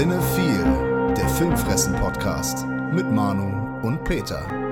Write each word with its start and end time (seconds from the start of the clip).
Cinephile, 0.00 1.12
der 1.14 1.28
Filmfressen-Podcast 1.28 2.66
mit 2.90 3.12
Manu 3.12 3.78
und 3.82 4.02
Peter. 4.02 4.69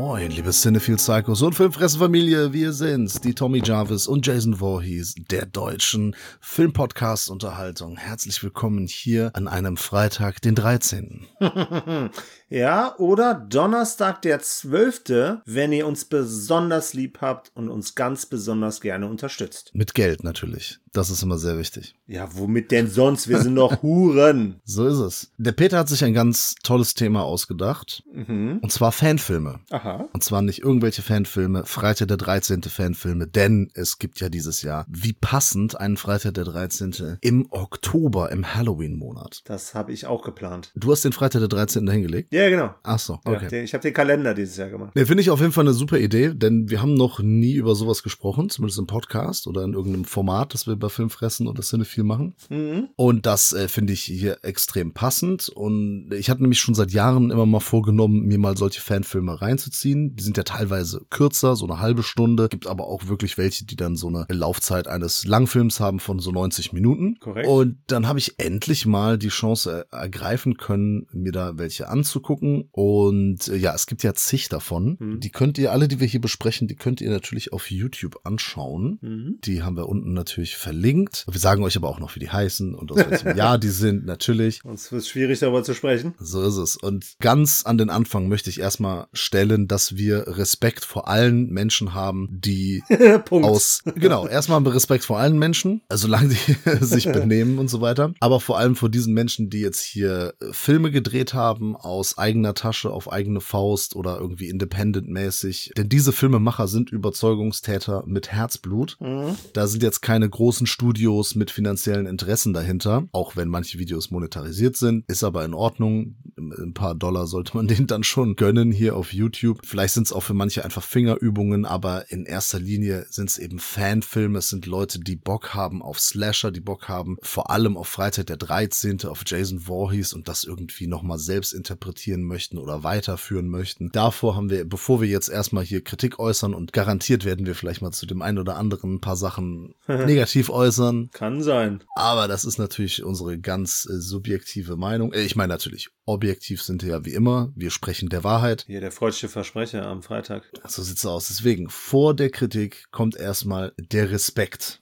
Moin, 0.00 0.30
liebe 0.30 0.50
Cinephile 0.50 0.96
Psychos 0.96 1.42
und 1.42 1.52
Filmfressenfamilie, 1.52 2.54
wir 2.54 2.72
sind's, 2.72 3.20
die 3.20 3.34
Tommy 3.34 3.60
Jarvis 3.62 4.06
und 4.06 4.26
Jason 4.26 4.54
Voorhees 4.54 5.14
der 5.30 5.44
deutschen 5.44 6.16
Filmpodcast-Unterhaltung. 6.40 7.98
Herzlich 7.98 8.42
willkommen 8.42 8.86
hier 8.86 9.30
an 9.34 9.46
einem 9.46 9.76
Freitag, 9.76 10.40
den 10.40 10.54
13. 10.54 11.26
Ja, 12.52 12.96
oder 12.98 13.34
Donnerstag 13.34 14.22
der 14.22 14.40
12., 14.40 15.42
wenn 15.46 15.72
ihr 15.72 15.86
uns 15.86 16.04
besonders 16.04 16.94
lieb 16.94 17.18
habt 17.20 17.52
und 17.54 17.68
uns 17.68 17.94
ganz 17.94 18.26
besonders 18.26 18.80
gerne 18.80 19.06
unterstützt. 19.06 19.70
Mit 19.72 19.94
Geld 19.94 20.24
natürlich. 20.24 20.80
Das 20.92 21.10
ist 21.10 21.22
immer 21.22 21.38
sehr 21.38 21.58
wichtig. 21.58 21.94
Ja, 22.08 22.28
womit 22.32 22.72
denn 22.72 22.90
sonst? 22.90 23.28
Wir 23.28 23.38
sind 23.40 23.54
doch 23.54 23.80
Huren. 23.82 24.58
So 24.64 24.84
ist 24.84 24.98
es. 24.98 25.32
Der 25.38 25.52
Peter 25.52 25.78
hat 25.78 25.88
sich 25.88 26.02
ein 26.02 26.12
ganz 26.12 26.56
tolles 26.64 26.94
Thema 26.94 27.22
ausgedacht. 27.22 28.02
Mhm. 28.12 28.58
Und 28.60 28.72
zwar 28.72 28.90
Fanfilme. 28.90 29.60
Aha. 29.70 29.89
Und 30.12 30.22
zwar 30.24 30.42
nicht 30.42 30.60
irgendwelche 30.60 31.02
Fanfilme, 31.02 31.64
Freitag 31.64 32.08
der 32.08 32.16
13. 32.16 32.62
Fanfilme, 32.62 33.26
denn 33.26 33.70
es 33.74 33.98
gibt 33.98 34.20
ja 34.20 34.28
dieses 34.28 34.62
Jahr, 34.62 34.86
wie 34.88 35.12
passend, 35.12 35.78
einen 35.80 35.96
Freitag 35.96 36.34
der 36.34 36.44
13. 36.44 37.18
im 37.20 37.46
Oktober, 37.50 38.30
im 38.30 38.54
Halloween-Monat. 38.54 39.42
Das 39.44 39.74
habe 39.74 39.92
ich 39.92 40.06
auch 40.06 40.22
geplant. 40.22 40.72
Du 40.74 40.90
hast 40.92 41.04
den 41.04 41.12
Freitag 41.12 41.40
der 41.40 41.48
13. 41.48 41.86
dahingelegt? 41.86 42.32
Ja, 42.32 42.48
genau. 42.48 42.74
Ach 42.82 42.98
so, 42.98 43.20
Ja, 43.26 43.32
okay. 43.32 43.48
den, 43.48 43.64
ich 43.64 43.74
habe 43.74 43.82
den 43.82 43.94
Kalender 43.94 44.34
dieses 44.34 44.56
Jahr 44.56 44.68
gemacht. 44.68 44.94
Ne, 44.94 45.06
finde 45.06 45.22
ich 45.22 45.30
auf 45.30 45.40
jeden 45.40 45.52
Fall 45.52 45.64
eine 45.64 45.74
super 45.74 45.98
Idee, 45.98 46.34
denn 46.34 46.70
wir 46.70 46.82
haben 46.82 46.94
noch 46.94 47.20
nie 47.20 47.52
über 47.54 47.74
sowas 47.74 48.02
gesprochen, 48.02 48.50
zumindest 48.50 48.78
im 48.78 48.86
Podcast 48.86 49.46
oder 49.46 49.64
in 49.64 49.74
irgendeinem 49.74 50.04
Format, 50.04 50.54
das 50.54 50.66
wir 50.66 50.76
bei 50.76 50.88
Filmfressen 50.88 51.46
oder 51.46 51.62
Cinephile 51.62 52.04
machen. 52.04 52.34
Mhm. 52.48 52.88
Und 52.96 53.26
das 53.26 53.52
äh, 53.52 53.68
finde 53.68 53.92
ich 53.92 54.02
hier 54.02 54.38
extrem 54.42 54.92
passend. 54.92 55.48
Und 55.48 56.10
ich 56.12 56.30
hatte 56.30 56.42
nämlich 56.42 56.60
schon 56.60 56.74
seit 56.74 56.92
Jahren 56.92 57.30
immer 57.30 57.46
mal 57.46 57.60
vorgenommen, 57.60 58.26
mir 58.26 58.38
mal 58.38 58.56
solche 58.56 58.80
Fanfilme 58.80 59.40
reinzuziehen. 59.40 59.79
Die 59.84 60.22
sind 60.22 60.36
ja 60.36 60.42
teilweise 60.42 61.02
kürzer, 61.10 61.56
so 61.56 61.66
eine 61.66 61.80
halbe 61.80 62.02
Stunde. 62.02 62.48
Gibt 62.48 62.66
aber 62.66 62.86
auch 62.86 63.06
wirklich 63.08 63.38
welche, 63.38 63.64
die 63.64 63.76
dann 63.76 63.96
so 63.96 64.08
eine 64.08 64.26
Laufzeit 64.28 64.88
eines 64.88 65.24
Langfilms 65.24 65.80
haben 65.80 66.00
von 66.00 66.18
so 66.18 66.30
90 66.30 66.72
Minuten. 66.72 67.16
Korrekt. 67.20 67.48
Und 67.48 67.78
dann 67.86 68.06
habe 68.08 68.18
ich 68.18 68.34
endlich 68.38 68.86
mal 68.86 69.18
die 69.18 69.28
Chance 69.28 69.86
er- 69.90 69.98
ergreifen 70.00 70.56
können, 70.56 71.06
mir 71.12 71.32
da 71.32 71.58
welche 71.58 71.88
anzugucken. 71.88 72.68
Und 72.72 73.48
äh, 73.48 73.56
ja, 73.56 73.74
es 73.74 73.86
gibt 73.86 74.02
ja 74.02 74.14
zig 74.14 74.48
davon. 74.48 74.96
Mhm. 74.98 75.20
Die 75.20 75.30
könnt 75.30 75.58
ihr, 75.58 75.72
alle, 75.72 75.88
die 75.88 76.00
wir 76.00 76.06
hier 76.06 76.20
besprechen, 76.20 76.68
die 76.68 76.76
könnt 76.76 77.00
ihr 77.00 77.10
natürlich 77.10 77.52
auf 77.52 77.70
YouTube 77.70 78.20
anschauen. 78.24 78.98
Mhm. 79.00 79.38
Die 79.44 79.62
haben 79.62 79.76
wir 79.76 79.88
unten 79.88 80.12
natürlich 80.12 80.56
verlinkt. 80.56 81.24
Wir 81.30 81.40
sagen 81.40 81.62
euch 81.62 81.76
aber 81.76 81.88
auch 81.88 82.00
noch, 82.00 82.14
wie 82.16 82.20
die 82.20 82.30
heißen 82.30 82.74
und 82.74 82.92
aus 82.92 82.98
welchem 82.98 83.36
Jahr 83.36 83.58
die 83.58 83.68
sind, 83.68 84.04
natürlich. 84.06 84.60
Sonst 84.62 84.92
wird 84.92 85.02
es 85.02 85.08
schwierig, 85.08 85.38
darüber 85.40 85.62
zu 85.62 85.74
sprechen. 85.74 86.14
So 86.18 86.42
ist 86.42 86.56
es. 86.56 86.76
Und 86.76 87.14
ganz 87.20 87.64
an 87.64 87.78
den 87.78 87.90
Anfang 87.90 88.28
möchte 88.28 88.50
ich 88.50 88.60
erstmal 88.60 89.06
stellen, 89.12 89.68
dass 89.70 89.96
wir 89.96 90.24
Respekt 90.26 90.84
vor 90.84 91.08
allen 91.08 91.50
Menschen 91.50 91.94
haben, 91.94 92.28
die 92.30 92.82
aus, 93.30 93.82
genau, 93.94 94.26
erstmal 94.26 94.56
haben 94.56 94.64
wir 94.64 94.74
Respekt 94.74 95.04
vor 95.04 95.18
allen 95.18 95.38
Menschen, 95.38 95.82
also 95.88 96.02
solange 96.02 96.28
die 96.28 96.56
sich 96.84 97.04
benehmen 97.12 97.58
und 97.58 97.68
so 97.68 97.80
weiter. 97.80 98.12
Aber 98.20 98.40
vor 98.40 98.58
allem 98.58 98.76
vor 98.76 98.88
diesen 98.88 99.14
Menschen, 99.14 99.50
die 99.50 99.60
jetzt 99.60 99.82
hier 99.82 100.34
äh, 100.40 100.52
Filme 100.52 100.90
gedreht 100.90 101.34
haben, 101.34 101.76
aus 101.76 102.18
eigener 102.18 102.54
Tasche, 102.54 102.90
auf 102.90 103.12
eigene 103.12 103.40
Faust 103.40 103.96
oder 103.96 104.18
irgendwie 104.18 104.48
independent-mäßig. 104.48 105.72
Denn 105.76 105.88
diese 105.88 106.12
Filmemacher 106.12 106.68
sind 106.68 106.90
Überzeugungstäter 106.90 108.04
mit 108.06 108.32
Herzblut. 108.32 108.96
Mhm. 109.00 109.36
Da 109.52 109.66
sind 109.66 109.82
jetzt 109.82 110.00
keine 110.00 110.28
großen 110.28 110.66
Studios 110.66 111.34
mit 111.34 111.50
finanziellen 111.50 112.06
Interessen 112.06 112.52
dahinter, 112.52 113.04
auch 113.12 113.36
wenn 113.36 113.48
manche 113.48 113.78
Videos 113.78 114.10
monetarisiert 114.10 114.76
sind, 114.76 115.04
ist 115.08 115.24
aber 115.24 115.44
in 115.44 115.54
Ordnung. 115.54 116.16
Ein 116.36 116.74
paar 116.74 116.94
Dollar 116.94 117.26
sollte 117.26 117.56
man 117.56 117.68
denen 117.68 117.86
dann 117.86 118.02
schon 118.02 118.36
gönnen 118.36 118.72
hier 118.72 118.96
auf 118.96 119.12
YouTube. 119.12 119.49
Vielleicht 119.64 119.94
sind 119.94 120.06
es 120.06 120.12
auch 120.12 120.22
für 120.22 120.34
manche 120.34 120.64
einfach 120.64 120.82
Fingerübungen, 120.82 121.64
aber 121.64 122.10
in 122.10 122.24
erster 122.26 122.58
Linie 122.58 123.06
sind 123.10 123.30
es 123.30 123.38
eben 123.38 123.58
Fanfilme. 123.58 124.38
Es 124.38 124.48
sind 124.48 124.66
Leute, 124.66 125.00
die 125.00 125.16
Bock 125.16 125.54
haben 125.54 125.82
auf 125.82 126.00
Slasher, 126.00 126.50
die 126.50 126.60
Bock 126.60 126.88
haben 126.88 127.16
vor 127.22 127.50
allem 127.50 127.76
auf 127.76 127.88
Freitag 127.88 128.26
der 128.26 128.36
13., 128.36 129.04
auf 129.04 129.22
Jason 129.26 129.60
Voorhees 129.60 130.12
und 130.12 130.28
das 130.28 130.44
irgendwie 130.44 130.86
nochmal 130.86 131.18
selbst 131.18 131.52
interpretieren 131.52 132.22
möchten 132.22 132.58
oder 132.58 132.82
weiterführen 132.82 133.48
möchten. 133.48 133.90
Davor 133.92 134.36
haben 134.36 134.50
wir, 134.50 134.64
bevor 134.64 135.00
wir 135.00 135.08
jetzt 135.08 135.28
erstmal 135.28 135.64
hier 135.64 135.82
Kritik 135.82 136.18
äußern 136.18 136.54
und 136.54 136.72
garantiert 136.72 137.24
werden 137.24 137.46
wir 137.46 137.54
vielleicht 137.54 137.82
mal 137.82 137.92
zu 137.92 138.06
dem 138.06 138.22
einen 138.22 138.38
oder 138.38 138.56
anderen 138.56 138.94
ein 138.94 139.00
paar 139.00 139.16
Sachen 139.16 139.74
negativ 139.86 140.50
äußern, 140.50 141.10
Kann 141.12 141.42
sein. 141.42 141.82
aber 141.94 142.28
das 142.28 142.44
ist 142.44 142.58
natürlich 142.58 143.02
unsere 143.04 143.38
ganz 143.38 143.86
äh, 143.90 144.00
subjektive 144.00 144.76
Meinung. 144.76 145.12
Äh, 145.12 145.22
ich 145.22 145.36
meine 145.36 145.52
natürlich, 145.52 145.90
objektiv 146.06 146.62
sind 146.62 146.82
wir 146.82 146.90
ja 146.90 147.04
wie 147.04 147.14
immer. 147.14 147.52
Wir 147.54 147.70
sprechen 147.70 148.08
der 148.08 148.24
Wahrheit. 148.24 148.64
Hier 148.66 148.80
der 148.80 148.92
freudsche 148.92 149.28
Versprecher 149.40 149.86
am 149.86 150.02
Freitag. 150.02 150.42
So 150.66 150.82
sieht's 150.82 151.06
aus. 151.06 151.28
Deswegen, 151.28 151.70
vor 151.70 152.14
der 152.14 152.28
Kritik 152.28 152.84
kommt 152.90 153.16
erstmal 153.16 153.72
der 153.78 154.10
Respekt. 154.10 154.80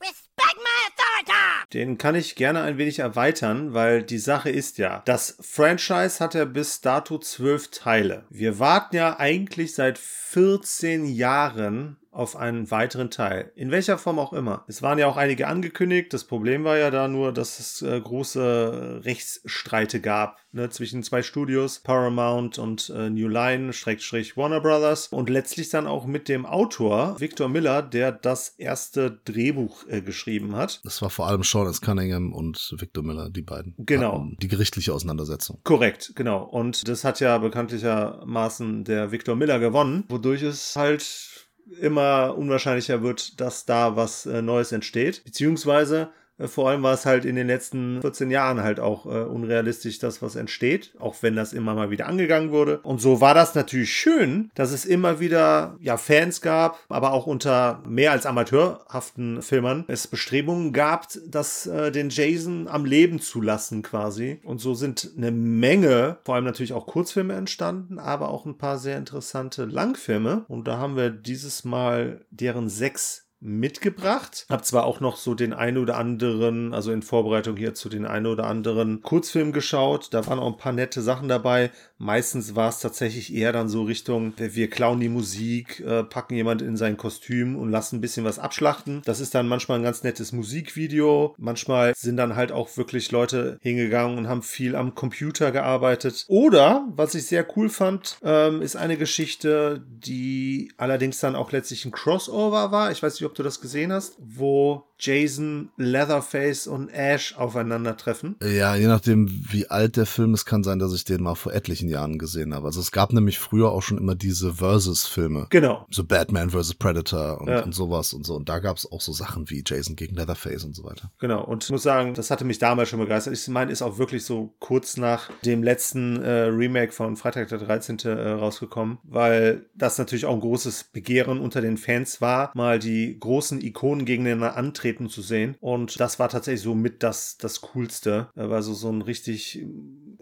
Den 1.72 1.98
kann 1.98 2.14
ich 2.14 2.34
gerne 2.34 2.62
ein 2.62 2.78
wenig 2.78 2.98
erweitern, 2.98 3.74
weil 3.74 4.02
die 4.02 4.18
Sache 4.18 4.50
ist 4.50 4.78
ja, 4.78 5.02
das 5.04 5.36
Franchise 5.40 6.18
hat 6.18 6.34
ja 6.34 6.46
bis 6.46 6.80
dato 6.80 7.18
zwölf 7.18 7.68
Teile. 7.68 8.24
Wir 8.30 8.58
warten 8.58 8.96
ja 8.96 9.18
eigentlich 9.18 9.74
seit 9.74 9.98
14 9.98 11.04
Jahren 11.04 11.98
auf 12.18 12.34
einen 12.34 12.70
weiteren 12.72 13.10
Teil. 13.10 13.52
In 13.54 13.70
welcher 13.70 13.96
Form 13.96 14.18
auch 14.18 14.32
immer. 14.32 14.64
Es 14.66 14.82
waren 14.82 14.98
ja 14.98 15.06
auch 15.06 15.16
einige 15.16 15.46
angekündigt. 15.46 16.12
Das 16.12 16.24
Problem 16.24 16.64
war 16.64 16.76
ja 16.76 16.90
da 16.90 17.06
nur, 17.06 17.32
dass 17.32 17.60
es 17.60 17.80
äh, 17.82 18.00
große 18.00 19.02
Rechtsstreite 19.04 20.00
gab 20.00 20.40
ne, 20.50 20.68
zwischen 20.68 21.04
zwei 21.04 21.22
Studios, 21.22 21.78
Paramount 21.78 22.58
und 22.58 22.90
äh, 22.90 23.08
New 23.08 23.28
Line, 23.28 23.72
Schrägstrich 23.72 24.36
Warner 24.36 24.60
Brothers. 24.60 25.08
Und 25.08 25.30
letztlich 25.30 25.70
dann 25.70 25.86
auch 25.86 26.06
mit 26.06 26.28
dem 26.28 26.44
Autor 26.44 27.20
Victor 27.20 27.48
Miller, 27.48 27.82
der 27.82 28.10
das 28.10 28.48
erste 28.48 29.20
Drehbuch 29.24 29.86
äh, 29.86 30.02
geschrieben 30.02 30.56
hat. 30.56 30.80
Das 30.84 31.00
war 31.00 31.10
vor 31.10 31.28
allem 31.28 31.44
Sean 31.44 31.68
S. 31.68 31.80
Cunningham 31.80 32.32
und 32.32 32.74
Victor 32.76 33.04
Miller, 33.04 33.30
die 33.30 33.42
beiden. 33.42 33.74
Genau. 33.78 34.26
Die 34.42 34.48
gerichtliche 34.48 34.92
Auseinandersetzung. 34.92 35.60
Korrekt, 35.62 36.14
genau. 36.16 36.42
Und 36.42 36.88
das 36.88 37.04
hat 37.04 37.20
ja 37.20 37.38
bekanntlichermaßen 37.38 38.82
der 38.82 39.12
Victor 39.12 39.36
Miller 39.36 39.60
gewonnen, 39.60 40.02
wodurch 40.08 40.42
es 40.42 40.74
halt 40.74 41.47
immer 41.80 42.36
unwahrscheinlicher 42.36 43.02
wird, 43.02 43.40
dass 43.40 43.66
da 43.66 43.96
was 43.96 44.26
äh, 44.26 44.42
Neues 44.42 44.72
entsteht. 44.72 45.24
Beziehungsweise 45.24 46.10
vor 46.46 46.68
allem 46.68 46.82
war 46.82 46.94
es 46.94 47.06
halt 47.06 47.24
in 47.24 47.36
den 47.36 47.46
letzten 47.46 48.00
14 48.00 48.30
Jahren 48.30 48.62
halt 48.62 48.80
auch 48.80 49.06
äh, 49.06 49.08
unrealistisch, 49.08 49.98
dass 49.98 50.22
was 50.22 50.36
entsteht, 50.36 50.92
auch 50.98 51.16
wenn 51.20 51.36
das 51.36 51.52
immer 51.52 51.74
mal 51.74 51.90
wieder 51.90 52.06
angegangen 52.06 52.52
wurde. 52.52 52.78
Und 52.80 53.00
so 53.00 53.20
war 53.20 53.34
das 53.34 53.54
natürlich 53.54 53.92
schön, 53.92 54.50
dass 54.54 54.72
es 54.72 54.84
immer 54.84 55.20
wieder 55.20 55.76
ja 55.80 55.96
Fans 55.96 56.40
gab, 56.40 56.78
aber 56.88 57.12
auch 57.12 57.26
unter 57.26 57.82
mehr 57.86 58.12
als 58.12 58.26
amateurhaften 58.26 59.42
Filmern 59.42 59.84
es 59.88 60.06
Bestrebungen 60.06 60.72
gab, 60.72 61.08
das 61.26 61.66
äh, 61.66 61.90
den 61.90 62.10
Jason 62.10 62.68
am 62.68 62.84
Leben 62.84 63.20
zu 63.20 63.40
lassen 63.40 63.82
quasi. 63.82 64.40
Und 64.44 64.60
so 64.60 64.74
sind 64.74 65.12
eine 65.16 65.30
Menge, 65.30 66.18
vor 66.24 66.34
allem 66.34 66.44
natürlich 66.44 66.72
auch 66.72 66.86
Kurzfilme 66.86 67.34
entstanden, 67.34 67.98
aber 67.98 68.28
auch 68.28 68.46
ein 68.46 68.58
paar 68.58 68.78
sehr 68.78 68.98
interessante 68.98 69.64
Langfilme. 69.64 70.44
Und 70.48 70.68
da 70.68 70.78
haben 70.78 70.96
wir 70.96 71.10
dieses 71.10 71.64
Mal 71.64 72.20
deren 72.30 72.68
sechs 72.68 73.27
mitgebracht. 73.40 74.46
Hab 74.48 74.64
zwar 74.64 74.84
auch 74.84 75.00
noch 75.00 75.16
so 75.16 75.34
den 75.34 75.52
einen 75.52 75.78
oder 75.78 75.96
anderen, 75.96 76.74
also 76.74 76.92
in 76.92 77.02
Vorbereitung 77.02 77.56
hier 77.56 77.74
zu 77.74 77.88
den 77.88 78.06
einen 78.06 78.26
oder 78.26 78.46
anderen 78.46 79.02
Kurzfilm 79.02 79.52
geschaut. 79.52 80.08
Da 80.12 80.26
waren 80.26 80.38
auch 80.38 80.52
ein 80.52 80.58
paar 80.58 80.72
nette 80.72 81.02
Sachen 81.02 81.28
dabei. 81.28 81.70
Meistens 81.98 82.54
war 82.54 82.68
es 82.68 82.80
tatsächlich 82.80 83.34
eher 83.34 83.52
dann 83.52 83.68
so 83.68 83.82
Richtung, 83.82 84.32
wir 84.36 84.70
klauen 84.70 85.00
die 85.00 85.08
Musik, 85.08 85.80
äh, 85.80 86.04
packen 86.04 86.34
jemand 86.34 86.62
in 86.62 86.76
sein 86.76 86.96
Kostüm 86.96 87.56
und 87.56 87.70
lassen 87.70 87.96
ein 87.96 88.00
bisschen 88.00 88.24
was 88.24 88.38
abschlachten. 88.38 89.02
Das 89.04 89.20
ist 89.20 89.34
dann 89.34 89.48
manchmal 89.48 89.78
ein 89.78 89.84
ganz 89.84 90.02
nettes 90.02 90.32
Musikvideo. 90.32 91.34
Manchmal 91.38 91.94
sind 91.96 92.16
dann 92.16 92.36
halt 92.36 92.52
auch 92.52 92.76
wirklich 92.76 93.10
Leute 93.10 93.58
hingegangen 93.60 94.18
und 94.18 94.28
haben 94.28 94.42
viel 94.42 94.76
am 94.76 94.94
Computer 94.94 95.50
gearbeitet. 95.50 96.24
Oder, 96.28 96.86
was 96.94 97.14
ich 97.14 97.26
sehr 97.26 97.46
cool 97.56 97.68
fand, 97.68 98.18
ähm, 98.22 98.62
ist 98.62 98.76
eine 98.76 98.96
Geschichte, 98.96 99.84
die 99.88 100.72
allerdings 100.76 101.18
dann 101.18 101.36
auch 101.36 101.52
letztlich 101.52 101.84
ein 101.84 101.92
Crossover 101.92 102.70
war. 102.70 102.90
Ich 102.92 103.02
weiß 103.02 103.14
nicht, 103.14 103.27
ob 103.28 103.34
du 103.34 103.42
das 103.42 103.60
gesehen 103.60 103.92
hast, 103.92 104.16
wo 104.18 104.87
Jason, 104.98 105.70
Leatherface 105.76 106.66
und 106.66 106.88
Ash 106.88 107.34
aufeinandertreffen. 107.36 108.36
Ja, 108.42 108.74
je 108.74 108.86
nachdem, 108.86 109.28
wie 109.50 109.68
alt 109.70 109.96
der 109.96 110.06
Film 110.06 110.34
ist, 110.34 110.44
kann 110.44 110.64
sein, 110.64 110.78
dass 110.78 110.92
ich 110.94 111.04
den 111.04 111.22
mal 111.22 111.34
vor 111.34 111.52
etlichen 111.52 111.88
Jahren 111.88 112.18
gesehen 112.18 112.54
habe. 112.54 112.66
Also 112.66 112.80
es 112.80 112.90
gab 112.90 113.12
nämlich 113.12 113.38
früher 113.38 113.70
auch 113.70 113.82
schon 113.82 113.98
immer 113.98 114.14
diese 114.14 114.54
Versus-Filme. 114.54 115.46
Genau. 115.50 115.86
So 115.90 116.04
Batman 116.04 116.50
vs. 116.50 116.74
Predator 116.74 117.40
und, 117.40 117.48
Ja. 117.48 117.62
und 117.62 117.74
sowas 117.74 118.12
und 118.12 118.26
so. 118.26 118.34
Und 118.34 118.48
da 118.48 118.58
gab 118.58 118.76
es 118.76 118.90
auch 118.90 119.00
so 119.00 119.12
Sachen 119.12 119.48
wie 119.50 119.62
Jason 119.64 119.94
gegen 119.96 120.16
Leatherface 120.16 120.64
und 120.64 120.74
so 120.74 120.84
weiter. 120.84 121.10
Genau, 121.20 121.44
und 121.44 121.64
ich 121.64 121.70
muss 121.70 121.82
sagen, 121.82 122.14
das 122.14 122.30
hatte 122.30 122.44
mich 122.44 122.58
damals 122.58 122.88
schon 122.88 122.98
begeistert. 122.98 123.34
Ich 123.34 123.46
meine, 123.48 123.70
ist 123.70 123.82
auch 123.82 123.98
wirklich 123.98 124.24
so 124.24 124.54
kurz 124.58 124.96
nach 124.96 125.30
dem 125.44 125.62
letzten 125.62 126.20
äh, 126.22 126.44
Remake 126.44 126.92
von 126.92 127.16
Freitag 127.16 127.48
der 127.48 127.58
13. 127.58 127.98
Äh, 128.04 128.10
rausgekommen, 128.30 128.98
weil 129.04 129.66
das 129.74 129.98
natürlich 129.98 130.24
auch 130.26 130.34
ein 130.34 130.40
großes 130.40 130.84
Begehren 130.92 131.38
unter 131.38 131.60
den 131.60 131.76
Fans 131.76 132.20
war, 132.20 132.50
mal 132.54 132.78
die 132.78 133.16
großen 133.18 133.60
Ikonen 133.60 134.04
gegeneinander 134.04 134.56
antreten 134.56 134.87
zu 135.08 135.22
sehen. 135.22 135.56
Und 135.60 136.00
das 136.00 136.18
war 136.18 136.28
tatsächlich 136.28 136.62
so 136.62 136.74
mit 136.74 137.02
das, 137.02 137.36
das 137.36 137.60
Coolste. 137.60 138.30
Also 138.34 138.74
so 138.74 138.90
ein 138.90 139.02
richtig 139.02 139.64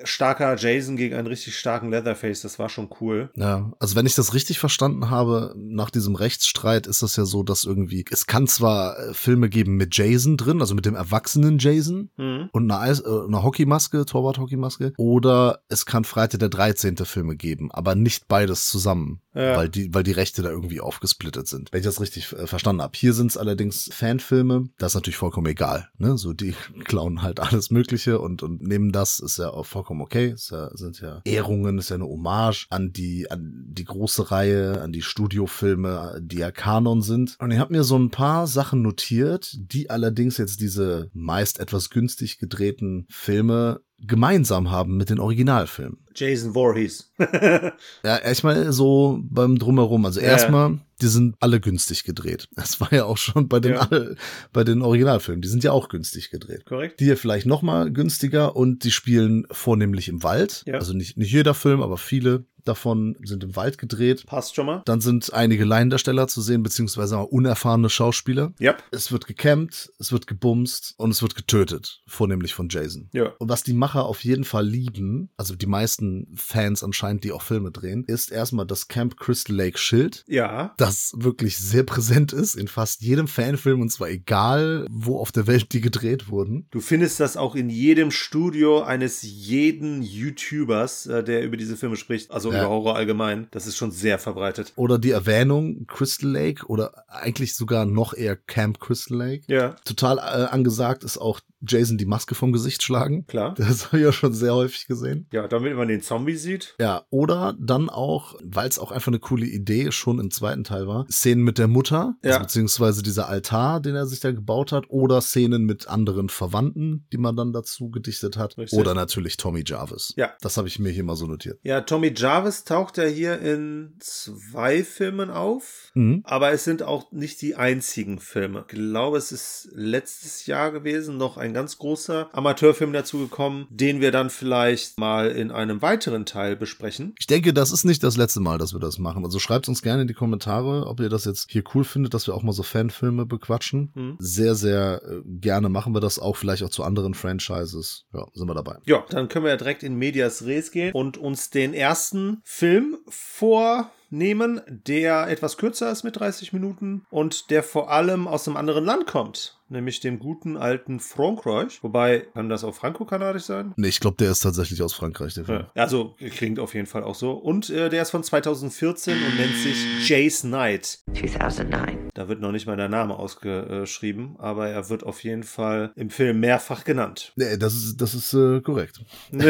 starker 0.04 0.56
Jason 0.56 0.96
gegen 0.96 1.14
einen 1.14 1.26
richtig 1.26 1.58
starken 1.58 1.90
Leatherface, 1.90 2.42
das 2.42 2.58
war 2.58 2.68
schon 2.68 2.88
cool. 3.00 3.30
Ja, 3.34 3.72
also 3.78 3.96
wenn 3.96 4.06
ich 4.06 4.14
das 4.14 4.34
richtig 4.34 4.58
verstanden 4.58 5.10
habe, 5.10 5.54
nach 5.56 5.90
diesem 5.90 6.14
Rechtsstreit 6.14 6.86
ist 6.86 7.02
das 7.02 7.16
ja 7.16 7.24
so, 7.24 7.42
dass 7.42 7.64
irgendwie, 7.64 8.04
es 8.10 8.26
kann 8.26 8.46
zwar 8.46 8.98
äh, 8.98 9.14
Filme 9.14 9.48
geben 9.48 9.76
mit 9.76 9.96
Jason 9.96 10.36
drin, 10.36 10.60
also 10.60 10.74
mit 10.74 10.86
dem 10.86 10.94
erwachsenen 10.94 11.58
Jason 11.58 12.10
mhm. 12.16 12.48
und 12.52 12.70
eine, 12.70 12.80
Eis, 12.80 13.00
äh, 13.00 13.04
eine 13.06 13.42
Hockeymaske, 13.42 14.04
Torwart-Hockeymaske, 14.04 14.92
oder 14.98 15.60
es 15.68 15.86
kann 15.86 16.04
Freitag 16.04 16.40
der 16.40 16.48
13. 16.48 16.96
Filme 16.98 17.36
geben, 17.36 17.70
aber 17.72 17.94
nicht 17.94 18.28
beides 18.28 18.68
zusammen, 18.68 19.20
ja. 19.34 19.56
weil, 19.56 19.68
die, 19.68 19.92
weil 19.94 20.02
die 20.02 20.12
Rechte 20.12 20.42
da 20.42 20.50
irgendwie 20.50 20.80
aufgesplittet 20.80 21.48
sind. 21.48 21.72
Wenn 21.72 21.80
ich 21.80 21.86
das 21.86 22.00
richtig 22.00 22.32
äh, 22.32 22.46
verstanden 22.46 22.82
habe. 22.82 22.96
Hier 22.96 23.12
sind 23.12 23.30
es 23.30 23.36
allerdings 23.36 23.90
Fanfilme, 23.92 24.68
das 24.78 24.92
ist 24.92 24.96
natürlich 24.96 25.16
vollkommen 25.16 25.46
egal, 25.46 25.88
ne? 25.98 26.18
So, 26.18 26.32
die 26.32 26.54
klauen 26.84 27.22
halt 27.22 27.40
alles 27.40 27.70
Mögliche 27.70 28.20
und, 28.20 28.42
und 28.42 28.62
nehmen 28.62 28.92
das, 28.92 29.18
ist 29.18 29.38
ja 29.38 29.50
auch 29.50 29.66
vollkommen 29.66 29.85
vollkommen 29.86 30.02
okay. 30.02 30.30
Es 30.30 30.52
sind 30.72 31.00
ja 31.00 31.20
Ehrungen, 31.24 31.78
ist 31.78 31.90
ja 31.90 31.96
eine 31.96 32.06
Hommage 32.06 32.66
an 32.70 32.92
die, 32.92 33.30
an 33.30 33.66
die 33.68 33.84
große 33.84 34.32
Reihe, 34.32 34.82
an 34.82 34.92
die 34.92 35.02
Studiofilme, 35.02 36.18
die 36.20 36.38
ja 36.38 36.50
Kanon 36.50 37.02
sind. 37.02 37.36
Und 37.38 37.52
ich 37.52 37.58
habe 37.58 37.72
mir 37.72 37.84
so 37.84 37.96
ein 37.96 38.10
paar 38.10 38.48
Sachen 38.48 38.82
notiert, 38.82 39.54
die 39.56 39.88
allerdings 39.88 40.38
jetzt 40.38 40.60
diese 40.60 41.08
meist 41.12 41.60
etwas 41.60 41.90
günstig 41.90 42.38
gedrehten 42.38 43.06
Filme 43.10 43.80
gemeinsam 43.98 44.70
haben 44.70 44.96
mit 44.96 45.10
den 45.10 45.18
Originalfilmen. 45.18 45.98
Jason 46.14 46.54
Voorhees. 46.54 47.12
ja, 47.18 48.16
erstmal 48.18 48.72
so 48.72 49.18
beim 49.22 49.58
Drumherum. 49.58 50.04
Also 50.04 50.20
ja. 50.20 50.28
erstmal, 50.28 50.78
die 51.00 51.06
sind 51.06 51.36
alle 51.40 51.60
günstig 51.60 52.04
gedreht. 52.04 52.48
Das 52.54 52.80
war 52.80 52.92
ja 52.92 53.04
auch 53.04 53.18
schon 53.18 53.48
bei 53.48 53.60
den, 53.60 53.72
ja. 53.74 53.80
alle, 53.80 54.16
bei 54.52 54.64
den 54.64 54.82
Originalfilmen. 54.82 55.42
Die 55.42 55.48
sind 55.48 55.64
ja 55.64 55.72
auch 55.72 55.88
günstig 55.88 56.30
gedreht. 56.30 56.64
Korrekt. 56.64 57.00
Die 57.00 57.04
hier 57.04 57.16
vielleicht 57.16 57.46
noch 57.46 57.62
mal 57.62 57.92
günstiger 57.92 58.56
und 58.56 58.84
die 58.84 58.90
spielen 58.90 59.46
vornehmlich 59.50 60.08
im 60.08 60.22
Wald. 60.22 60.62
Ja. 60.66 60.74
Also 60.74 60.94
nicht, 60.94 61.16
nicht 61.16 61.32
jeder 61.32 61.54
Film, 61.54 61.82
aber 61.82 61.98
viele 61.98 62.44
davon 62.68 63.16
sind 63.22 63.44
im 63.44 63.56
Wald 63.56 63.78
gedreht. 63.78 64.26
Passt 64.26 64.54
schon 64.54 64.66
mal. 64.66 64.82
Dann 64.84 65.00
sind 65.00 65.32
einige 65.32 65.64
Laiendarsteller 65.64 66.28
zu 66.28 66.40
sehen, 66.40 66.62
beziehungsweise 66.62 67.18
auch 67.18 67.26
unerfahrene 67.26 67.88
Schauspieler. 67.88 68.52
Yep. 68.60 68.82
Es 68.90 69.12
wird 69.12 69.26
gecampt, 69.26 69.92
es 69.98 70.12
wird 70.12 70.26
gebumst 70.26 70.94
und 70.96 71.10
es 71.10 71.22
wird 71.22 71.34
getötet, 71.34 72.02
vornehmlich 72.06 72.54
von 72.54 72.68
Jason. 72.68 73.08
Ja. 73.12 73.32
Und 73.38 73.48
was 73.48 73.62
die 73.62 73.74
Macher 73.74 74.04
auf 74.06 74.24
jeden 74.24 74.44
Fall 74.44 74.66
lieben, 74.66 75.30
also 75.36 75.54
die 75.54 75.66
meisten 75.66 76.28
Fans 76.34 76.82
anscheinend, 76.82 77.24
die 77.24 77.32
auch 77.32 77.42
Filme 77.42 77.70
drehen, 77.70 78.04
ist 78.06 78.30
erstmal 78.30 78.66
das 78.66 78.88
Camp 78.88 79.16
Crystal 79.16 79.56
Lake 79.56 79.78
Schild. 79.78 80.24
Ja. 80.26 80.74
Das 80.76 81.12
wirklich 81.16 81.58
sehr 81.58 81.82
präsent 81.82 82.32
ist 82.32 82.54
in 82.54 82.68
fast 82.68 83.02
jedem 83.02 83.28
Fanfilm 83.28 83.80
und 83.80 83.90
zwar 83.90 84.08
egal, 84.08 84.86
wo 84.90 85.18
auf 85.18 85.32
der 85.32 85.46
Welt 85.46 85.72
die 85.72 85.80
gedreht 85.80 86.28
wurden. 86.28 86.66
Du 86.70 86.80
findest 86.80 87.20
das 87.20 87.36
auch 87.36 87.54
in 87.54 87.70
jedem 87.70 88.10
Studio 88.10 88.82
eines 88.82 89.22
jeden 89.22 90.02
YouTubers, 90.02 91.06
äh, 91.06 91.24
der 91.24 91.44
über 91.44 91.56
diese 91.56 91.76
Filme 91.76 91.96
spricht. 91.96 92.30
Also 92.30 92.50
ja. 92.56 92.64
über 92.64 92.70
Horror 92.70 92.96
allgemein. 92.96 93.48
Das 93.50 93.66
ist 93.66 93.76
schon 93.76 93.90
sehr 93.90 94.18
verbreitet. 94.18 94.72
Oder 94.76 94.98
die 94.98 95.10
Erwähnung 95.10 95.86
Crystal 95.86 96.30
Lake 96.30 96.66
oder 96.66 97.04
eigentlich 97.08 97.54
sogar 97.54 97.86
noch 97.86 98.14
eher 98.14 98.36
Camp 98.36 98.80
Crystal 98.80 99.16
Lake. 99.16 99.44
Ja. 99.48 99.76
Total 99.84 100.18
äh, 100.18 100.46
angesagt 100.52 101.04
ist 101.04 101.18
auch 101.18 101.40
Jason 101.66 101.98
die 101.98 102.06
Maske 102.06 102.34
vom 102.34 102.52
Gesicht 102.52 102.82
schlagen. 102.82 103.26
Klar. 103.26 103.54
Das 103.66 103.86
habe 103.86 103.98
ich 103.98 104.04
ja 104.04 104.12
schon 104.12 104.32
sehr 104.32 104.54
häufig 104.54 104.86
gesehen. 104.86 105.26
Ja, 105.32 105.48
damit 105.48 105.76
man 105.76 105.88
den 105.88 106.00
Zombie 106.00 106.36
sieht. 106.36 106.74
Ja, 106.78 107.04
oder 107.10 107.56
dann 107.58 107.90
auch, 107.90 108.36
weil 108.42 108.68
es 108.68 108.78
auch 108.78 108.92
einfach 108.92 109.08
eine 109.08 109.18
coole 109.18 109.46
Idee 109.46 109.90
schon 109.90 110.20
im 110.20 110.30
zweiten 110.30 110.62
Teil 110.62 110.86
war, 110.86 111.06
Szenen 111.10 111.42
mit 111.42 111.58
der 111.58 111.66
Mutter, 111.66 112.14
ja. 112.22 112.30
also 112.30 112.40
beziehungsweise 112.40 113.02
dieser 113.02 113.28
Altar, 113.28 113.80
den 113.80 113.96
er 113.96 114.06
sich 114.06 114.20
da 114.20 114.30
gebaut 114.30 114.72
hat, 114.72 114.84
oder 114.88 115.20
Szenen 115.20 115.64
mit 115.64 115.88
anderen 115.88 116.28
Verwandten, 116.28 117.06
die 117.12 117.18
man 117.18 117.36
dann 117.36 117.52
dazu 117.52 117.90
gedichtet 117.90 118.36
hat. 118.36 118.56
Richtig. 118.56 118.78
Oder 118.78 118.94
natürlich 118.94 119.36
Tommy 119.36 119.64
Jarvis. 119.66 120.14
Ja. 120.16 120.32
Das 120.40 120.56
habe 120.56 120.68
ich 120.68 120.78
mir 120.78 120.90
hier 120.90 121.04
mal 121.04 121.16
so 121.16 121.26
notiert. 121.26 121.58
Ja, 121.62 121.80
Tommy 121.80 122.12
Jarvis 122.14 122.45
taucht 122.64 122.98
ja 122.98 123.04
hier 123.04 123.40
in 123.40 123.94
zwei 123.98 124.84
Filmen 124.84 125.30
auf, 125.30 125.90
mhm. 125.94 126.22
aber 126.24 126.52
es 126.52 126.64
sind 126.64 126.82
auch 126.82 127.12
nicht 127.12 127.42
die 127.42 127.54
einzigen 127.54 128.18
Filme. 128.18 128.64
Ich 128.68 128.74
glaube, 128.74 129.18
es 129.18 129.32
ist 129.32 129.68
letztes 129.72 130.46
Jahr 130.46 130.72
gewesen, 130.72 131.16
noch 131.16 131.36
ein 131.36 131.54
ganz 131.54 131.78
großer 131.78 132.28
Amateurfilm 132.32 132.92
dazugekommen, 132.92 133.66
den 133.70 134.00
wir 134.00 134.12
dann 134.12 134.30
vielleicht 134.30 134.98
mal 134.98 135.30
in 135.30 135.50
einem 135.50 135.82
weiteren 135.82 136.26
Teil 136.26 136.56
besprechen. 136.56 137.14
Ich 137.18 137.26
denke, 137.26 137.52
das 137.52 137.72
ist 137.72 137.84
nicht 137.84 138.02
das 138.02 138.16
letzte 138.16 138.40
Mal, 138.40 138.58
dass 138.58 138.72
wir 138.72 138.80
das 138.80 138.98
machen. 138.98 139.24
Also 139.24 139.38
schreibt 139.38 139.68
uns 139.68 139.82
gerne 139.82 140.02
in 140.02 140.08
die 140.08 140.14
Kommentare, 140.14 140.86
ob 140.86 141.00
ihr 141.00 141.08
das 141.08 141.24
jetzt 141.24 141.50
hier 141.50 141.64
cool 141.74 141.84
findet, 141.84 142.14
dass 142.14 142.26
wir 142.26 142.34
auch 142.34 142.42
mal 142.42 142.52
so 142.52 142.62
Fanfilme 142.62 143.26
bequatschen. 143.26 143.92
Mhm. 143.94 144.16
Sehr, 144.18 144.54
sehr 144.54 145.02
äh, 145.04 145.20
gerne 145.24 145.68
machen 145.68 145.94
wir 145.94 146.00
das 146.00 146.18
auch, 146.18 146.36
vielleicht 146.36 146.62
auch 146.62 146.70
zu 146.70 146.84
anderen 146.84 147.14
Franchises. 147.14 148.04
Ja, 148.12 148.26
sind 148.32 148.48
wir 148.48 148.54
dabei. 148.54 148.76
Ja, 148.84 149.04
dann 149.10 149.28
können 149.28 149.44
wir 149.44 149.50
ja 149.52 149.56
direkt 149.56 149.82
in 149.82 149.94
Medias 149.94 150.44
Res 150.44 150.70
gehen 150.70 150.92
und 150.92 151.18
uns 151.18 151.50
den 151.50 151.74
ersten 151.74 152.35
Film 152.44 152.98
vor 153.08 153.90
nehmen, 154.10 154.60
der 154.68 155.28
etwas 155.28 155.56
kürzer 155.56 155.90
ist 155.90 156.04
mit 156.04 156.18
30 156.18 156.52
Minuten 156.52 157.04
und 157.10 157.50
der 157.50 157.62
vor 157.62 157.90
allem 157.90 158.28
aus 158.28 158.46
einem 158.46 158.56
anderen 158.56 158.84
Land 158.84 159.06
kommt, 159.06 159.58
nämlich 159.68 160.00
dem 160.00 160.18
guten 160.18 160.56
alten 160.56 161.00
Frankreich. 161.00 161.82
Wobei, 161.82 162.26
kann 162.34 162.48
das 162.48 162.64
auch 162.64 162.74
franco-kanadisch 162.74 163.44
sein? 163.44 163.72
Nee, 163.76 163.88
ich 163.88 164.00
glaube, 164.00 164.16
der 164.18 164.30
ist 164.30 164.40
tatsächlich 164.40 164.82
aus 164.82 164.94
Frankreich, 164.94 165.34
der 165.34 165.44
Film. 165.44 165.66
Ja, 165.74 165.82
also 165.82 166.14
klingt 166.18 166.58
auf 166.58 166.74
jeden 166.74 166.86
Fall 166.86 167.02
auch 167.02 167.14
so. 167.14 167.32
Und 167.32 167.70
äh, 167.70 167.88
der 167.88 168.02
ist 168.02 168.10
von 168.10 168.22
2014 168.22 169.14
und 169.14 169.36
nennt 169.36 169.56
sich 169.56 170.08
Jace 170.08 170.42
Knight. 170.42 171.00
2009. 171.14 172.10
Da 172.14 172.28
wird 172.28 172.40
noch 172.40 172.52
nicht 172.52 172.66
mal 172.66 172.76
der 172.76 172.88
Name 172.88 173.16
ausgeschrieben, 173.16 174.36
aber 174.38 174.68
er 174.68 174.88
wird 174.88 175.04
auf 175.04 175.22
jeden 175.24 175.42
Fall 175.42 175.92
im 175.96 176.10
Film 176.10 176.40
mehrfach 176.40 176.84
genannt. 176.84 177.32
Nee, 177.36 177.56
das 177.56 177.74
ist, 177.74 178.00
das 178.00 178.14
ist 178.14 178.32
äh, 178.34 178.60
korrekt. 178.60 179.00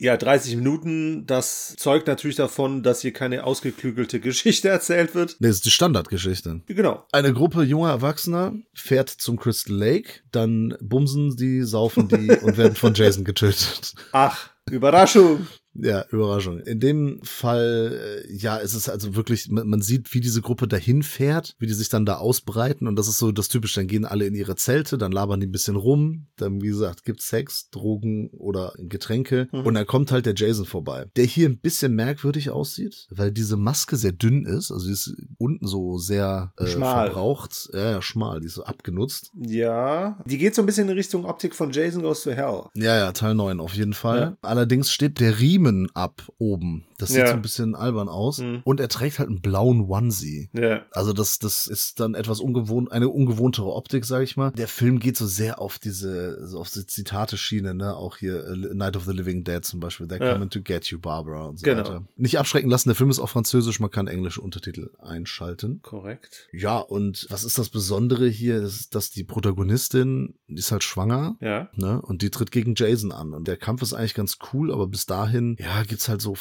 Ja, 0.00 0.16
30 0.16 0.56
Minuten, 0.56 1.26
das 1.26 1.74
zeugt 1.76 2.06
natürlich 2.06 2.36
davon, 2.36 2.82
dass 2.82 3.02
hier 3.02 3.12
keine 3.12 3.44
ausgeklügelte 3.44 4.18
Geschichte 4.20 4.70
erzählt 4.70 5.14
wird. 5.14 5.36
Nee, 5.40 5.48
das 5.48 5.56
ist 5.56 5.66
die 5.66 5.70
Standardgeschichte. 5.70 6.62
Genau. 6.66 7.04
Eine 7.12 7.34
Gruppe 7.34 7.64
junger 7.64 7.90
Erwachsener 7.90 8.54
fährt 8.72 9.10
zum 9.10 9.38
Crystal 9.38 9.76
Lake, 9.76 10.20
dann 10.32 10.74
bumsen 10.80 11.36
die, 11.36 11.64
saufen 11.64 12.08
die 12.08 12.30
und 12.42 12.56
werden 12.56 12.76
von 12.76 12.94
Jason 12.94 13.24
getötet. 13.24 13.92
Ach, 14.12 14.48
Überraschung. 14.70 15.46
Ja, 15.74 16.04
Überraschung. 16.10 16.60
In 16.60 16.80
dem 16.80 17.20
Fall, 17.22 18.24
äh, 18.26 18.32
ja, 18.34 18.56
ist 18.56 18.74
es 18.74 18.88
also 18.88 19.14
wirklich, 19.14 19.48
man, 19.50 19.68
man, 19.68 19.80
sieht, 19.80 20.12
wie 20.12 20.20
diese 20.20 20.42
Gruppe 20.42 20.66
dahin 20.66 21.02
fährt, 21.02 21.54
wie 21.58 21.66
die 21.66 21.74
sich 21.74 21.88
dann 21.88 22.04
da 22.04 22.16
ausbreiten 22.16 22.88
und 22.88 22.96
das 22.96 23.08
ist 23.08 23.18
so 23.18 23.32
das 23.32 23.48
Typische. 23.48 23.80
Dann 23.80 23.86
gehen 23.86 24.04
alle 24.04 24.26
in 24.26 24.34
ihre 24.34 24.56
Zelte, 24.56 24.98
dann 24.98 25.12
labern 25.12 25.40
die 25.40 25.46
ein 25.46 25.52
bisschen 25.52 25.76
rum, 25.76 26.26
dann, 26.36 26.60
wie 26.60 26.68
gesagt, 26.68 27.04
gibt's 27.04 27.28
Sex, 27.28 27.70
Drogen 27.70 28.30
oder 28.30 28.72
Getränke 28.78 29.48
mhm. 29.52 29.60
und 29.60 29.74
dann 29.74 29.86
kommt 29.86 30.10
halt 30.12 30.26
der 30.26 30.34
Jason 30.36 30.66
vorbei, 30.66 31.06
der 31.16 31.24
hier 31.24 31.48
ein 31.48 31.58
bisschen 31.58 31.94
merkwürdig 31.94 32.50
aussieht, 32.50 33.06
weil 33.10 33.30
diese 33.30 33.56
Maske 33.56 33.96
sehr 33.96 34.12
dünn 34.12 34.44
ist, 34.44 34.72
also 34.72 34.86
die 34.86 34.92
ist 34.92 35.14
unten 35.38 35.66
so 35.66 35.98
sehr 35.98 36.52
äh, 36.56 36.66
schmal. 36.66 37.06
verbraucht, 37.06 37.70
ja, 37.72 37.92
ja, 37.92 38.02
schmal, 38.02 38.40
die 38.40 38.46
ist 38.46 38.54
so 38.54 38.64
abgenutzt. 38.64 39.30
Ja, 39.36 40.18
die 40.26 40.38
geht 40.38 40.54
so 40.54 40.62
ein 40.62 40.66
bisschen 40.66 40.88
in 40.88 40.96
Richtung 40.96 41.24
Optik 41.24 41.54
von 41.54 41.70
Jason 41.70 42.02
Goes 42.02 42.24
to 42.24 42.32
Hell. 42.32 42.64
Ja, 42.74 42.96
ja, 42.96 43.12
Teil 43.12 43.34
9 43.34 43.60
auf 43.60 43.74
jeden 43.74 43.94
Fall. 43.94 44.20
Ja. 44.20 44.36
Allerdings 44.42 44.90
steht 44.90 45.20
der 45.20 45.38
Riemen 45.38 45.59
Riemen 45.60 45.90
ab 45.92 46.32
oben. 46.38 46.86
Das 47.00 47.10
sieht 47.10 47.18
ja. 47.18 47.28
so 47.28 47.34
ein 47.34 47.42
bisschen 47.42 47.74
albern 47.74 48.08
aus. 48.08 48.38
Mhm. 48.38 48.60
Und 48.64 48.80
er 48.80 48.88
trägt 48.88 49.18
halt 49.18 49.28
einen 49.28 49.40
blauen 49.40 49.86
Onesie. 49.88 50.50
Ja. 50.52 50.82
Also 50.92 51.12
das, 51.12 51.38
das 51.38 51.66
ist 51.66 52.00
dann 52.00 52.14
etwas 52.14 52.40
ungewohnt, 52.40 52.92
eine 52.92 53.08
ungewohntere 53.08 53.72
Optik, 53.72 54.04
sag 54.04 54.22
ich 54.22 54.36
mal. 54.36 54.50
Der 54.52 54.68
Film 54.68 54.98
geht 54.98 55.16
so 55.16 55.26
sehr 55.26 55.60
auf 55.60 55.78
diese, 55.78 56.46
so 56.46 56.60
auf 56.60 56.70
die 56.70 56.86
Zitate-Schiene, 56.86 57.74
ne? 57.74 57.96
Auch 57.96 58.16
hier 58.16 58.44
uh, 58.48 58.74
Night 58.74 58.96
of 58.96 59.04
the 59.04 59.12
Living 59.12 59.44
Dead 59.44 59.64
zum 59.64 59.80
Beispiel. 59.80 60.06
They're 60.06 60.24
ja. 60.24 60.32
coming 60.32 60.50
to 60.50 60.60
get 60.60 60.86
you, 60.86 60.98
Barbara 60.98 61.46
und 61.46 61.58
so 61.58 61.64
genau. 61.64 61.80
weiter. 61.80 62.04
Nicht 62.16 62.38
abschrecken 62.38 62.70
lassen, 62.70 62.88
der 62.88 62.96
Film 62.96 63.10
ist 63.10 63.18
auf 63.18 63.30
Französisch, 63.30 63.80
man 63.80 63.90
kann 63.90 64.06
englische 64.06 64.40
Untertitel 64.40 64.90
einschalten. 64.98 65.80
Korrekt. 65.82 66.48
Ja, 66.52 66.78
und 66.78 67.26
was 67.30 67.44
ist 67.44 67.58
das 67.58 67.68
Besondere 67.68 68.28
hier, 68.28 68.62
ist, 68.62 68.94
dass 68.94 69.10
die 69.10 69.24
Protagonistin, 69.24 70.34
die 70.48 70.58
ist 70.58 70.72
halt 70.72 70.84
schwanger. 70.84 71.36
Ja. 71.40 71.68
Ne? 71.74 72.00
Und 72.02 72.22
die 72.22 72.30
tritt 72.30 72.50
gegen 72.50 72.74
Jason 72.76 73.12
an. 73.12 73.34
Und 73.34 73.48
der 73.48 73.56
Kampf 73.56 73.82
ist 73.82 73.92
eigentlich 73.92 74.14
ganz 74.14 74.38
cool, 74.52 74.72
aber 74.72 74.86
bis 74.86 75.06
dahin, 75.06 75.56
ja, 75.58 75.82
gibt's 75.82 76.08
halt 76.08 76.20
so 76.20 76.34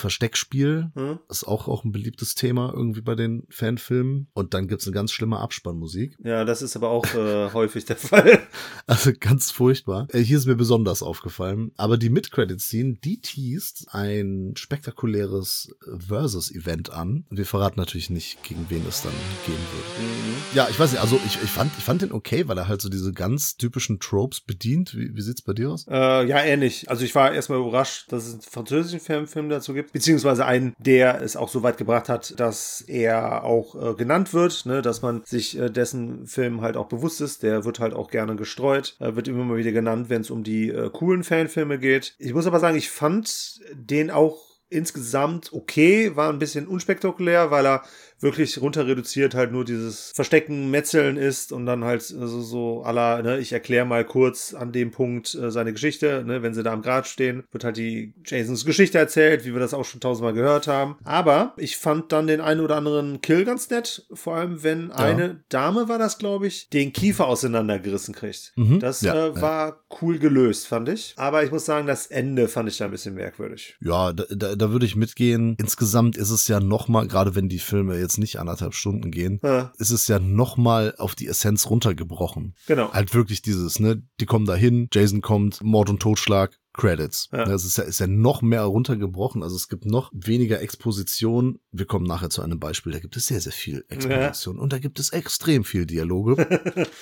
Versteckspiel. 0.49 0.91
Hm? 0.95 1.19
Ist 1.29 1.47
auch, 1.47 1.67
auch 1.67 1.83
ein 1.83 1.91
beliebtes 1.91 2.35
Thema 2.35 2.71
irgendwie 2.73 3.01
bei 3.01 3.15
den 3.15 3.43
Fanfilmen. 3.49 4.27
Und 4.33 4.53
dann 4.53 4.67
gibt's 4.67 4.85
eine 4.85 4.93
ganz 4.93 5.11
schlimme 5.11 5.39
Abspannmusik. 5.39 6.17
Ja, 6.23 6.45
das 6.45 6.61
ist 6.61 6.75
aber 6.75 6.89
auch 6.89 7.05
äh, 7.15 7.49
häufig 7.53 7.85
der 7.85 7.95
Fall. 7.95 8.39
Also 8.87 9.11
ganz 9.17 9.51
furchtbar. 9.51 10.07
Äh, 10.11 10.19
hier 10.19 10.37
ist 10.37 10.47
mir 10.47 10.55
besonders 10.55 11.03
aufgefallen. 11.03 11.71
Aber 11.77 11.97
die 11.97 12.09
Mid-Credit-Scene, 12.09 12.95
die 13.03 13.21
teast 13.21 13.85
ein 13.91 14.53
spektakuläres 14.55 15.75
Versus-Event 16.07 16.91
an. 16.91 17.25
Und 17.29 17.37
wir 17.37 17.45
verraten 17.45 17.79
natürlich 17.79 18.09
nicht, 18.09 18.41
gegen 18.43 18.65
wen 18.69 18.83
es 18.87 19.03
dann 19.03 19.13
gehen 19.45 19.55
wird. 19.55 19.99
Mhm. 19.99 20.35
Ja, 20.55 20.67
ich 20.71 20.79
weiß 20.79 20.91
nicht, 20.91 21.01
also 21.01 21.19
ich, 21.23 21.37
ich, 21.43 21.49
fand, 21.49 21.71
ich 21.77 21.83
fand 21.83 22.01
den 22.01 22.11
okay, 22.11 22.47
weil 22.47 22.57
er 22.57 22.67
halt 22.67 22.81
so 22.81 22.89
diese 22.89 23.11
ganz 23.13 23.57
typischen 23.57 23.99
Tropes 23.99 24.41
bedient. 24.41 24.95
Wie, 24.95 25.15
wie 25.15 25.21
sieht's 25.21 25.43
bei 25.43 25.53
dir 25.53 25.69
aus? 25.69 25.85
Äh, 25.87 26.25
ja, 26.25 26.39
ähnlich. 26.39 26.89
Also 26.89 27.05
ich 27.05 27.13
war 27.13 27.31
erstmal 27.31 27.59
überrascht, 27.59 28.11
dass 28.11 28.25
es 28.25 28.33
einen 28.33 28.41
französischen 28.41 28.99
Fanfilm 28.99 29.49
dazu 29.49 29.73
gibt. 29.75 29.93
Beziehungsweise 29.93 30.38
beziehungsweise 30.39 30.46
einen, 30.46 30.75
der 30.79 31.22
es 31.22 31.36
auch 31.36 31.50
so 31.50 31.63
weit 31.63 31.77
gebracht 31.77 32.10
hat, 32.10 32.39
dass 32.39 32.81
er 32.81 33.43
auch 33.43 33.75
äh, 33.75 33.93
genannt 33.96 34.34
wird, 34.34 34.65
ne, 34.65 34.81
dass 34.81 35.01
man 35.01 35.22
sich 35.25 35.58
äh, 35.58 35.69
dessen 35.69 36.25
Film 36.27 36.62
halt 36.62 36.77
auch 36.77 36.88
bewusst 36.88 37.22
ist. 37.22 37.43
Der 37.43 37.65
wird 37.65 37.79
halt 37.79 37.93
auch 37.93 38.10
gerne 38.10 38.36
gestreut, 38.36 38.96
äh, 39.00 39.15
wird 39.15 39.27
immer 39.27 39.43
mal 39.43 39.58
wieder 39.58 39.72
genannt, 39.72 40.10
wenn 40.10 40.22
es 40.22 40.31
um 40.31 40.43
die 40.43 40.69
äh, 40.69 40.89
coolen 40.91 41.24
Fanfilme 41.24 41.79
geht. 41.79 42.15
Ich 42.17 42.34
muss 42.34 42.48
aber 42.48 42.60
sagen, 42.60 42.77
ich 42.77 42.89
fand 42.89 43.60
den 43.74 44.12
auch 44.12 44.50
insgesamt 44.72 45.51
okay, 45.51 46.15
war 46.15 46.29
ein 46.29 46.39
bisschen 46.39 46.67
unspektakulär, 46.67 47.50
weil 47.50 47.65
er 47.65 47.84
wirklich 48.19 48.61
runter 48.61 48.88
reduziert 48.88 49.35
halt 49.35 49.51
nur 49.51 49.65
dieses 49.65 50.11
Verstecken, 50.13 50.69
Metzeln 50.71 51.17
ist 51.17 51.51
und 51.51 51.65
dann 51.65 51.83
halt 51.83 52.13
also 52.19 52.41
so 52.41 52.83
aller, 52.83 53.21
ne, 53.21 53.39
ich 53.39 53.53
erkläre 53.53 53.85
mal 53.85 54.05
kurz 54.05 54.53
an 54.53 54.71
dem 54.71 54.91
Punkt 54.91 55.33
äh, 55.35 55.51
seine 55.51 55.73
Geschichte, 55.73 56.23
ne, 56.25 56.41
wenn 56.43 56.53
sie 56.53 56.63
da 56.63 56.73
am 56.73 56.81
Grad 56.81 57.07
stehen, 57.07 57.43
wird 57.51 57.63
halt 57.63 57.77
die 57.77 58.13
Jasons 58.25 58.65
Geschichte 58.65 58.97
erzählt, 58.97 59.45
wie 59.45 59.53
wir 59.53 59.59
das 59.59 59.73
auch 59.73 59.85
schon 59.85 60.01
tausendmal 60.01 60.33
gehört 60.33 60.67
haben. 60.67 60.97
Aber 61.03 61.53
ich 61.57 61.77
fand 61.77 62.11
dann 62.11 62.27
den 62.27 62.41
einen 62.41 62.61
oder 62.61 62.75
anderen 62.75 63.21
Kill 63.21 63.45
ganz 63.45 63.69
nett, 63.69 64.05
vor 64.13 64.35
allem 64.35 64.63
wenn 64.63 64.89
ja. 64.89 64.95
eine 64.95 65.43
Dame 65.49 65.88
war 65.88 65.97
das, 65.97 66.17
glaube 66.17 66.47
ich, 66.47 66.69
den 66.69 66.93
Kiefer 66.93 67.27
auseinandergerissen 67.27 68.13
kriegt. 68.13 68.53
Mhm, 68.55 68.79
das 68.79 69.01
ja, 69.01 69.27
äh, 69.27 69.41
war 69.41 69.67
ja. 69.69 69.79
cool 70.01 70.19
gelöst, 70.19 70.67
fand 70.67 70.89
ich. 70.89 71.13
Aber 71.17 71.43
ich 71.43 71.51
muss 71.51 71.65
sagen, 71.65 71.88
das 71.88 72.07
Ende 72.07 72.47
fand 72.47 72.69
ich 72.69 72.77
da 72.77 72.85
ein 72.85 72.91
bisschen 72.91 73.15
merkwürdig. 73.15 73.75
Ja, 73.81 74.13
da, 74.13 74.23
da, 74.29 74.55
da 74.55 74.71
würde 74.71 74.85
ich 74.85 74.95
mitgehen. 74.95 75.55
Insgesamt 75.59 76.17
ist 76.17 76.31
es 76.31 76.47
ja 76.47 76.59
nochmal, 76.59 77.07
gerade 77.07 77.35
wenn 77.35 77.49
die 77.49 77.59
Filme 77.59 77.97
jetzt 77.99 78.08
jetzt 78.09 78.17
nicht 78.17 78.39
anderthalb 78.39 78.73
Stunden 78.73 79.11
gehen, 79.11 79.39
ja. 79.43 79.71
ist 79.77 79.91
es 79.91 80.07
ja 80.07 80.19
nochmal 80.19 80.95
auf 80.97 81.15
die 81.15 81.27
Essenz 81.27 81.69
runtergebrochen. 81.69 82.55
Genau. 82.67 82.91
Halt 82.91 83.13
wirklich 83.13 83.41
dieses, 83.41 83.79
ne, 83.79 84.01
die 84.19 84.25
kommen 84.25 84.45
dahin, 84.45 84.89
Jason 84.91 85.21
kommt, 85.21 85.63
Mord 85.63 85.89
und 85.89 86.01
Totschlag, 86.01 86.57
Credits. 86.73 87.29
Ja. 87.31 87.45
Das 87.45 87.65
ist 87.65 87.77
ja, 87.77 87.83
ist 87.83 87.99
ja 87.99 88.07
noch 88.07 88.41
mehr 88.41 88.63
runtergebrochen. 88.63 89.43
Also 89.43 89.55
es 89.55 89.69
gibt 89.69 89.85
noch 89.85 90.11
weniger 90.13 90.61
Exposition. 90.61 91.59
Wir 91.71 91.85
kommen 91.85 92.05
nachher 92.05 92.29
zu 92.29 92.41
einem 92.41 92.59
Beispiel. 92.59 92.93
Da 92.93 92.99
gibt 92.99 93.17
es 93.17 93.27
sehr, 93.27 93.41
sehr 93.41 93.51
viel 93.51 93.85
Exposition. 93.89 94.57
Ja. 94.57 94.61
Und 94.61 94.73
da 94.73 94.79
gibt 94.79 94.99
es 94.99 95.09
extrem 95.09 95.63
viel 95.63 95.85
Dialoge. 95.85 96.47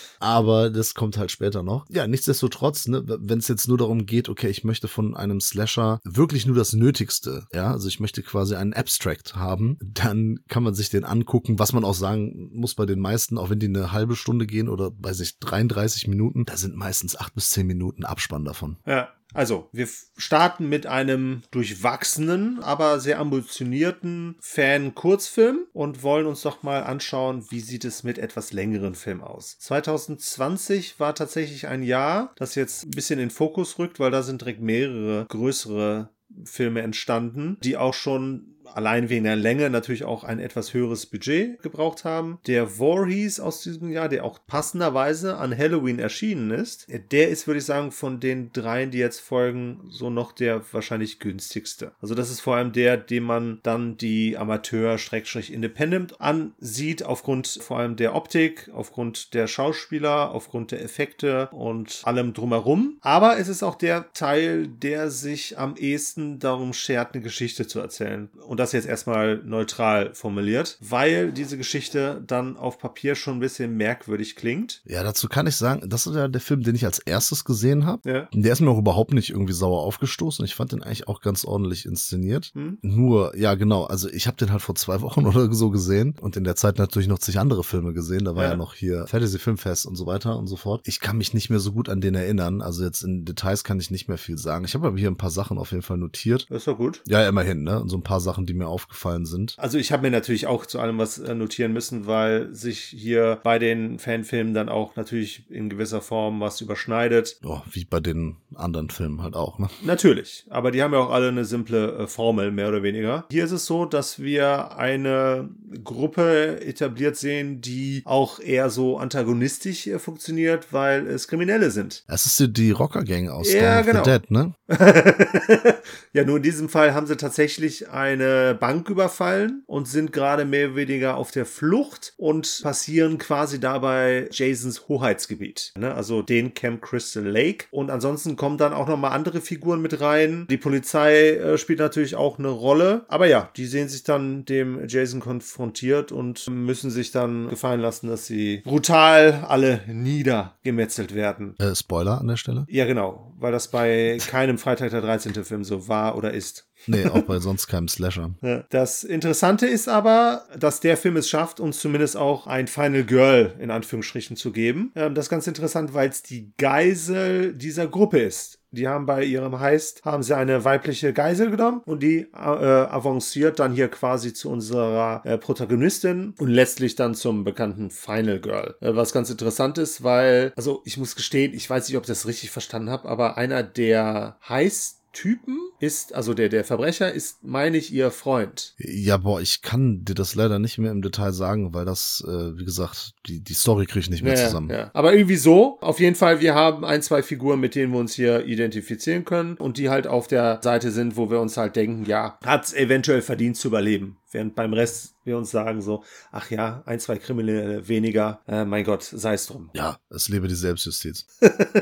Aber 0.20 0.70
das 0.70 0.94
kommt 0.96 1.18
halt 1.18 1.32
später 1.32 1.64
noch. 1.64 1.86
Ja, 1.90 2.08
nichtsdestotrotz, 2.08 2.88
ne, 2.88 3.04
wenn 3.06 3.40
es 3.40 3.48
jetzt 3.48 3.68
nur 3.68 3.78
darum 3.78 4.06
geht, 4.06 4.30
okay, 4.30 4.50
ich 4.50 4.64
möchte 4.64 4.88
von 4.88 5.16
einem 5.16 5.42
Slasher 5.42 6.00
wirklich 6.04 6.46
nur 6.46 6.56
das 6.56 6.74
Nötigste. 6.74 7.46
Ja, 7.54 7.72
also 7.72 7.88
ich 7.88 8.00
möchte 8.00 8.24
quasi 8.24 8.56
einen 8.56 8.74
Abstract 8.74 9.36
haben. 9.36 9.78
Dann 9.84 10.40
kann 10.48 10.64
man 10.64 10.74
sich 10.76 10.90
den 10.90 11.04
angucken, 11.04 11.60
was 11.60 11.74
man 11.74 11.84
auch 11.84 11.94
sagen 11.94 12.50
muss 12.54 12.76
bei 12.76 12.86
den 12.86 13.00
meisten, 13.00 13.38
auch 13.38 13.50
wenn 13.50 13.60
die 13.60 13.68
eine 13.68 13.92
halbe 13.92 14.16
Stunde 14.16 14.48
gehen 14.48 14.70
oder 14.70 14.92
bei 14.92 15.14
sich 15.14 15.40
33 15.40 16.08
Minuten, 16.08 16.46
da 16.46 16.58
sind 16.58 16.76
meistens 16.76 17.18
acht 17.18 17.36
bis 17.36 17.50
zehn 17.50 17.68
Minuten 17.68 18.06
Abspann 18.06 18.46
davon. 18.46 18.78
Ja. 18.86 19.10
Also, 19.34 19.70
wir 19.72 19.88
starten 20.16 20.70
mit 20.70 20.88
einem 20.88 21.44
durchwachsenen, 21.52 22.64
aber 22.64 23.00
sehr 23.00 23.20
ambitionierten 23.20 24.38
Fan-Kurzfilm 24.40 25.66
und 25.74 26.02
wollen 26.02 26.26
uns 26.26 26.42
doch 26.42 26.64
mal 26.64 26.84
anschauen, 26.84 27.46
wie 27.50 27.60
sieht 27.60 27.86
es 27.86 28.04
mit 28.04 28.18
etwas 28.18 28.54
längeren 28.54 28.96
Filmen 28.96 29.22
aus. 29.22 29.58
2020 29.60 31.00
war 31.00 31.14
tatsächlich 31.14 31.68
ein 31.68 31.84
Jahr, 31.84 32.34
das 32.38 32.56
jetzt 32.56 32.86
ein 32.86 32.92
bisschen 32.92 33.20
in 33.20 33.30
Fokus 33.30 33.78
rückt, 33.80 34.00
weil 34.00 34.12
da 34.12 34.24
sind 34.24 34.42
direkt 34.42 34.62
mehrere 34.62 35.26
größere 35.28 36.10
Filme 36.44 36.82
entstanden, 36.82 37.58
die 37.64 37.78
auch 37.78 37.94
schon 37.94 38.57
allein 38.74 39.10
wegen 39.10 39.24
der 39.24 39.36
Länge 39.36 39.70
natürlich 39.70 40.04
auch 40.04 40.24
ein 40.24 40.40
etwas 40.40 40.74
höheres 40.74 41.06
Budget 41.06 41.62
gebraucht 41.62 42.04
haben. 42.04 42.40
Der 42.48 42.68
Voorhees 42.68 43.40
aus 43.40 43.62
diesem 43.62 43.92
Jahr, 43.92 44.10
der 44.10 44.24
auch 44.24 44.40
passenderweise 44.46 45.38
an 45.38 45.58
Halloween 45.58 46.00
erschienen 46.00 46.52
ist, 46.52 46.88
der 47.12 47.30
ist, 47.30 47.48
würde 47.48 47.60
ich 47.60 47.66
sagen, 47.66 47.92
von 47.92 48.20
den 48.20 48.52
dreien, 48.52 48.92
die 48.92 48.98
jetzt 48.98 49.20
folgen, 49.20 49.82
so 49.90 50.10
noch 50.10 50.32
der 50.32 50.62
wahrscheinlich 50.72 51.20
günstigste. 51.20 51.92
Also 52.02 52.16
das 52.16 52.30
ist 52.30 52.42
vor 52.42 52.56
allem 52.56 52.72
der, 52.72 52.98
dem 52.98 53.24
man 53.24 53.60
dann 53.64 53.98
die 53.98 54.38
Amateur-Independent 54.38 56.20
ansieht, 56.22 57.04
aufgrund 57.04 57.48
vor 57.48 57.80
allem 57.80 57.96
der 57.96 58.16
Optik, 58.16 58.70
aufgrund 58.74 59.34
der 59.34 59.48
Schauspieler, 59.48 60.32
aufgrund 60.32 60.72
der 60.72 60.84
Effekte 60.84 61.50
und 61.52 62.02
allem 62.04 62.34
drumherum. 62.34 62.98
Aber 63.02 63.38
es 63.40 63.48
ist 63.48 63.64
auch 63.64 63.76
der 63.76 64.12
Teil, 64.14 64.68
der 64.68 65.10
sich 65.10 65.58
am 65.58 65.76
ehesten 65.76 66.40
darum 66.40 66.74
schert, 66.74 67.14
eine 67.14 67.24
Geschichte 67.24 67.68
zu 67.68 67.80
erzählen. 67.80 68.30
Und 68.48 68.57
und 68.58 68.62
das 68.62 68.72
jetzt 68.72 68.88
erstmal 68.88 69.38
neutral 69.46 70.16
formuliert, 70.16 70.80
weil 70.82 71.32
diese 71.32 71.58
Geschichte 71.58 72.24
dann 72.26 72.58
auf 72.58 72.80
Papier 72.80 73.14
schon 73.14 73.36
ein 73.36 73.40
bisschen 73.40 73.78
merkwürdig 73.78 74.36
klingt. 74.36 74.82
Ja, 74.84 75.04
dazu 75.04 75.28
kann 75.28 75.46
ich 75.46 75.56
sagen, 75.56 75.88
das 75.88 76.08
ist 76.08 76.16
ja 76.16 76.28
der 76.28 76.42
Film, 76.42 76.64
den 76.64 76.74
ich 76.74 76.84
als 76.84 76.98
erstes 76.98 77.46
gesehen 77.46 77.86
habe. 77.86 78.10
Ja. 78.10 78.28
Der 78.34 78.52
ist 78.52 78.60
mir 78.60 78.72
auch 78.72 78.80
überhaupt 78.80 79.14
nicht 79.14 79.30
irgendwie 79.30 79.54
sauer 79.54 79.84
aufgestoßen. 79.84 80.44
Ich 80.44 80.56
fand 80.56 80.72
den 80.72 80.82
eigentlich 80.82 81.08
auch 81.08 81.22
ganz 81.22 81.46
ordentlich 81.46 81.86
inszeniert. 81.86 82.50
Hm. 82.56 82.80
Nur, 82.82 83.38
ja, 83.38 83.54
genau, 83.54 83.84
also 83.84 84.10
ich 84.10 84.26
habe 84.26 84.38
den 84.38 84.52
halt 84.52 84.64
vor 84.64 84.74
zwei 84.74 85.02
Wochen 85.08 85.28
oder 85.28 85.54
so 85.54 85.70
gesehen 85.70 86.16
und 86.20 86.36
in 86.36 86.44
der 86.44 86.56
Zeit 86.56 86.80
natürlich 86.80 87.08
noch 87.08 87.20
zig 87.20 87.38
andere 87.38 87.64
Filme 87.64 87.94
gesehen. 87.94 88.26
Da 88.26 88.36
war 88.36 88.46
ja, 88.46 88.50
ja 88.52 88.58
noch 88.58 88.74
hier 88.74 89.06
Fantasy 89.06 89.38
Filmfest 89.38 89.86
und 89.86 89.96
so 89.96 90.08
weiter 90.08 90.36
und 90.36 90.48
so 90.48 90.56
fort. 90.56 90.82
Ich 90.86 91.00
kann 91.00 91.20
mich 91.20 91.36
nicht 91.36 91.52
mehr 91.52 91.60
so 91.60 91.74
gut 91.74 91.90
an 91.90 92.02
den 92.02 92.16
erinnern. 92.16 92.64
Also 92.64 92.84
jetzt 92.84 93.04
in 93.04 93.24
Details 93.24 93.64
kann 93.64 93.80
ich 93.80 93.92
nicht 93.92 94.08
mehr 94.08 94.18
viel 94.18 94.40
sagen. 94.40 94.66
Ich 94.66 94.74
habe 94.74 94.88
aber 94.88 94.98
hier 94.98 95.12
ein 95.12 95.18
paar 95.18 95.30
Sachen 95.30 95.60
auf 95.60 95.70
jeden 95.70 95.84
Fall 95.84 96.00
notiert. 96.00 96.48
Das 96.50 96.60
ist 96.60 96.68
doch 96.68 96.78
gut. 96.78 97.04
Ja, 97.08 97.28
immerhin, 97.30 97.62
ne? 97.62 97.80
Und 97.80 97.90
so 97.90 97.98
ein 97.98 98.04
paar 98.04 98.20
Sachen, 98.20 98.47
die 98.48 98.54
mir 98.54 98.68
aufgefallen 98.68 99.26
sind. 99.26 99.56
Also 99.58 99.78
ich 99.78 99.92
habe 99.92 100.04
mir 100.04 100.12
natürlich 100.12 100.48
auch 100.48 100.66
zu 100.66 100.80
allem 100.80 100.98
was 100.98 101.20
äh, 101.20 101.36
notieren 101.36 101.74
müssen, 101.74 102.08
weil 102.08 102.54
sich 102.54 102.80
hier 102.80 103.40
bei 103.44 103.60
den 103.60 104.00
Fanfilmen 104.00 104.54
dann 104.54 104.70
auch 104.70 104.96
natürlich 104.96 105.50
in 105.50 105.70
gewisser 105.70 106.02
Form 106.02 106.40
was 106.40 106.62
überschneidet. 106.62 107.40
Oh, 107.44 107.62
wie 107.72 107.86
bei 107.86 108.00
den 108.00 108.38
anderen 108.56 108.90
Filmen 108.90 109.22
halt 109.22 109.36
auch, 109.36 109.60
ne? 109.60 109.70
Natürlich, 109.84 110.46
aber 110.50 110.72
die 110.72 110.82
haben 110.82 110.94
ja 110.94 111.00
auch 111.00 111.12
alle 111.12 111.28
eine 111.28 111.46
simple 111.46 111.98
äh, 111.98 112.08
Formel, 112.08 112.52
mehr 112.52 112.70
oder 112.70 112.84
weniger. 112.84 113.26
Hier 113.30 113.46
ist 113.46 113.52
es 113.52 113.66
so, 113.66 113.86
dass 113.86 114.20
wir 114.20 114.78
eine 114.78 115.50
Gruppe 115.84 116.62
etabliert 116.62 117.18
sehen, 117.18 117.62
die 117.62 118.02
auch 118.06 118.40
eher 118.40 118.70
so 118.70 118.98
antagonistisch 118.98 119.88
äh, 119.88 120.00
funktioniert, 120.00 120.72
weil 120.72 121.08
es 121.08 121.28
Kriminelle 121.28 121.72
sind. 121.72 122.04
Es 122.08 122.26
ist 122.26 122.40
die, 122.40 122.52
die 122.52 122.72
Rocker-Gang 122.72 123.30
aus 123.30 123.52
ja, 123.52 123.82
genau. 123.82 124.04
the 124.04 124.12
Dead, 124.12 124.32
ne? 124.32 124.54
ja, 126.14 126.24
nur 126.24 126.38
in 126.38 126.44
diesem 126.44 126.70
Fall 126.70 126.94
haben 126.94 127.08
sie 127.08 127.18
tatsächlich 127.18 127.90
eine 127.90 128.37
Bank 128.60 128.90
überfallen 128.90 129.64
und 129.66 129.88
sind 129.88 130.12
gerade 130.14 130.46
mehr 130.46 130.68
oder 130.68 130.76
weniger 130.76 131.18
auf 131.18 131.32
der 131.32 131.46
Flucht 131.46 132.14
und 132.18 132.60
passieren 132.64 133.18
quasi 133.18 133.60
dabei 133.60 134.30
Jasons 134.32 134.88
Hoheitsgebiet. 134.88 135.74
Ne? 135.78 135.94
Also 135.94 136.22
den 136.22 136.54
Camp 136.54 136.82
Crystal 136.82 137.24
Lake. 137.24 137.66
Und 137.72 137.90
ansonsten 137.90 138.36
kommen 138.36 138.58
dann 138.58 138.74
auch 138.74 138.88
nochmal 138.88 139.12
andere 139.12 139.42
Figuren 139.42 139.82
mit 139.82 140.02
rein. 140.02 140.48
Die 140.50 140.58
Polizei 140.58 141.32
äh, 141.32 141.58
spielt 141.58 141.80
natürlich 141.80 142.16
auch 142.16 142.40
eine 142.40 142.50
Rolle. 142.50 143.06
Aber 143.08 143.28
ja, 143.28 143.50
die 143.58 143.66
sehen 143.66 143.90
sich 143.90 144.04
dann 144.04 144.46
dem 144.46 144.88
Jason 144.88 145.20
konfrontiert 145.20 146.12
und 146.12 146.48
müssen 146.50 146.92
sich 146.92 147.12
dann 147.12 147.50
gefallen 147.50 147.82
lassen, 147.82 148.08
dass 148.08 148.26
sie 148.26 148.62
brutal 148.64 149.46
alle 149.48 149.82
niedergemetzelt 149.88 151.14
werden. 151.14 151.56
Äh, 151.60 151.76
Spoiler 151.76 152.20
an 152.20 152.28
der 152.28 152.38
Stelle? 152.38 152.66
Ja, 152.70 152.86
genau. 152.86 153.34
Weil 153.38 153.52
das 153.52 153.70
bei 153.70 154.18
keinem 154.28 154.58
Freitag 154.58 154.92
der 154.92 155.02
13. 155.02 155.44
Film 155.44 155.64
so 155.64 155.88
war 155.88 156.18
oder 156.18 156.34
ist. 156.34 156.68
Nee, 156.88 157.06
auch 157.06 157.22
bei 157.24 157.40
sonst 157.40 157.68
keinem 157.68 157.88
Slasher. 157.88 158.32
Das 158.70 159.04
Interessante 159.04 159.68
ist 159.68 159.90
aber, 159.90 160.46
dass 160.58 160.80
der 160.80 160.98
Film 160.98 161.18
es 161.18 161.30
schafft, 161.30 161.60
uns 161.60 161.80
zumindest 161.80 162.18
auch 162.18 162.48
ein 162.48 162.68
Final 162.68 163.04
Girl 163.04 163.54
in 163.60 163.72
Anführungsstrichen 163.72 164.36
zu 164.36 164.52
geben. 164.52 164.92
Ähm, 164.96 165.16
das 165.16 165.26
ist 165.26 165.30
ganz 165.30 165.48
interessant, 165.48 165.94
weil 165.94 166.10
es 166.10 166.24
die 166.24 166.54
Geisel 166.58 167.54
dieser 167.54 167.88
Gruppe 167.88 168.20
ist. 168.20 168.60
Die 168.72 168.88
haben 168.88 169.06
bei 169.06 169.24
ihrem 169.24 169.60
Heist, 169.60 170.04
haben 170.04 170.24
sie 170.24 170.36
eine 170.36 170.66
weibliche 170.66 171.14
Geisel 171.14 171.52
genommen 171.52 171.82
und 171.86 172.04
die 172.04 172.28
äh, 172.34 172.36
avanciert 172.36 173.60
dann 173.60 173.74
hier 173.74 173.88
quasi 173.88 174.34
zu 174.34 174.50
unserer 174.50 175.22
äh, 175.24 175.38
Protagonistin 175.38 176.34
und 176.38 176.50
letztlich 176.50 176.96
dann 176.96 177.16
zum 177.16 177.46
bekannten 177.46 177.92
Final 177.92 178.42
Girl. 178.42 178.76
Äh, 178.82 178.96
was 178.96 179.14
ganz 179.14 179.30
interessant 179.30 179.78
ist, 179.78 180.04
weil, 180.04 180.52
also 180.58 180.82
ich 180.84 180.98
muss 180.98 181.16
gestehen, 181.16 181.54
ich 181.54 181.70
weiß 181.70 181.88
nicht, 181.88 181.98
ob 181.98 182.04
ich 182.04 182.10
das 182.10 182.28
richtig 182.28 182.52
verstanden 182.52 182.90
habe, 182.90 183.08
aber 183.08 183.38
einer 183.38 183.64
der 183.64 184.38
Heist 184.48 184.97
Typen 185.18 185.58
ist, 185.80 186.14
also 186.14 186.36
der, 186.36 186.48
der 186.48 186.64
Verbrecher 186.64 187.12
ist, 187.12 187.44
meine 187.44 187.78
ich, 187.78 187.92
ihr 187.92 188.12
Freund. 188.12 188.76
Ja, 188.78 189.18
boah, 189.18 189.42
ich 189.42 189.64
kann 189.64 190.06
dir 190.06 190.14
das 190.14 190.36
leider 190.36 190.60
nicht 190.60 190.78
mehr 190.78 190.92
im 190.92 191.02
Detail 191.02 191.32
sagen, 191.32 191.74
weil 191.74 191.86
das, 191.86 192.24
äh, 192.28 192.56
wie 192.56 192.66
gesagt, 192.66 193.14
die, 193.26 193.40
die 193.44 193.56
Story 193.56 193.88
kriege 193.88 194.02
ich 194.02 194.10
nicht 194.12 194.22
mehr 194.22 194.38
ja, 194.38 194.46
zusammen. 194.46 194.70
Ja. 194.70 194.92
Aber 194.94 195.14
irgendwie 195.14 195.38
so. 195.38 195.80
Auf 195.82 196.00
jeden 196.00 196.16
Fall, 196.16 196.40
wir 196.40 196.54
haben 196.54 196.86
ein, 196.86 197.02
zwei 197.02 197.24
Figuren, 197.24 197.60
mit 197.60 197.74
denen 197.74 197.94
wir 197.94 198.00
uns 198.00 198.14
hier 198.14 198.46
identifizieren 198.46 199.26
können 199.26 199.56
und 199.58 199.80
die 199.80 199.90
halt 199.90 200.06
auf 200.06 200.28
der 200.28 200.60
Seite 200.62 200.92
sind, 200.92 201.18
wo 201.18 201.32
wir 201.32 201.40
uns 201.40 201.58
halt 201.58 201.76
denken, 201.76 202.06
ja, 202.06 202.38
hat 202.46 202.72
eventuell 202.76 203.24
verdient 203.24 203.58
zu 203.58 203.70
überleben. 203.70 204.18
Während 204.32 204.54
beim 204.54 204.74
Rest 204.74 205.16
wir 205.24 205.36
uns 205.36 205.50
sagen 205.50 205.82
so, 205.82 206.04
ach 206.32 206.52
ja, 206.52 206.84
ein, 206.86 207.00
zwei 207.00 207.18
Kriminelle 207.18 207.88
weniger, 207.88 208.42
äh, 208.48 208.66
mein 208.66 208.84
Gott, 208.84 209.02
sei 209.02 209.34
es 209.34 209.48
drum. 209.48 209.72
Ja, 209.74 209.98
es 210.12 210.30
lebe 210.30 210.48
die 210.48 210.54
Selbstjustiz. 210.54 211.26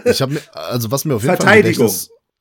ich 0.06 0.22
habe 0.22 0.36
mir, 0.36 0.42
also 0.54 0.89
was 0.89 1.04
mir 1.04 1.15
auf 1.15 1.24
jeden 1.24 1.36
Fall 1.36 1.46
Verteidigung. 1.46 1.92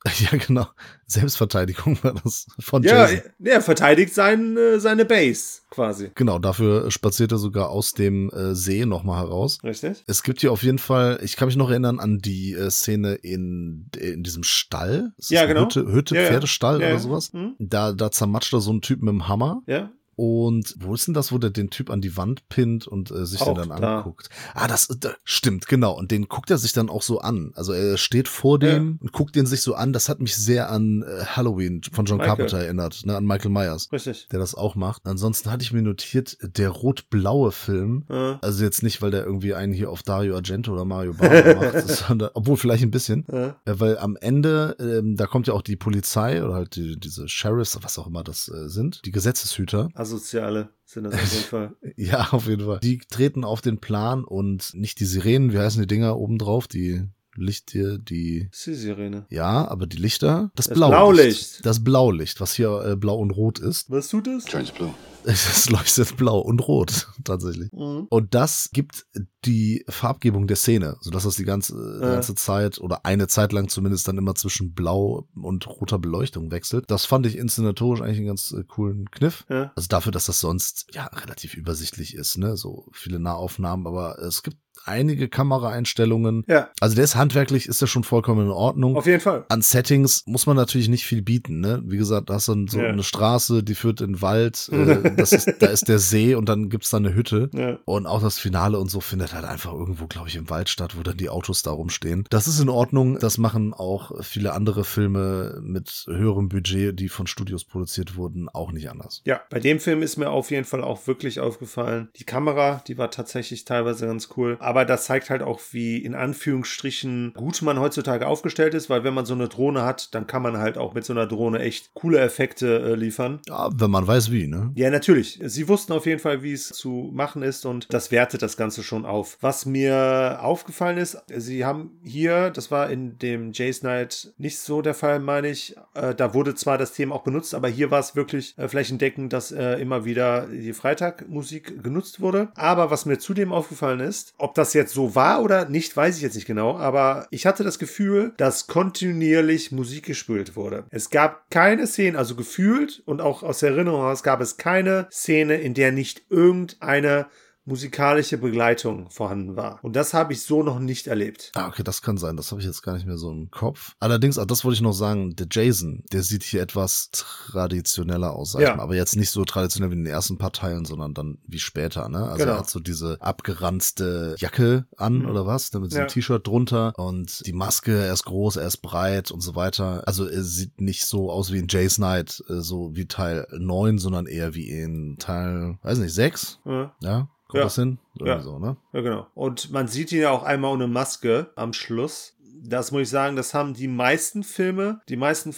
Ja, 0.18 0.36
genau. 0.38 0.66
Selbstverteidigung 1.06 1.98
war 2.02 2.14
das 2.22 2.46
von 2.60 2.82
Ja, 2.82 3.08
Jason. 3.08 3.22
er 3.42 3.60
verteidigt 3.62 4.14
sein, 4.14 4.56
äh, 4.56 4.78
seine 4.78 5.04
Base 5.04 5.60
quasi. 5.70 6.10
Genau, 6.14 6.38
dafür 6.38 6.90
spaziert 6.90 7.32
er 7.32 7.38
sogar 7.38 7.70
aus 7.70 7.92
dem 7.92 8.30
äh, 8.30 8.54
See 8.54 8.84
nochmal 8.84 9.20
heraus. 9.24 9.58
Richtig? 9.64 10.04
Es 10.06 10.22
gibt 10.22 10.40
hier 10.40 10.52
auf 10.52 10.62
jeden 10.62 10.78
Fall, 10.78 11.20
ich 11.22 11.36
kann 11.36 11.46
mich 11.48 11.56
noch 11.56 11.70
erinnern 11.70 12.00
an 12.00 12.18
die 12.18 12.52
äh, 12.52 12.70
Szene 12.70 13.14
in, 13.14 13.88
in 13.98 14.22
diesem 14.22 14.42
Stall. 14.44 15.12
Ja, 15.28 15.46
genau. 15.46 15.62
Hütte, 15.64 15.86
Hütte 15.90 16.14
Ja, 16.16 16.22
ja. 16.22 16.28
Pferdestall 16.28 16.80
Ja, 16.80 16.86
ja. 16.88 16.92
oder 16.94 17.02
sowas. 17.02 17.30
Hm? 17.32 17.54
Da, 17.58 17.92
da 17.92 18.10
zermatscht 18.10 18.52
er 18.52 18.60
so 18.60 18.70
einen 18.70 18.82
Typ 18.82 19.00
mit 19.02 19.10
dem 19.12 19.26
Hammer. 19.28 19.62
Ja? 19.66 19.90
Und 20.16 20.74
wo 20.78 20.94
ist 20.94 21.06
denn 21.06 21.14
das, 21.14 21.32
wo 21.32 21.38
der 21.38 21.50
den 21.50 21.70
Typ 21.70 21.90
an 21.90 22.00
die 22.00 22.16
Wand 22.16 22.48
pinnt 22.48 22.86
und 22.86 23.10
äh, 23.10 23.26
sich 23.26 23.40
Auch 23.40 23.58
den 23.58 23.68
dann 23.68 23.80
da. 23.80 23.98
anguckt? 23.98 24.28
Ah, 24.54 24.68
das, 24.68 24.88
da, 25.00 25.10
stimmt, 25.24 25.66
genau. 25.68 25.92
Und 25.96 26.10
den 26.10 26.28
guckt 26.28 26.50
er 26.50 26.58
sich 26.58 26.72
dann 26.72 26.88
auch 26.88 27.02
so 27.02 27.20
an. 27.20 27.52
Also 27.54 27.72
er 27.72 27.96
steht 27.96 28.28
vor 28.28 28.58
dem 28.58 28.98
und 29.00 29.12
guckt 29.12 29.34
den 29.36 29.46
sich 29.46 29.62
so 29.62 29.74
an. 29.74 29.92
Das 29.92 30.08
hat 30.08 30.20
mich 30.20 30.36
sehr 30.36 30.70
an 30.70 31.02
äh, 31.02 31.24
Halloween 31.24 31.80
von 31.92 32.04
John 32.06 32.18
Michael. 32.18 32.36
Carpenter 32.36 32.58
erinnert, 32.58 33.02
ne, 33.06 33.16
an 33.16 33.24
Michael 33.24 33.50
Myers, 33.50 33.88
Richtig. 33.92 34.28
der 34.30 34.38
das 34.38 34.54
auch 34.54 34.74
macht. 34.74 35.02
Ansonsten 35.06 35.50
hatte 35.50 35.62
ich 35.62 35.72
mir 35.72 35.82
notiert, 35.82 36.36
der 36.42 36.70
rot-blaue 36.70 37.52
Film. 37.52 38.04
Äh, 38.08 38.34
Also 38.40 38.64
jetzt 38.64 38.82
nicht, 38.82 39.02
weil 39.02 39.10
der 39.10 39.24
irgendwie 39.24 39.54
einen 39.54 39.72
hier 39.72 39.90
auf 39.90 40.02
Dario 40.02 40.34
Argento 40.36 40.72
oder 40.72 40.84
Mario 40.84 41.14
Bava 41.14 41.54
macht, 41.54 41.88
sondern, 41.88 42.30
obwohl 42.34 42.56
vielleicht 42.56 42.82
ein 42.82 42.90
bisschen. 42.90 43.26
äh, 43.28 43.52
Ja, 43.66 43.80
weil 43.80 43.98
am 43.98 44.16
Ende, 44.16 44.76
ähm, 44.78 45.16
da 45.16 45.26
kommt 45.26 45.46
ja 45.46 45.54
auch 45.54 45.62
die 45.62 45.76
Polizei 45.76 46.42
oder 46.44 46.54
halt 46.54 46.76
die, 46.76 46.98
diese 46.98 47.28
Sheriffs, 47.28 47.78
was 47.82 47.98
auch 47.98 48.06
immer 48.06 48.22
das 48.24 48.48
äh, 48.48 48.68
sind, 48.68 49.00
die 49.04 49.10
Gesetzeshüter. 49.12 49.88
Asoziale 50.04 50.68
sind 50.84 51.04
das 51.04 51.14
auf 51.14 51.32
jeden 51.32 51.44
Fall. 51.44 51.76
Ja, 51.96 52.28
auf 52.32 52.46
jeden 52.46 52.64
Fall. 52.66 52.80
Die 52.80 52.98
treten 52.98 53.44
auf 53.44 53.60
den 53.60 53.78
Plan 53.78 54.24
und 54.24 54.72
nicht 54.74 55.00
die 55.00 55.04
Sirenen, 55.06 55.52
wie 55.52 55.58
heißen 55.58 55.80
die 55.80 55.86
Dinger 55.86 56.16
obendrauf? 56.18 56.68
Die 56.68 57.02
Lichter, 57.36 57.98
die. 57.98 58.48
Das 58.50 58.58
ist 58.60 58.66
die 58.66 58.74
Sirene. 58.74 59.26
Ja, 59.30 59.66
aber 59.66 59.86
die 59.86 59.96
Lichter, 59.96 60.50
das, 60.54 60.68
Das 60.68 60.74
Blaulicht. 60.76 60.96
Blaulicht. 60.98 61.66
Das 61.66 61.82
Blaulicht, 61.82 62.40
was 62.40 62.54
hier 62.54 62.84
äh, 62.86 62.96
blau 62.96 63.18
und 63.18 63.30
rot 63.32 63.58
ist. 63.58 63.90
Was 63.90 64.08
tut 64.08 64.28
es? 64.28 64.44
Turns 64.44 64.70
blue. 64.70 64.94
Es 65.34 65.70
leuchtet 65.70 66.16
blau 66.16 66.38
und 66.38 66.60
rot, 66.60 67.08
tatsächlich. 67.24 67.72
Mhm. 67.72 68.06
Und 68.10 68.34
das 68.34 68.70
gibt 68.72 69.06
die 69.44 69.84
Farbgebung 69.88 70.46
der 70.46 70.56
Szene, 70.56 70.96
sodass 71.00 71.24
das 71.24 71.36
die 71.36 71.44
ganze, 71.44 71.74
die 72.00 72.04
Ja. 72.04 72.12
ganze 72.12 72.34
Zeit 72.34 72.78
oder 72.78 73.04
eine 73.04 73.26
Zeit 73.26 73.52
lang 73.52 73.68
zumindest 73.68 74.06
dann 74.08 74.18
immer 74.18 74.34
zwischen 74.34 74.74
blau 74.74 75.28
und 75.34 75.66
roter 75.66 75.98
Beleuchtung 75.98 76.50
wechselt. 76.50 76.84
Das 76.88 77.04
fand 77.06 77.26
ich 77.26 77.36
inszenatorisch 77.36 78.00
eigentlich 78.00 78.18
einen 78.18 78.26
ganz 78.28 78.52
äh, 78.52 78.64
coolen 78.64 79.10
Kniff. 79.10 79.44
Ja. 79.48 79.72
Also 79.76 79.88
dafür, 79.88 80.12
dass 80.12 80.26
das 80.26 80.40
sonst 80.40 80.86
ja 80.92 81.06
relativ 81.06 81.54
übersichtlich 81.54 82.14
ist, 82.14 82.38
ne? 82.38 82.56
So 82.56 82.86
viele 82.92 83.18
Nahaufnahmen, 83.18 83.86
aber 83.86 84.18
es 84.18 84.42
gibt 84.42 84.58
einige 84.84 85.28
Kameraeinstellungen. 85.28 86.44
ja, 86.48 86.68
Also 86.80 86.94
der 86.94 87.04
ist 87.04 87.16
handwerklich, 87.16 87.66
ist 87.68 87.80
ja 87.80 87.86
schon 87.86 88.04
vollkommen 88.04 88.46
in 88.46 88.52
Ordnung. 88.52 88.96
auf 88.96 89.06
jeden 89.06 89.20
Fall. 89.20 89.44
An 89.48 89.62
Settings 89.62 90.22
muss 90.26 90.46
man 90.46 90.56
natürlich 90.56 90.88
nicht 90.88 91.04
viel 91.06 91.22
bieten, 91.22 91.60
ne? 91.60 91.82
Wie 91.86 91.96
gesagt, 91.96 92.30
da 92.30 92.34
hast 92.34 92.48
du 92.48 92.66
so 92.68 92.80
Ja. 92.80 92.88
eine 92.88 93.02
Straße, 93.02 93.62
die 93.62 93.74
führt 93.74 94.00
in 94.00 94.14
den 94.14 94.22
Wald, 94.22 94.68
äh, 94.72 95.10
das 95.16 95.32
ist, 95.32 95.52
da 95.60 95.66
ist 95.66 95.88
der 95.88 95.98
See 95.98 96.34
und 96.34 96.48
dann 96.48 96.68
gibt's 96.68 96.90
da 96.90 96.98
eine 96.98 97.14
Hütte. 97.14 97.50
Ja. 97.54 97.78
Und 97.84 98.06
auch 98.06 98.20
das 98.22 98.38
Finale 98.38 98.78
und 98.78 98.90
so 98.90 99.00
findet 99.00 99.34
halt 99.34 99.44
einfach 99.44 99.72
irgendwo, 99.72 100.06
glaube 100.06 100.28
ich, 100.28 100.36
im 100.36 100.50
Wald 100.50 100.68
statt, 100.68 100.96
wo 100.98 101.02
dann 101.02 101.16
die 101.16 101.28
Autos 101.28 101.62
da 101.62 101.70
rumstehen. 101.70 102.24
Das 102.30 102.46
ist 102.46 102.60
in 102.60 102.68
Ordnung. 102.68 103.18
Das 103.18 103.38
machen 103.38 103.74
auch 103.74 104.12
viele 104.22 104.52
andere 104.52 104.84
Filme 104.84 105.58
mit 105.62 106.04
höherem 106.08 106.48
Budget, 106.48 106.98
die 106.98 107.08
von 107.08 107.26
Studios 107.26 107.64
produziert 107.64 108.16
wurden, 108.16 108.48
auch 108.48 108.72
nicht 108.72 108.90
anders. 108.90 109.22
Ja, 109.24 109.40
bei 109.50 109.60
dem 109.60 109.80
Film 109.80 110.02
ist 110.02 110.16
mir 110.16 110.30
auf 110.30 110.50
jeden 110.50 110.64
Fall 110.64 110.82
auch 110.82 111.06
wirklich 111.06 111.40
aufgefallen. 111.40 112.08
Die 112.16 112.24
Kamera, 112.24 112.82
die 112.86 112.98
war 112.98 113.10
tatsächlich 113.10 113.64
teilweise 113.64 114.06
ganz 114.06 114.28
cool. 114.36 114.56
Aber 114.60 114.73
das 114.82 115.04
zeigt 115.04 115.30
halt 115.30 115.42
auch, 115.42 115.60
wie 115.70 115.98
in 115.98 116.14
Anführungsstrichen 116.14 117.32
gut 117.34 117.62
man 117.62 117.78
heutzutage 117.78 118.26
aufgestellt 118.26 118.74
ist, 118.74 118.90
weil 118.90 119.04
wenn 119.04 119.14
man 119.14 119.26
so 119.26 119.34
eine 119.34 119.48
Drohne 119.48 119.84
hat, 119.84 120.14
dann 120.14 120.26
kann 120.26 120.42
man 120.42 120.58
halt 120.58 120.76
auch 120.78 120.94
mit 120.94 121.04
so 121.04 121.12
einer 121.12 121.26
Drohne 121.26 121.60
echt 121.60 121.94
coole 121.94 122.18
Effekte 122.18 122.80
äh, 122.80 122.94
liefern. 122.94 123.40
Ja, 123.46 123.70
wenn 123.72 123.90
man 123.90 124.06
weiß 124.06 124.32
wie, 124.32 124.46
ne? 124.46 124.72
Ja, 124.74 124.90
natürlich. 124.90 125.38
Sie 125.44 125.68
wussten 125.68 125.92
auf 125.92 126.06
jeden 126.06 126.20
Fall, 126.20 126.42
wie 126.42 126.52
es 126.52 126.68
zu 126.68 127.10
machen 127.12 127.42
ist 127.42 127.66
und 127.66 127.92
das 127.92 128.10
wertet 128.10 128.42
das 128.42 128.56
Ganze 128.56 128.82
schon 128.82 129.04
auf. 129.04 129.38
Was 129.40 129.66
mir 129.66 130.38
aufgefallen 130.40 130.98
ist, 130.98 131.18
sie 131.28 131.64
haben 131.64 132.00
hier, 132.02 132.50
das 132.50 132.70
war 132.70 132.90
in 132.90 133.18
dem 133.18 133.52
Jays 133.52 133.82
Night 133.82 134.32
nicht 134.38 134.58
so 134.58 134.82
der 134.82 134.94
Fall, 134.94 135.20
meine 135.20 135.48
ich. 135.48 135.76
Äh, 135.94 136.14
da 136.14 136.34
wurde 136.34 136.54
zwar 136.54 136.78
das 136.78 136.92
Thema 136.92 137.14
auch 137.14 137.22
benutzt, 137.22 137.54
aber 137.54 137.68
hier 137.68 137.90
war 137.90 138.00
es 138.00 138.16
wirklich 138.16 138.56
äh, 138.58 138.68
flächendeckend, 138.68 139.32
dass 139.32 139.52
äh, 139.52 139.74
immer 139.80 140.04
wieder 140.04 140.46
die 140.46 140.72
Freitagmusik 140.72 141.82
genutzt 141.82 142.20
wurde. 142.20 142.48
Aber 142.54 142.90
was 142.90 143.06
mir 143.06 143.18
zudem 143.18 143.52
aufgefallen 143.52 144.00
ist, 144.00 144.34
ob 144.38 144.54
das 144.54 144.63
jetzt 144.72 144.94
so 144.94 145.14
war 145.14 145.42
oder 145.42 145.68
nicht, 145.68 145.96
weiß 145.96 146.16
ich 146.16 146.22
jetzt 146.22 146.34
nicht 146.34 146.46
genau, 146.46 146.76
aber 146.76 147.26
ich 147.30 147.46
hatte 147.46 147.64
das 147.64 147.78
Gefühl, 147.78 148.32
dass 148.36 148.66
kontinuierlich 148.66 149.72
Musik 149.72 150.06
gespielt 150.06 150.56
wurde. 150.56 150.84
Es 150.90 151.10
gab 151.10 151.50
keine 151.50 151.86
Szene, 151.86 152.16
also 152.18 152.34
gefühlt 152.34 153.02
und 153.04 153.20
auch 153.20 153.42
aus 153.42 153.62
Erinnerung 153.62 154.00
heraus 154.00 154.22
gab 154.22 154.40
es 154.40 154.56
keine 154.56 155.06
Szene, 155.10 155.56
in 155.56 155.74
der 155.74 155.92
nicht 155.92 156.22
irgendeine 156.30 157.26
musikalische 157.66 158.36
Begleitung 158.38 159.08
vorhanden 159.10 159.56
war. 159.56 159.78
Und 159.82 159.96
das 159.96 160.12
habe 160.14 160.32
ich 160.32 160.42
so 160.42 160.62
noch 160.62 160.78
nicht 160.78 161.06
erlebt. 161.06 161.50
Ah, 161.54 161.68
okay, 161.68 161.82
das 161.82 162.02
kann 162.02 162.18
sein. 162.18 162.36
Das 162.36 162.50
habe 162.50 162.60
ich 162.60 162.66
jetzt 162.66 162.82
gar 162.82 162.94
nicht 162.94 163.06
mehr 163.06 163.16
so 163.16 163.30
im 163.30 163.50
Kopf. 163.50 163.94
Allerdings, 164.00 164.38
auch 164.38 164.44
das 164.44 164.64
wollte 164.64 164.74
ich 164.74 164.80
noch 164.82 164.92
sagen, 164.92 165.34
der 165.36 165.46
Jason, 165.50 166.04
der 166.12 166.22
sieht 166.22 166.42
hier 166.42 166.60
etwas 166.62 167.10
traditioneller 167.10 168.34
aus, 168.34 168.54
Ja. 168.58 168.78
Aber 168.78 168.94
jetzt 168.94 169.16
nicht 169.16 169.30
so 169.30 169.44
traditionell 169.44 169.90
wie 169.90 169.94
in 169.96 170.04
den 170.04 170.12
ersten 170.12 170.36
paar 170.38 170.52
Teilen, 170.52 170.84
sondern 170.84 171.14
dann 171.14 171.38
wie 171.46 171.58
später, 171.58 172.08
ne? 172.08 172.24
Also 172.24 172.38
Genau. 172.38 172.52
er 172.52 172.58
hat 172.58 172.70
so 172.70 172.80
diese 172.80 173.16
abgeranzte 173.20 174.34
Jacke 174.38 174.86
an 174.96 175.20
Mhm. 175.20 175.26
oder 175.30 175.46
was, 175.46 175.72
mit 175.72 175.92
einem 175.92 176.02
Ja. 176.02 176.06
T-Shirt 176.06 176.46
drunter 176.46 176.92
und 176.98 177.46
die 177.46 177.52
Maske, 177.52 177.96
er 178.04 178.12
ist 178.12 178.24
groß, 178.24 178.56
er 178.56 178.66
ist 178.66 178.78
breit 178.78 179.30
und 179.30 179.40
so 179.40 179.54
weiter. 179.54 180.02
Also 180.06 180.26
er 180.26 180.42
sieht 180.42 180.80
nicht 180.80 181.06
so 181.06 181.30
aus 181.30 181.52
wie 181.52 181.58
in 181.58 181.66
Jay's 181.68 181.98
Night, 181.98 182.42
äh, 182.48 182.60
so 182.60 182.94
wie 182.94 183.06
Teil 183.06 183.46
9, 183.52 183.98
sondern 183.98 184.26
eher 184.26 184.54
wie 184.54 184.68
in 184.68 185.16
Teil, 185.18 185.78
weiß 185.82 185.98
nicht, 185.98 186.12
6, 186.14 186.58
Ja. 186.64 186.92
ja? 187.00 187.28
Kommt 187.48 187.58
Ja. 187.58 187.64
das 187.64 187.74
hin? 187.76 187.98
Irgendwie 188.14 188.28
Ja. 188.30 188.40
so, 188.40 188.58
ne? 188.58 188.76
Ja, 188.92 189.00
genau. 189.00 189.26
Und 189.34 189.70
man 189.70 189.88
sieht 189.88 190.12
ihn 190.12 190.20
ja 190.20 190.30
auch 190.30 190.42
einmal 190.42 190.72
ohne 190.72 190.86
Maske 190.86 191.50
am 191.56 191.72
Schluss. 191.72 192.36
Das 192.66 192.92
muss 192.92 193.02
ich 193.02 193.08
sagen, 193.10 193.36
das 193.36 193.52
haben 193.52 193.74
die 193.74 193.88
meisten 193.88 194.42
Filme, 194.42 195.00
die 195.08 195.16
meisten 195.16 195.52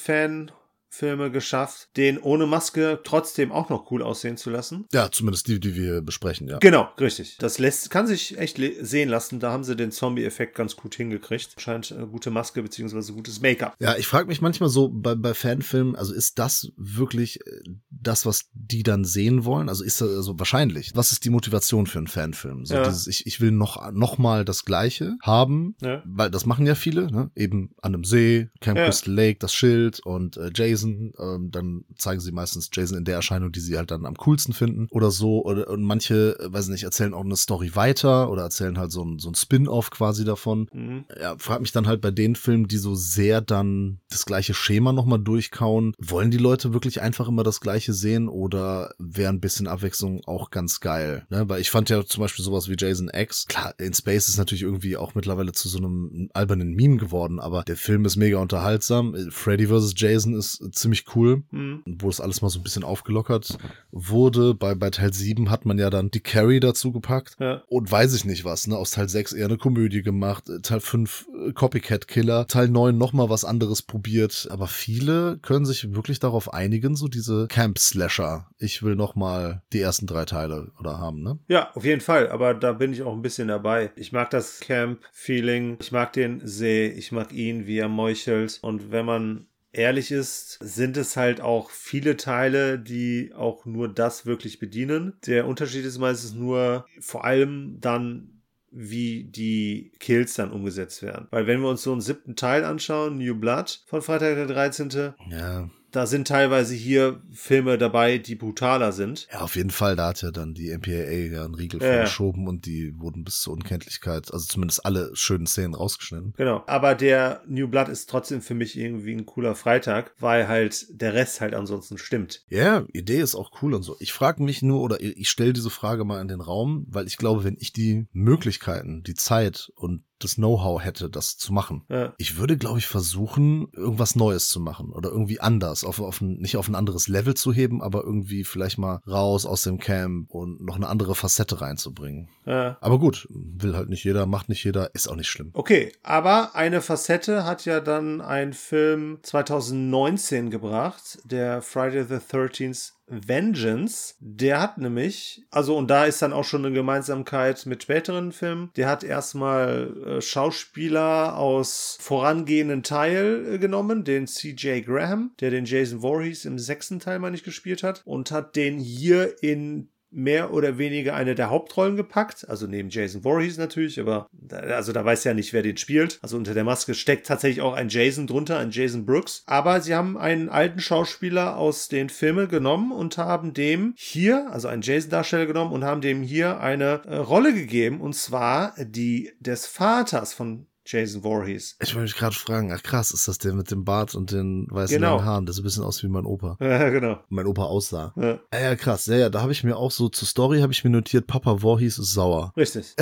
Fanfilme 0.91 1.31
geschafft, 1.31 1.89
den 1.97 2.19
ohne 2.19 2.47
Maske 2.47 3.01
trotzdem 3.05 3.53
auch 3.53 3.69
noch 3.69 3.91
cool 3.91 4.03
aussehen 4.03 4.37
zu 4.37 4.51
lassen. 4.51 4.87
Ja, 4.93 5.11
zumindest 5.11 5.47
die, 5.49 5.61
die 5.61 5.75
wir 5.75 6.01
besprechen, 6.01 6.49
ja. 6.49 6.59
Genau, 6.59 6.89
richtig. 6.99 7.37
Das 7.39 7.59
lässt, 7.59 7.91
kann 7.91 8.07
sich 8.07 8.39
echt 8.39 8.59
sehen 8.81 9.09
lassen. 9.09 9.41
Da 9.41 9.51
haben 9.53 9.65
sie 9.65 9.77
den 9.77 9.91
Zombie-Effekt 9.91 10.55
ganz 10.55 10.77
gut 10.77 10.95
hingekriegt. 10.95 11.61
Scheint 11.61 11.91
äh, 11.91 12.07
gute 12.07 12.31
Maske 12.31 12.63
beziehungsweise 12.63 13.13
gutes 13.13 13.41
Make-up. 13.41 13.75
Ja, 13.79 13.97
ich 13.97 14.07
frage 14.07 14.29
mich 14.29 14.41
manchmal 14.41 14.69
so 14.69 14.89
bei, 14.89 15.15
bei 15.15 15.35
Fanfilmen, 15.35 15.97
also 15.97 16.15
ist 16.15 16.39
das 16.39 16.69
wirklich 16.77 17.41
äh, 17.47 17.61
das, 17.91 18.25
was 18.25 18.47
die 18.55 18.83
dann 18.83 19.05
sehen 19.05 19.45
wollen? 19.45 19.69
Also 19.69 19.85
ist 19.85 20.01
das 20.01 20.09
also 20.11 20.39
wahrscheinlich. 20.39 20.93
Was 20.95 21.13
ist 21.13 21.25
die 21.25 21.31
Motivation 21.31 21.87
für 21.87 21.99
einen 21.99 22.07
Fanfilm? 22.07 22.65
So 22.65 22.75
Ja. 22.75 22.85
dieses, 22.85 23.07
ich, 23.07 23.27
ich 23.27 23.41
will 23.41 23.51
noch, 23.51 23.91
noch 23.93 24.19
mal 24.19 24.45
das 24.45 24.65
Gleiche 24.65 25.17
haben, 25.23 25.75
Ja. 25.83 26.03
weil 26.07 26.31
das 26.31 26.47
machen 26.47 26.67
ja 26.67 26.75
viele, 26.75 27.11
ne? 27.11 27.31
Eben 27.35 27.71
an 27.83 27.95
einem 27.95 28.05
See, 28.05 28.49
Camp 28.61 28.79
Ja. 28.79 28.85
Crystal 28.87 29.13
Lake, 29.13 29.39
das 29.41 29.53
Schild 29.53 30.01
und 30.01 30.37
äh, 30.37 30.51
Jason. 30.55 30.76
Ähm, 30.85 31.51
dann 31.51 31.85
zeigen 31.97 32.21
sie 32.21 32.33
meistens 32.33 32.71
Jason 32.73 32.99
in 32.99 33.05
der 33.05 33.17
Erscheinung, 33.17 33.53
die 33.53 33.61
sie 33.61 33.77
halt 33.77 33.91
dann 33.91 34.07
am 34.07 34.17
coolsten 34.17 34.53
finden 34.53 34.89
oder 34.91 35.11
so. 35.11 35.45
Oder, 35.45 35.69
und 35.71 35.83
manche, 35.83 36.39
äh, 36.39 36.53
weiß 36.53 36.69
nicht, 36.69 36.85
erzählen 36.85 37.15
auch 37.15 37.25
eine 37.25 37.37
Story 37.37 37.75
weiter 37.75 38.31
oder 38.31 38.43
erzählen 38.43 38.79
halt 38.79 38.93
so 38.93 39.05
ein, 39.05 39.19
so 39.19 39.29
ein 39.31 39.35
Spin-off 39.35 39.91
quasi 39.91 40.25
davon 40.25 40.67
Mhm. 40.73 41.05
ja, 41.21 41.37
frag 41.39 41.61
mich 41.61 41.73
dann 41.73 41.87
halt 41.87 42.01
bei 42.01 42.11
den 42.11 42.37
Filmen, 42.37 42.69
die 42.69 42.77
so 42.77 42.95
sehr 42.95 43.41
dann 43.41 43.99
das 44.11 44.27
gleiche 44.27 44.55
Schema 44.55 44.93
nochmal 44.93 45.19
durchkauen, 45.19 45.95
wollen 45.99 46.31
die 46.31 46.39
Leute 46.39 46.73
wirklich 46.73 47.01
einfach 47.01 47.29
immer 47.29 47.43
das 47.43 47.61
gleiche 47.61 47.93
sehen 47.93 48.29
oder 48.29 48.95
wäre 48.99 49.31
ein 49.31 49.41
bisschen 49.41 49.67
Abwechslung 49.67 50.23
auch 50.27 50.51
ganz 50.51 50.81
geil? 50.81 51.27
Ne? 51.31 51.49
Weil 51.49 51.61
ich 51.61 51.71
fand 51.71 51.89
ja 51.91 52.05
zum 52.05 52.21
Beispiel 52.23 52.45
sowas 52.45 52.69
wie 52.69 52.77
Jason 52.79 53.11
X, 53.13 53.47
klar, 53.47 53.75
in 53.79 53.95
Space 53.95 54.29
ist 54.29 54.39
natürlich 54.39 54.63
irgendwie 54.63 54.97
auch 54.97 55.15
mittlerweile 55.15 55.53
zu 55.53 55.69
so 55.69 55.79
einem 55.79 56.29
albernen 56.35 56.75
Meme 56.75 56.97
geworden, 56.97 57.41
aber 57.41 57.63
der 57.63 57.77
Film 57.77 58.05
ist 58.05 58.17
mega 58.17 58.39
unterhaltsam. 58.39 59.15
Freddy 59.31 59.67
vs. 59.67 59.95
Jason 59.97 60.35
ist 60.35 60.66
ziemlich 60.73 61.05
cool 61.15 61.43
Mhm. 61.51 61.83
wo 61.87 62.09
es 62.09 62.21
alles 62.21 62.43
mal 62.43 62.49
so 62.49 62.59
ein 62.59 62.63
bisschen 62.63 62.85
aufgelockert 62.85 63.59
wurde. 63.91 64.55
Bei, 64.55 64.75
bei 64.75 64.91
Teil 64.91 65.13
7 65.13 65.51
hat 65.51 65.65
man 65.67 65.79
ja 65.79 65.91
dann 65.91 66.11
die 66.11 66.21
Carrie 66.21 66.61
dazu 66.61 66.93
gepackt. 66.93 67.37
Ja. 67.39 67.63
Und 67.69 67.91
weiß 67.91 68.15
ich 68.15 68.25
nicht 68.25 68.45
was, 68.45 68.67
ne? 68.67 68.77
Aus 68.77 68.91
Teil 68.91 69.09
6 69.09 69.33
eher 69.33 69.47
eine 69.47 69.59
Komödie 69.59 70.03
gemacht, 70.03 70.49
äh, 70.49 70.61
Teil 70.61 70.81
5 70.81 71.27
äh, 71.49 71.53
Copycat 71.53 72.09
Killer, 72.09 72.47
Teil 72.47 72.69
9 72.69 72.97
nochmal 72.97 73.29
was 73.31 73.45
anderes 73.45 73.83
probiert. 73.83 74.49
Aber 74.51 74.67
viele 74.67 75.39
können 75.43 75.67
sich 75.67 75.95
wirklich 75.95 76.19
darauf 76.19 76.53
einigen, 76.53 76.97
so 76.97 77.09
diese 77.09 77.47
Camp 77.49 77.79
Slasher. 77.79 78.49
Ich 78.59 78.83
will 78.83 78.97
nochmal 78.97 79.63
die 79.73 79.81
ersten 79.81 80.07
drei 80.07 80.25
Teile 80.25 80.73
oder 80.79 80.99
haben, 80.99 81.23
ne? 81.23 81.39
Ja, 81.49 81.71
auf 81.75 81.85
jeden 81.85 82.01
Fall. 82.01 82.29
Aber 82.31 82.55
da 82.55 82.73
bin 82.73 82.93
ich 82.93 83.03
auch 83.03 83.13
ein 83.15 83.23
bisschen 83.23 83.49
dabei. 83.49 83.91
Ich 83.97 84.13
mag 84.13 84.31
das 84.31 84.61
Camp-Feeling. 84.61 85.79
Ich 85.81 85.93
mag 85.93 86.13
den 86.13 86.41
See. 86.47 86.87
Ich 86.89 87.13
mag 87.13 87.33
ihn, 87.33 87.67
wie 87.67 87.79
er 87.79 87.89
meuchelt. 87.89 88.59
Und 88.63 88.91
wenn 88.91 89.07
man 89.07 89.47
ehrlich 89.77 90.11
ist, 90.11 90.59
sind 90.61 90.97
es 90.97 91.17
halt 91.17 91.41
auch 91.41 91.71
viele 91.71 92.17
Teile, 92.17 92.79
die 92.79 93.33
auch 93.35 93.67
nur 93.67 93.93
das 93.93 94.27
wirklich 94.27 94.59
bedienen. 94.59 95.15
Der 95.27 95.47
Unterschied 95.47 95.85
ist 95.85 95.99
meistens 95.99 96.35
nur 96.35 96.87
vor 97.01 97.25
allem 97.25 97.79
dann 97.81 98.33
wie 98.71 99.25
die 99.25 99.93
Kills 100.01 100.35
dann 100.35 100.51
umgesetzt 100.51 101.03
werden. 101.03 101.29
Weil 101.31 101.47
wenn 101.47 101.61
wir 101.61 101.69
uns 101.69 101.83
so 101.83 101.93
einen 101.93 102.01
siebten 102.01 102.37
Teil 102.37 102.65
anschauen, 102.65 103.17
New 103.17 103.35
Blood 103.35 103.83
von 103.87 104.03
Freitag 104.03 104.35
der 104.35 104.47
13. 104.47 105.15
Ja, 105.31 105.71
Da 105.97 106.05
sind 106.05 106.29
teilweise 106.29 106.75
hier 106.75 107.23
Filme 107.33 107.79
dabei, 107.79 108.19
die 108.19 108.35
brutaler 108.35 108.93
sind. 108.93 109.27
Ja, 109.33 109.41
auf 109.41 109.57
jeden 109.57 109.71
Fall, 109.71 109.97
da 109.97 110.09
hat 110.09 110.21
ja 110.21 110.31
dann 110.31 110.53
die 110.53 110.71
MPAA 110.77 111.33
ja 111.33 111.45
einen 111.47 111.55
Riegel 111.55 111.81
Ja, 111.81 111.91
vorgeschoben 111.91 112.47
und 112.49 112.67
die 112.67 112.93
wurden 113.01 113.25
bis 113.25 113.41
zur 113.41 113.55
Unkenntlichkeit, 113.55 114.31
also 114.31 114.45
zumindest 114.45 114.85
alle 114.85 115.11
schönen 115.15 115.47
Szenen 115.47 115.73
rausgeschnitten. 115.73 116.35
Genau. 116.37 116.63
Aber 116.67 116.95
der 116.95 117.41
New 117.47 117.67
Blood 117.67 117.89
ist 117.89 118.11
trotzdem 118.11 118.43
für 118.43 118.53
mich 118.53 118.77
irgendwie 118.77 119.15
ein 119.15 119.25
cooler 119.25 119.55
Freitag, 119.55 120.15
weil 120.19 120.49
halt 120.49 120.87
der 120.91 121.15
Rest 121.15 121.41
halt 121.41 121.55
ansonsten 121.55 121.97
stimmt. 121.97 122.45
Ja, 122.51 122.85
Idee 122.93 123.21
ist 123.21 123.35
auch 123.35 123.63
cool 123.63 123.73
und 123.73 123.83
so. 123.83 123.97
Ich 123.99 124.13
frage 124.13 124.43
mich 124.43 124.61
nur 124.61 124.83
oder 124.83 125.01
ich 125.01 125.31
stelle 125.31 125.55
diese 125.55 125.71
Frage 125.71 126.05
mal 126.05 126.21
in 126.21 126.29
den 126.29 126.43
Raum, 126.43 126.85
weil 126.91 127.07
ich 127.07 127.17
glaube, 127.17 127.43
wenn 127.43 127.57
ich 127.59 127.73
die 127.73 128.07
Möglichkeiten, 128.13 129.03
die 129.03 129.15
Zeit 129.15 129.73
und 129.77 130.03
das 130.19 130.37
Know-how 130.37 130.83
hätte, 130.83 131.11
das 131.11 131.37
zu 131.37 131.53
machen, 131.53 131.85
Ja. 131.89 132.15
ich 132.19 132.39
würde, 132.39 132.57
glaube 132.57 132.79
ich, 132.79 132.87
versuchen, 132.87 133.69
irgendwas 133.73 134.17
Neues 134.17 134.49
zu 134.49 134.61
machen 134.61 134.91
oder 134.93 135.11
irgendwie 135.11 135.41
anders, 135.41 135.85
auf, 135.85 136.01
auf 136.01 136.21
ein, 136.21 136.37
nicht 136.39 136.57
auf 136.57 136.69
ein 136.69 136.75
anderes 136.75 137.09
Level 137.09 137.35
zu 137.35 137.53
heben, 137.53 137.83
aber 137.83 138.03
irgendwie 138.05 138.45
vielleicht 138.45 138.79
mal 138.79 139.01
raus 139.07 139.45
aus 139.47 139.63
dem 139.63 139.79
Camp 139.79 140.31
und 140.31 140.61
noch 140.63 140.77
eine 140.77 140.89
andere 140.89 141.15
Facette 141.15 141.61
reinzubringen. 141.61 142.29
Ja. 142.47 142.77
Aber 142.81 142.99
gut, 142.99 143.27
will 143.31 143.77
halt 143.77 143.89
nicht 143.89 144.05
jeder, 144.05 144.27
macht 144.27 144.49
nicht 144.49 144.65
jeder, 144.65 144.95
ist 144.95 145.09
auch 145.09 145.17
nicht 145.17 145.29
schlimm. 145.29 145.51
Okay, 145.53 145.93
aber 146.03 146.55
eine 146.55 146.81
Facette 146.81 147.45
hat 147.45 147.65
ja 147.65 147.81
dann 147.81 148.21
ein 148.21 148.53
Film 148.55 149.19
2019 149.23 150.51
gebracht, 150.51 151.19
der 151.25 151.63
Friday 151.63 152.05
the 152.05 152.15
13th 152.15 152.93
Vengeance. 153.07 154.15
Der 154.21 154.61
hat 154.61 154.79
nämlich, 154.79 155.45
also 155.51 155.77
und 155.77 155.89
da 155.89 156.07
ist 156.07 156.23
dann 156.23 156.33
auch 156.33 156.45
schon 156.45 156.65
eine 156.65 156.75
Gemeinsamkeit 156.75 157.65
mit 157.67 157.83
späteren 157.83 158.33
Filmen, 158.33 158.71
der 158.77 158.89
hat 158.89 159.05
erstmal 159.05 159.97
äh, 160.07 160.21
Schauspieler 160.21 161.37
aus 161.37 161.99
vorangehenden 162.01 162.83
Teil 162.83 163.55
äh, 163.55 163.59
genommen, 163.59 164.05
den 164.05 164.27
CJ 164.27 164.81
Graham, 164.81 165.33
der 165.41 165.51
den 165.51 165.65
Jason 165.65 166.01
Voorhees 166.01 166.45
im 166.45 166.59
sechsten 166.59 166.99
Teil, 166.99 167.19
meine 167.19 167.37
ich, 167.37 167.45
gespielt 167.45 167.83
hat, 167.83 168.03
und 168.05 168.31
hat 168.31 168.57
den 168.57 168.79
hier 168.79 169.43
in 169.43 169.89
mehr 170.17 170.53
oder 170.53 170.79
weniger 170.79 171.15
eine 171.15 171.35
der 171.35 171.51
Hauptrollen 171.51 171.95
gepackt, 171.95 172.49
also 172.49 172.67
neben 172.67 172.89
Jason 172.89 173.23
Voorhees 173.23 173.59
natürlich, 173.59 174.01
aber 174.01 174.27
da, 174.33 174.57
also 174.57 174.93
da 174.93 175.05
weiß 175.05 175.25
ja 175.25 175.35
nicht, 175.35 175.53
wer 175.53 175.63
den 175.63 175.77
spielt. 175.77 176.19
Also 176.23 176.37
unter 176.37 176.55
der 176.55 176.65
Maske 176.65 176.95
steckt 176.95 177.27
tatsächlich 177.27 177.61
auch 177.61 177.75
ein 177.75 177.91
Jason 177.91 178.27
drunter, 178.27 178.59
ein 178.59 178.71
Jason 178.71 179.05
Brooks. 179.05 179.43
Aber 179.47 179.81
sie 179.81 179.95
haben 179.95 180.17
einen 180.17 180.49
alten 180.49 180.81
Schauspieler 180.81 181.59
aus 181.59 181.89
den 181.89 182.09
Filmen 182.09 182.49
genommen 182.49 182.93
und 182.93 183.19
haben 183.19 183.53
dem 183.53 183.93
hier, 183.97 184.51
also 184.51 184.69
einen 184.69 184.83
Jason-Darsteller 184.83 185.47
genommen 185.47 185.73
und 185.73 185.85
haben 185.85 186.01
dem 186.01 186.23
hier 186.23 186.61
eine 186.61 187.03
äh, 187.07 187.17
Rolle 187.17 187.53
gegeben 187.53 188.01
und 188.01 188.15
zwar 188.15 188.75
die 188.79 189.33
des 189.41 189.67
Vaters 189.67 190.33
von 190.33 190.67
Jason 190.87 191.23
Voorhees. 191.23 191.77
Ich 191.83 191.95
wollte 191.95 192.05
mich 192.05 192.15
gerade 192.17 192.35
fragen, 192.35 192.73
ach 192.73 192.83
krass, 192.83 193.11
ist 193.11 193.29
das 193.29 193.39
der 193.39 193.53
mit 193.55 193.71
dem 193.71 193.85
Bart 193.85 194.15
und 194.15 194.31
den 194.33 194.67
weißen 194.71 194.97
Genau. 194.97 195.23
Haaren? 195.23 195.47
Das 195.47 195.57
sieht 195.57 195.63
ein 195.63 195.67
bisschen 195.67 195.85
aus 195.85 196.03
wie 196.03 196.09
mein 196.09 196.25
Opa. 196.25 196.57
Ja, 196.67 196.89
genau. 196.91 197.21
Mein 197.29 197.47
Opa 197.47 197.65
aussah. 197.65 198.13
Ja, 198.17 198.39
Ja, 198.53 198.61
ja, 198.61 198.77
krass. 198.77 199.07
Ja, 199.07 199.17
ja, 199.17 199.29
da 199.31 199.43
habe 199.43 199.53
ich 199.53 199.65
mir 199.65 199.77
auch 199.77 199.91
so 199.91 200.09
zur 200.09 200.29
Story 200.29 200.61
habe 200.61 200.73
ich 200.73 200.85
mir 200.85 200.91
notiert, 200.91 201.27
Papa 201.27 201.59
Voorhees 201.63 201.99
ist 201.99 202.13
sauer. 202.13 202.53
richtig. 202.57 202.95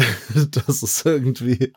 das 0.66 0.82
ist 0.82 1.04
irgendwie, 1.06 1.72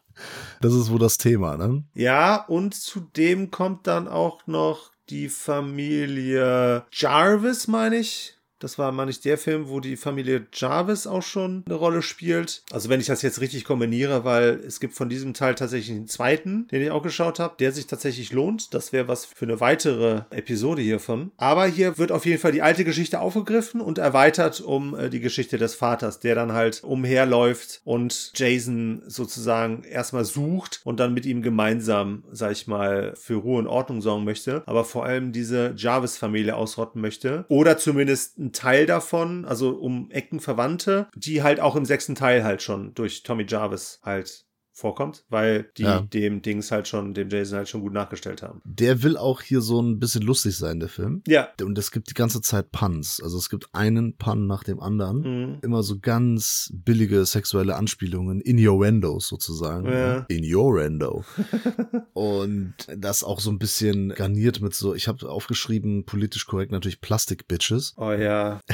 das 0.61 0.73
ist 0.73 0.89
wohl 0.91 0.99
das 0.99 1.17
Thema, 1.17 1.57
ne? 1.57 1.83
Ja, 1.93 2.45
und 2.45 2.73
zudem 2.75 3.51
kommt 3.51 3.87
dann 3.87 4.07
auch 4.07 4.45
noch 4.47 4.91
die 5.09 5.29
Familie 5.29 6.85
Jarvis, 6.91 7.67
meine 7.67 7.97
ich. 7.97 8.36
Das 8.59 8.77
war, 8.77 8.91
meine 8.91 9.11
ich, 9.11 9.21
der 9.21 9.37
Film, 9.37 9.69
wo 9.69 9.79
die 9.79 9.97
Familie 9.97 10.47
Jarvis 10.53 11.07
auch 11.07 11.21
schon 11.21 11.63
eine 11.65 11.75
Rolle 11.75 12.01
spielt. 12.01 12.63
Also 12.71 12.89
wenn 12.89 12.99
ich 12.99 13.07
das 13.07 13.21
jetzt 13.21 13.41
richtig 13.41 13.65
kombiniere, 13.65 14.23
weil 14.23 14.59
es 14.65 14.79
gibt 14.79 14.93
von 14.93 15.09
diesem 15.09 15.33
Teil 15.33 15.55
tatsächlich 15.55 15.95
einen 15.95 16.07
zweiten, 16.07 16.67
den 16.69 16.81
ich 16.81 16.91
auch 16.91 17.03
geschaut 17.03 17.39
habe, 17.39 17.55
der 17.59 17.71
sich 17.71 17.87
tatsächlich 17.87 18.31
lohnt. 18.31 18.73
Das 18.73 18.93
wäre 18.93 19.07
was 19.07 19.25
für 19.25 19.45
eine 19.45 19.59
weitere 19.59 20.21
Episode 20.31 20.81
hiervon. 20.81 21.31
Aber 21.37 21.67
hier 21.67 21.97
wird 21.97 22.11
auf 22.11 22.25
jeden 22.25 22.39
Fall 22.39 22.51
die 22.51 22.61
alte 22.61 22.83
Geschichte 22.83 23.19
aufgegriffen 23.19 23.81
und 23.81 23.97
erweitert 23.97 24.61
um 24.61 24.97
äh, 24.97 25.09
die 25.09 25.19
Geschichte 25.19 25.57
des 25.57 25.75
Vaters, 25.75 26.19
der 26.19 26.35
dann 26.35 26.53
halt 26.53 26.83
umherläuft 26.83 27.81
und 27.83 28.31
Jason 28.35 29.03
sozusagen 29.07 29.83
erstmal 29.83 30.25
sucht 30.25 30.81
und 30.83 30.99
dann 30.99 31.13
mit 31.13 31.25
ihm 31.25 31.41
gemeinsam, 31.41 32.23
sag 32.31 32.51
ich 32.51 32.67
mal, 32.67 33.13
für 33.15 33.35
Ruhe 33.35 33.59
und 33.59 33.67
Ordnung 33.67 34.01
sorgen 34.01 34.23
möchte, 34.23 34.63
aber 34.65 34.83
vor 34.83 35.05
allem 35.05 35.31
diese 35.31 35.73
Jarvis-Familie 35.77 36.55
ausrotten 36.55 37.01
möchte. 37.01 37.45
Oder 37.49 37.77
zumindest 37.77 38.39
ein 38.47 38.53
Teil 38.53 38.85
davon, 38.85 39.45
also 39.45 39.71
um 39.71 40.09
Ecken 40.11 40.39
Verwandte, 40.39 41.07
die 41.15 41.43
halt 41.43 41.59
auch 41.59 41.75
im 41.75 41.85
sechsten 41.85 42.15
Teil 42.15 42.43
halt 42.43 42.61
schon 42.61 42.93
durch 42.93 43.23
Tommy 43.23 43.45
Jarvis 43.47 43.99
halt 44.03 44.46
vorkommt, 44.77 45.25
weil 45.29 45.71
die 45.77 45.83
Ja. 45.83 46.01
dem 46.01 46.43
Dings 46.43 46.71
halt 46.71 46.87
schon, 46.87 47.15
dem 47.15 47.29
Jason 47.29 47.57
halt 47.57 47.67
schon 47.67 47.81
gut 47.81 47.93
nachgestellt 47.93 48.43
haben. 48.43 48.61
Der 48.63 49.01
will 49.01 49.17
auch 49.17 49.41
hier 49.41 49.61
so 49.61 49.81
ein 49.81 49.99
bisschen 49.99 50.21
lustig 50.21 50.55
sein, 50.55 50.79
der 50.79 50.87
Film. 50.89 51.23
Ja. 51.27 51.49
Und 51.61 51.77
es 51.79 51.89
gibt 51.91 52.11
die 52.11 52.13
ganze 52.13 52.41
Zeit 52.41 52.71
Puns. 52.71 53.19
Also 53.23 53.39
es 53.39 53.49
gibt 53.49 53.69
einen 53.73 54.17
Pun 54.17 54.45
nach 54.45 54.63
dem 54.63 54.79
anderen. 54.79 55.21
Mhm. 55.21 55.57
Immer 55.63 55.81
so 55.81 55.97
ganz 55.99 56.71
billige 56.73 57.25
sexuelle 57.25 57.75
Anspielungen, 57.75 58.39
Innuendos 58.39 59.27
sozusagen. 59.27 59.91
Ja. 59.91 60.25
Innuendo. 60.29 61.25
Und 62.13 62.75
das 62.95 63.23
auch 63.23 63.39
so 63.39 63.49
ein 63.49 63.59
bisschen 63.59 64.09
garniert 64.09 64.61
mit 64.61 64.73
so, 64.75 64.93
ich 64.93 65.07
habe 65.07 65.27
aufgeschrieben, 65.29 66.05
politisch 66.05 66.45
korrekt 66.45 66.71
natürlich 66.71 67.01
Plastic 67.01 67.47
Bitches. 67.47 67.93
Oh 67.97 68.11
ja. 68.11 68.61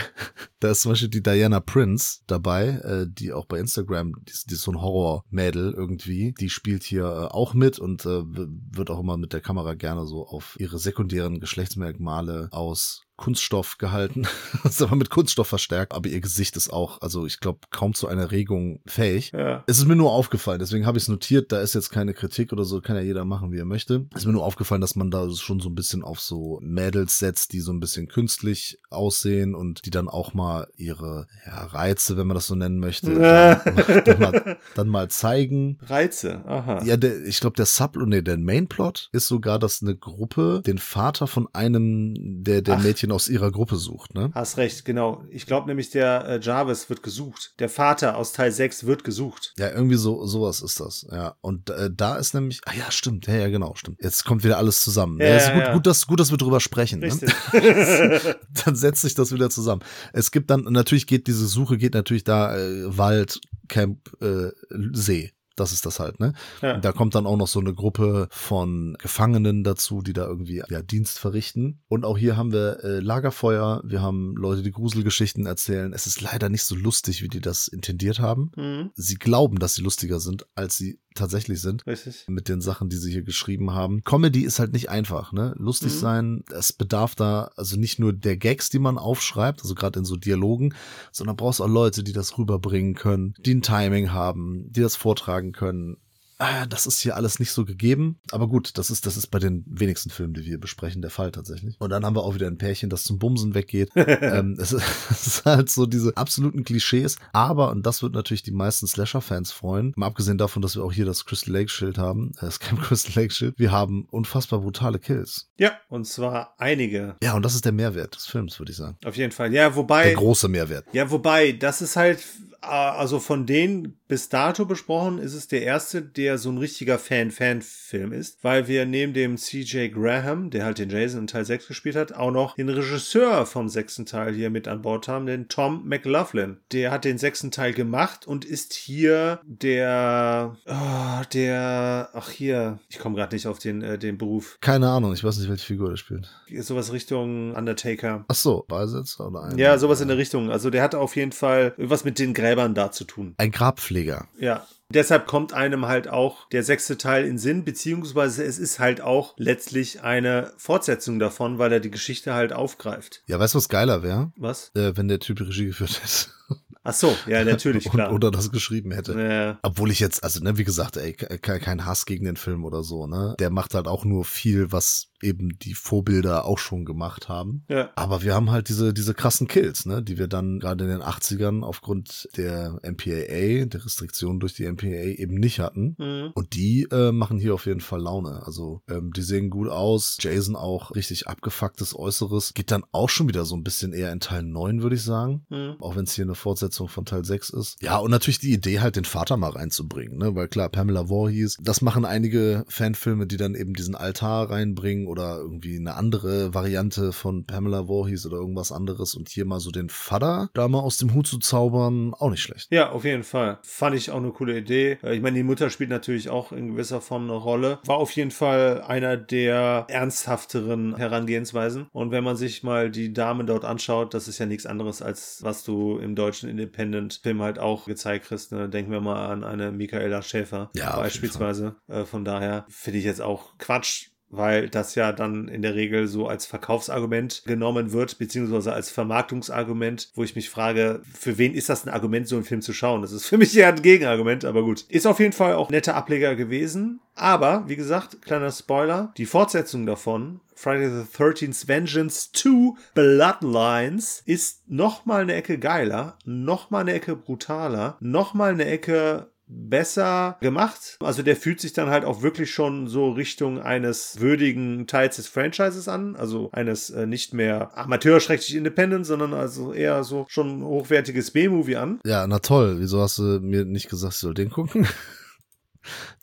Da 0.59 0.71
ist 0.71 0.83
zum 0.83 0.93
Beispiel 0.93 1.09
die 1.09 1.21
Diana 1.21 1.59
Prince 1.59 2.19
dabei, 2.25 2.67
äh, 2.85 3.05
die 3.05 3.33
auch 3.33 3.45
bei 3.47 3.59
Instagram, 3.59 4.13
die, 4.23 4.31
die 4.49 4.53
ist 4.53 4.61
so 4.61 4.71
ein 4.71 4.81
Horror-Mädel 4.81 5.73
irgendwie. 5.73 5.92
Die 6.39 6.49
spielt 6.49 6.83
hier 6.83 7.05
äh, 7.05 7.33
auch 7.33 7.53
mit 7.53 7.79
und 7.79 8.05
äh, 8.05 8.23
wird 8.25 8.89
auch 8.89 8.99
immer 8.99 9.17
mit 9.17 9.33
der 9.33 9.41
Kamera 9.41 9.73
gerne 9.73 10.05
so 10.05 10.25
auf 10.27 10.55
ihre 10.59 10.79
sekundären 10.79 11.39
Geschlechtsmerkmale 11.39 12.49
aus 12.51 13.03
Kunststoff 13.15 13.77
gehalten. 13.77 14.27
ist 14.63 14.81
aber 14.81 14.95
mit 14.95 15.09
Kunststoff 15.09 15.47
verstärkt. 15.47 15.93
Aber 15.93 16.09
ihr 16.09 16.21
Gesicht 16.21 16.57
ist 16.57 16.71
auch, 16.71 17.01
also 17.01 17.25
ich 17.25 17.39
glaube, 17.39 17.59
kaum 17.69 17.93
zu 17.93 18.07
einer 18.07 18.31
Regung 18.31 18.81
fähig. 18.85 19.31
Ja. 19.33 19.63
Es 19.67 19.77
ist 19.77 19.85
mir 19.85 19.95
nur 19.95 20.11
aufgefallen, 20.11 20.59
deswegen 20.59 20.85
habe 20.85 20.97
ich 20.97 21.03
es 21.03 21.09
notiert, 21.09 21.51
da 21.51 21.61
ist 21.61 21.75
jetzt 21.75 21.89
keine 21.89 22.13
Kritik 22.13 22.51
oder 22.51 22.65
so, 22.65 22.81
kann 22.81 22.95
ja 22.95 23.01
jeder 23.01 23.25
machen, 23.25 23.51
wie 23.51 23.59
er 23.59 23.65
möchte. 23.65 24.05
Es 24.13 24.21
ist 24.21 24.25
mir 24.25 24.33
nur 24.33 24.43
aufgefallen, 24.43 24.81
dass 24.81 24.95
man 24.95 25.11
da 25.11 25.29
schon 25.31 25.59
so 25.59 25.69
ein 25.69 25.75
bisschen 25.75 26.03
auf 26.03 26.19
so 26.19 26.59
Mädels 26.61 27.19
setzt, 27.19 27.53
die 27.53 27.59
so 27.59 27.71
ein 27.71 27.79
bisschen 27.79 28.07
künstlich 28.07 28.79
aussehen 28.89 29.55
und 29.55 29.85
die 29.85 29.91
dann 29.91 30.09
auch 30.09 30.33
mal 30.33 30.67
ihre 30.75 31.27
ja, 31.45 31.65
Reize, 31.65 32.17
wenn 32.17 32.27
man 32.27 32.35
das 32.35 32.47
so 32.47 32.55
nennen 32.55 32.79
möchte, 32.79 33.13
dann, 33.65 34.03
dann, 34.05 34.19
mal, 34.19 34.57
dann 34.75 34.87
mal 34.87 35.09
zeigen. 35.09 35.77
Reize, 35.83 36.43
aha. 36.45 36.83
Ja, 36.83 36.97
der, 36.97 37.23
ich 37.25 37.39
glaube, 37.39 37.55
der 37.55 37.65
Sub, 37.65 37.95
nee, 37.95 38.21
der 38.21 38.37
Mainplot 38.37 39.09
ist 39.11 39.27
sogar, 39.27 39.59
dass 39.59 39.81
eine 39.81 39.95
Gruppe 39.95 40.61
den 40.65 40.77
Vater 40.77 41.27
von 41.27 41.47
einem 41.53 42.43
der, 42.43 42.61
der 42.61 42.77
Ach. 42.77 42.83
Mädchen 42.83 43.02
aus 43.11 43.29
ihrer 43.29 43.51
Gruppe 43.51 43.75
sucht, 43.75 44.13
ne? 44.13 44.31
Hast 44.33 44.57
recht, 44.57 44.85
genau. 44.85 45.23
Ich 45.29 45.45
glaube 45.45 45.67
nämlich, 45.67 45.89
der 45.89 46.25
äh, 46.27 46.39
Jarvis 46.39 46.89
wird 46.89 47.03
gesucht. 47.03 47.53
Der 47.59 47.69
Vater 47.69 48.17
aus 48.17 48.33
Teil 48.33 48.51
6 48.51 48.85
wird 48.85 49.03
gesucht. 49.03 49.53
Ja, 49.57 49.69
irgendwie 49.71 49.95
so 49.95 50.25
sowas 50.25 50.61
ist 50.61 50.79
das. 50.79 51.05
Ja, 51.11 51.35
und 51.41 51.69
äh, 51.69 51.89
da 51.93 52.15
ist 52.15 52.33
nämlich, 52.33 52.61
ah 52.65 52.73
ja, 52.77 52.91
stimmt, 52.91 53.27
ja, 53.27 53.35
ja, 53.35 53.49
genau, 53.49 53.75
stimmt. 53.75 54.01
Jetzt 54.01 54.25
kommt 54.25 54.43
wieder 54.43 54.57
alles 54.57 54.81
zusammen. 54.81 55.19
Ja, 55.19 55.27
Ja, 55.27 55.37
ist 55.37 55.53
gut, 55.53 55.61
ja. 55.61 55.73
gut, 55.73 55.87
dass 55.87 56.07
gut, 56.07 56.19
dass 56.19 56.31
wir 56.31 56.37
drüber 56.37 56.59
sprechen. 56.59 56.99
Ne? 56.99 57.09
Dann 58.65 58.75
setzt 58.75 59.01
sich 59.01 59.15
das 59.15 59.31
wieder 59.31 59.49
zusammen. 59.49 59.83
Es 60.13 60.31
gibt 60.31 60.49
dann 60.49 60.63
natürlich 60.63 61.07
geht 61.07 61.27
diese 61.27 61.47
Suche 61.47 61.77
geht 61.77 61.93
natürlich 61.93 62.23
da 62.23 62.57
äh, 62.57 62.97
Wald, 62.97 63.39
Camp, 63.67 64.11
äh, 64.21 64.49
See. 64.91 65.31
Das 65.55 65.71
ist 65.71 65.85
das 65.85 65.99
halt, 65.99 66.19
ne? 66.19 66.33
Ja. 66.61 66.77
Da 66.79 66.91
kommt 66.91 67.13
dann 67.15 67.27
auch 67.27 67.37
noch 67.37 67.47
so 67.47 67.59
eine 67.59 67.73
Gruppe 67.73 68.27
von 68.31 68.95
Gefangenen 68.99 69.63
dazu, 69.63 70.01
die 70.01 70.13
da 70.13 70.25
irgendwie 70.25 70.63
ja, 70.67 70.81
Dienst 70.81 71.19
verrichten. 71.19 71.81
Und 71.87 72.05
auch 72.05 72.17
hier 72.17 72.37
haben 72.37 72.51
wir 72.51 72.83
äh, 72.83 72.99
Lagerfeuer, 72.99 73.81
wir 73.85 74.01
haben 74.01 74.35
Leute, 74.35 74.63
die 74.63 74.71
Gruselgeschichten 74.71 75.45
erzählen. 75.45 75.93
Es 75.93 76.07
ist 76.07 76.21
leider 76.21 76.49
nicht 76.49 76.63
so 76.63 76.75
lustig, 76.75 77.21
wie 77.21 77.27
die 77.27 77.41
das 77.41 77.67
intendiert 77.67 78.19
haben. 78.19 78.51
Mhm. 78.55 78.91
Sie 78.95 79.15
glauben, 79.15 79.59
dass 79.59 79.75
sie 79.75 79.83
lustiger 79.83 80.19
sind, 80.19 80.47
als 80.55 80.77
sie 80.77 80.99
tatsächlich 81.15 81.61
sind 81.61 81.85
Richtig. 81.87 82.25
mit 82.27 82.49
den 82.49 82.61
Sachen, 82.61 82.89
die 82.89 82.95
sie 82.97 83.11
hier 83.11 83.23
geschrieben 83.23 83.71
haben. 83.73 84.03
Comedy 84.03 84.41
ist 84.41 84.59
halt 84.59 84.73
nicht 84.73 84.89
einfach, 84.89 85.31
ne? 85.31 85.53
Lustig 85.57 85.93
Mhm. 85.93 85.97
sein, 85.97 86.43
es 86.51 86.73
bedarf 86.73 87.15
da 87.15 87.51
also 87.55 87.77
nicht 87.77 87.99
nur 87.99 88.13
der 88.13 88.37
Gags, 88.37 88.69
die 88.69 88.79
man 88.79 88.97
aufschreibt, 88.97 89.61
also 89.61 89.75
gerade 89.75 89.99
in 89.99 90.05
so 90.05 90.15
Dialogen, 90.15 90.73
sondern 91.11 91.35
brauchst 91.35 91.61
auch 91.61 91.67
Leute, 91.67 92.03
die 92.03 92.13
das 92.13 92.37
rüberbringen 92.37 92.95
können, 92.95 93.33
die 93.39 93.55
ein 93.55 93.61
Timing 93.61 94.11
haben, 94.11 94.71
die 94.71 94.81
das 94.81 94.95
vortragen 94.95 95.51
können. 95.51 95.97
Ah, 96.43 96.65
das 96.65 96.85
ist 96.85 96.99
hier 96.99 97.15
alles 97.15 97.39
nicht 97.39 97.51
so 97.51 97.63
gegeben. 97.63 98.19
Aber 98.31 98.49
gut, 98.49 98.77
das 98.77 98.91
ist, 98.91 99.05
das 99.05 99.15
ist 99.15 99.27
bei 99.27 99.39
den 99.39 99.63
wenigsten 99.65 100.09
Filmen, 100.09 100.33
die 100.33 100.45
wir 100.45 100.59
besprechen, 100.59 101.01
der 101.01 101.09
Fall 101.09 101.31
tatsächlich. 101.31 101.79
Und 101.79 101.89
dann 101.89 102.05
haben 102.05 102.17
wir 102.17 102.23
auch 102.23 102.35
wieder 102.35 102.47
ein 102.47 102.57
Pärchen, 102.57 102.89
das 102.89 103.05
zum 103.05 103.17
Bumsen 103.17 103.55
weggeht. 103.55 103.91
ähm, 103.95 104.57
es, 104.59 104.73
ist, 104.73 104.83
es 105.09 105.27
ist 105.27 105.45
halt 105.45 105.69
so 105.69 105.85
diese 105.85 106.17
absoluten 106.17 106.65
Klischees. 106.65 107.15
Aber, 107.31 107.71
und 107.71 107.85
das 107.85 108.03
wird 108.03 108.13
natürlich 108.13 108.43
die 108.43 108.51
meisten 108.51 108.87
Slasher-Fans 108.87 109.53
freuen, 109.53 109.93
mal 109.95 110.07
abgesehen 110.07 110.37
davon, 110.37 110.61
dass 110.61 110.75
wir 110.75 110.83
auch 110.83 110.91
hier 110.91 111.05
das 111.05 111.23
Crystal 111.23 111.53
Lake-Schild 111.53 111.97
haben, 111.97 112.33
äh, 112.39 112.41
das 112.41 112.59
Camp 112.59 112.81
Crystal 112.83 113.13
Lake-Schild, 113.15 113.57
wir 113.57 113.71
haben 113.71 114.05
unfassbar 114.11 114.59
brutale 114.59 114.99
Kills. 114.99 115.49
Ja, 115.57 115.71
und 115.87 116.05
zwar 116.07 116.55
einige. 116.57 117.15
Ja, 117.23 117.35
und 117.35 117.45
das 117.45 117.55
ist 117.55 117.63
der 117.63 117.71
Mehrwert 117.71 118.15
des 118.17 118.25
Films, 118.25 118.59
würde 118.59 118.73
ich 118.73 118.77
sagen. 118.77 118.97
Auf 119.05 119.15
jeden 119.15 119.31
Fall. 119.31 119.53
Ja, 119.53 119.69
Der 119.69 119.75
wobei. 119.77 120.13
große 120.13 120.49
Mehrwert. 120.49 120.85
Ja, 120.91 121.09
wobei, 121.09 121.53
das 121.53 121.81
ist 121.81 121.95
halt 121.95 122.21
also 122.63 123.19
von 123.19 123.45
denen 123.45 123.97
bis 124.07 124.29
dato 124.29 124.65
besprochen 124.65 125.17
ist 125.17 125.33
es 125.33 125.47
der 125.47 125.63
erste, 125.63 126.01
der 126.01 126.37
so 126.37 126.49
ein 126.51 126.57
richtiger 126.57 126.99
Fan-Fan-Film 126.99 128.13
ist, 128.13 128.43
weil 128.43 128.67
wir 128.67 128.85
neben 128.85 129.13
dem 129.13 129.37
CJ 129.37 129.87
Graham, 129.87 130.49
der 130.49 130.65
halt 130.65 130.77
den 130.77 130.89
Jason 130.89 131.21
in 131.21 131.27
Teil 131.27 131.45
6 131.45 131.67
gespielt 131.67 131.95
hat, 131.95 132.13
auch 132.13 132.31
noch 132.31 132.55
den 132.55 132.69
Regisseur 132.69 133.45
vom 133.45 133.69
sechsten 133.69 134.05
Teil 134.05 134.33
hier 134.33 134.49
mit 134.49 134.67
an 134.67 134.81
Bord 134.83 135.07
haben, 135.07 135.25
den 135.25 135.47
Tom 135.47 135.87
McLaughlin. 135.87 136.57
Der 136.71 136.91
hat 136.91 137.05
den 137.05 137.17
sechsten 137.17 137.49
Teil 137.51 137.73
gemacht 137.73 138.27
und 138.27 138.45
ist 138.45 138.73
hier 138.73 139.39
der, 139.45 140.57
oh, 140.67 141.23
der, 141.33 142.09
ach 142.13 142.29
hier, 142.29 142.79
ich 142.89 142.99
komme 142.99 143.15
gerade 143.15 143.35
nicht 143.35 143.47
auf 143.47 143.59
den, 143.59 143.81
äh, 143.81 143.97
den 143.97 144.17
Beruf. 144.17 144.57
Keine 144.61 144.89
Ahnung, 144.89 145.13
ich 145.13 145.23
weiß 145.23 145.37
nicht, 145.39 145.49
welche 145.49 145.65
Figur 145.65 145.89
der 145.89 145.97
spielt. 145.97 146.29
Sowas 146.59 146.93
Richtung 146.93 147.55
Undertaker. 147.55 148.25
Ach 148.27 148.35
so, 148.35 148.63
Beisitzer 148.67 149.27
oder 149.27 149.43
ein? 149.43 149.57
Ja, 149.57 149.77
sowas 149.77 150.01
in 150.01 150.07
der 150.07 150.17
Richtung. 150.17 150.51
Also 150.51 150.69
der 150.69 150.83
hat 150.83 150.93
auf 150.93 151.15
jeden 151.15 151.31
Fall 151.31 151.73
was 151.77 152.03
mit 152.03 152.19
den 152.19 152.33
Gräbern 152.53 152.75
da 152.75 152.91
zu 152.91 153.03
tun. 153.03 153.33
Ein 153.37 153.51
Grabpfleger. 153.51 154.27
Ja. 154.37 154.65
Deshalb 154.89 155.25
kommt 155.25 155.53
einem 155.53 155.87
halt 155.87 156.07
auch 156.07 156.47
der 156.49 156.63
sechste 156.63 156.97
Teil 156.97 157.25
in 157.25 157.39
Sinn, 157.39 157.65
beziehungsweise 157.65 158.43
es 158.43 158.59
ist 158.59 158.79
halt 158.79 159.01
auch 159.01 159.33
letztlich 159.37 160.03
eine 160.03 160.53
Fortsetzung 160.57 161.17
davon, 161.17 161.57
weil 161.57 161.73
er 161.73 161.79
die 161.79 161.89
Geschichte 161.89 162.35
halt 162.35 162.53
aufgreift. 162.53 163.23
Ja, 163.25 163.39
weißt 163.39 163.55
du, 163.55 163.57
was 163.57 163.69
geiler 163.69 164.03
wäre? 164.03 164.31
Was? 164.35 164.71
Äh, 164.75 164.95
wenn 164.95 165.07
der 165.07 165.19
Typ 165.19 165.41
Regie 165.41 165.65
geführt 165.65 165.99
hätte. 166.03 166.59
Ach 166.83 166.93
so, 166.93 167.15
ja, 167.27 167.43
natürlich, 167.45 167.85
klar. 167.89 168.11
oder 168.13 168.29
das 168.29 168.51
geschrieben 168.51 168.91
hätte. 168.91 169.19
Ja. 169.19 169.59
Obwohl 169.63 169.89
ich 169.89 170.01
jetzt, 170.01 170.23
also, 170.23 170.43
ne, 170.43 170.57
wie 170.57 170.65
gesagt, 170.65 170.97
ey, 170.97 171.13
kein 171.13 171.85
Hass 171.85 172.05
gegen 172.05 172.25
den 172.25 172.35
Film 172.35 172.65
oder 172.65 172.83
so, 172.83 173.07
ne? 173.07 173.35
Der 173.39 173.49
macht 173.49 173.73
halt 173.73 173.87
auch 173.87 174.03
nur 174.03 174.25
viel, 174.25 174.71
was 174.73 175.07
eben 175.23 175.57
die 175.59 175.73
Vorbilder 175.73 176.45
auch 176.45 176.57
schon 176.57 176.85
gemacht 176.85 177.29
haben. 177.29 177.63
Ja. 177.69 177.91
Aber 177.95 178.23
wir 178.23 178.33
haben 178.33 178.51
halt 178.51 178.69
diese, 178.69 178.93
diese 178.93 179.13
krassen 179.13 179.47
Kills, 179.47 179.85
ne, 179.85 180.03
die 180.03 180.17
wir 180.17 180.27
dann 180.27 180.59
gerade 180.59 180.83
in 180.83 180.89
den 180.89 181.01
80ern 181.01 181.63
aufgrund 181.63 182.29
der 182.37 182.79
MPAA, 182.83 183.65
der 183.65 183.85
Restriktionen 183.85 184.39
durch 184.39 184.53
die 184.53 184.69
MPAA 184.69 185.17
eben 185.17 185.35
nicht 185.35 185.59
hatten. 185.59 185.95
Mhm. 185.97 186.31
Und 186.33 186.53
die 186.55 186.87
äh, 186.91 187.11
machen 187.11 187.37
hier 187.37 187.53
auf 187.53 187.65
jeden 187.65 187.81
Fall 187.81 188.01
Laune. 188.01 188.43
Also 188.45 188.81
ähm, 188.89 189.11
die 189.13 189.21
sehen 189.21 189.49
gut 189.49 189.69
aus. 189.69 190.17
Jason 190.19 190.55
auch 190.55 190.95
richtig 190.95 191.27
abgefucktes 191.27 191.97
Äußeres. 191.97 192.53
Geht 192.53 192.71
dann 192.71 192.83
auch 192.91 193.09
schon 193.09 193.27
wieder 193.27 193.45
so 193.45 193.55
ein 193.55 193.63
bisschen 193.63 193.93
eher 193.93 194.11
in 194.11 194.19
Teil 194.19 194.43
9, 194.43 194.81
würde 194.81 194.95
ich 194.95 195.03
sagen. 195.03 195.45
Mhm. 195.49 195.75
Auch 195.79 195.95
wenn 195.95 196.03
es 196.03 196.13
hier 196.13 196.25
eine 196.25 196.35
Fortsetzung 196.35 196.87
von 196.87 197.05
Teil 197.05 197.25
6 197.25 197.49
ist. 197.49 197.77
Ja, 197.81 197.97
und 197.97 198.11
natürlich 198.11 198.39
die 198.39 198.53
Idee 198.53 198.79
halt, 198.79 198.95
den 198.95 199.05
Vater 199.05 199.37
mal 199.37 199.51
reinzubringen, 199.51 200.17
ne? 200.17 200.35
Weil 200.35 200.47
klar, 200.47 200.69
Pamela 200.69 201.07
Voorhees, 201.07 201.57
das 201.61 201.81
machen 201.81 202.05
einige 202.05 202.65
Fanfilme, 202.67 203.27
die 203.27 203.37
dann 203.37 203.55
eben 203.55 203.73
diesen 203.73 203.95
Altar 203.95 204.49
reinbringen 204.49 205.07
oder 205.13 205.37
irgendwie 205.37 205.77
eine 205.77 205.95
andere 205.95 206.53
Variante 206.53 207.13
von 207.13 207.45
Pamela 207.45 207.87
Voorhees 207.87 208.25
oder 208.25 208.37
irgendwas 208.37 208.71
anderes 208.71 209.15
und 209.15 209.29
hier 209.29 209.45
mal 209.45 209.59
so 209.59 209.71
den 209.71 209.89
Vater 209.89 210.49
da 210.53 210.67
mal 210.67 210.79
aus 210.79 210.97
dem 210.97 211.13
Hut 211.13 211.27
zu 211.27 211.37
zaubern, 211.39 212.13
auch 212.13 212.29
nicht 212.29 212.41
schlecht. 212.41 212.67
Ja, 212.71 212.89
auf 212.91 213.05
jeden 213.05 213.23
Fall. 213.23 213.59
Fand 213.63 213.95
ich 213.95 214.11
auch 214.11 214.17
eine 214.17 214.31
coole 214.31 214.57
Idee. 214.57 214.97
Äh, 215.03 215.15
Ich 215.15 215.21
meine, 215.21 215.37
die 215.37 215.43
Mutter 215.43 215.69
spielt 215.69 215.89
natürlich 215.89 216.29
auch 216.29 216.51
in 216.51 216.69
gewisser 216.71 216.99
Form 216.99 217.23
eine 217.23 217.33
Rolle. 217.37 217.79
War 217.85 217.97
auf 217.97 218.11
jeden 218.11 218.31
Fall 218.31 218.81
einer 218.81 219.15
der 219.15 219.85
ernsthafteren 219.89 220.95
Herangehensweisen. 220.95 221.87
Und 221.91 222.11
wenn 222.11 222.23
man 222.23 222.35
sich 222.35 222.63
mal 222.63 222.89
die 222.89 223.13
Dame 223.13 223.45
dort 223.45 223.65
anschaut, 223.65 224.13
das 224.13 224.27
ist 224.27 224.39
ja 224.39 224.45
nichts 224.45 224.65
anderes 224.65 225.01
als 225.01 225.39
was 225.43 225.63
du 225.63 225.97
im 225.97 226.15
deutschen 226.15 226.49
Independent-Film 226.49 227.41
halt 227.41 227.59
auch 227.59 227.85
gezeigt 227.85 228.25
kriegst. 228.25 228.51
Ne? 228.51 228.69
Denken 228.69 228.91
wir 228.91 229.01
mal 229.01 229.27
an 229.27 229.43
eine 229.43 229.71
Michaela 229.71 230.21
Schäfer 230.21 230.71
Ja, 230.75 230.95
beispielsweise. 230.97 231.75
Äh, 231.87 232.05
Von 232.05 232.25
daher 232.25 232.65
finde 232.69 232.99
ich 232.99 233.05
jetzt 233.05 233.21
auch 233.21 233.57
Quatsch 233.57 234.09
weil 234.35 234.67
das 234.67 234.95
ja 234.95 235.11
dann 235.11 235.47
in 235.47 235.61
der 235.61 235.75
Regel 235.75 236.07
so 236.07 236.27
als 236.27 236.45
Verkaufsargument 236.45 237.43
genommen 237.45 237.93
wird, 237.93 238.17
beziehungsweise 238.17 238.73
als 238.73 238.89
Vermarktungsargument, 238.89 240.09
wo 240.15 240.23
ich 240.23 240.35
mich 240.35 240.49
frage, 240.49 241.01
für 241.13 241.37
wen 241.37 241.53
ist 241.53 241.69
das 241.69 241.85
ein 241.85 241.93
Argument, 241.93 242.27
so 242.27 242.35
einen 242.35 242.45
Film 242.45 242.61
zu 242.61 242.73
schauen? 242.73 243.03
Das 243.03 243.11
ist 243.11 243.27
für 243.27 243.37
mich 243.37 243.55
eher 243.55 243.69
ein 243.69 243.81
Gegenargument, 243.81 244.43
aber 244.43 244.63
gut. 244.63 244.85
Ist 244.89 245.05
auf 245.05 245.19
jeden 245.19 245.33
Fall 245.33 245.53
auch 245.53 245.69
netter 245.69 245.95
Ableger 245.95 246.35
gewesen. 246.35 246.99
Aber, 247.15 247.65
wie 247.67 247.75
gesagt, 247.75 248.23
kleiner 248.23 248.51
Spoiler, 248.51 249.13
die 249.17 249.27
Fortsetzung 249.27 249.85
davon, 249.85 250.39
Friday 250.55 250.89
the 250.89 251.17
13th 251.17 251.67
Vengeance 251.67 252.31
2 252.33 252.73
Bloodlines, 252.95 254.23
ist 254.25 254.67
nochmal 254.67 255.21
eine 255.21 255.35
Ecke 255.35 255.59
geiler, 255.59 256.17
nochmal 256.25 256.81
eine 256.81 256.93
Ecke 256.93 257.15
brutaler, 257.15 257.97
nochmal 257.99 258.53
eine 258.53 258.65
Ecke 258.65 259.27
besser 259.53 260.37
gemacht. 260.41 260.97
Also 260.99 261.23
der 261.23 261.35
fühlt 261.35 261.59
sich 261.59 261.73
dann 261.73 261.89
halt 261.89 262.05
auch 262.05 262.21
wirklich 262.21 262.51
schon 262.51 262.87
so 262.87 263.11
Richtung 263.11 263.61
eines 263.61 264.19
würdigen 264.19 264.87
Teils 264.87 265.17
des 265.17 265.27
Franchises 265.27 265.87
an, 265.87 266.15
also 266.15 266.49
eines 266.51 266.89
äh, 266.89 267.05
nicht 267.05 267.33
mehr 267.33 267.77
amateurschrecklich 267.77 268.55
Independent, 268.55 269.05
sondern 269.05 269.33
also 269.33 269.73
eher 269.73 270.03
so 270.03 270.25
schon 270.29 270.63
hochwertiges 270.63 271.31
B-Movie 271.31 271.75
an. 271.75 271.99
Ja, 272.05 272.25
na 272.27 272.39
toll. 272.39 272.75
Wieso 272.79 273.01
hast 273.01 273.19
du 273.19 273.39
mir 273.41 273.65
nicht 273.65 273.89
gesagt, 273.89 274.13
ich 274.13 274.19
soll 274.19 274.33
den 274.33 274.49
gucken? 274.49 274.87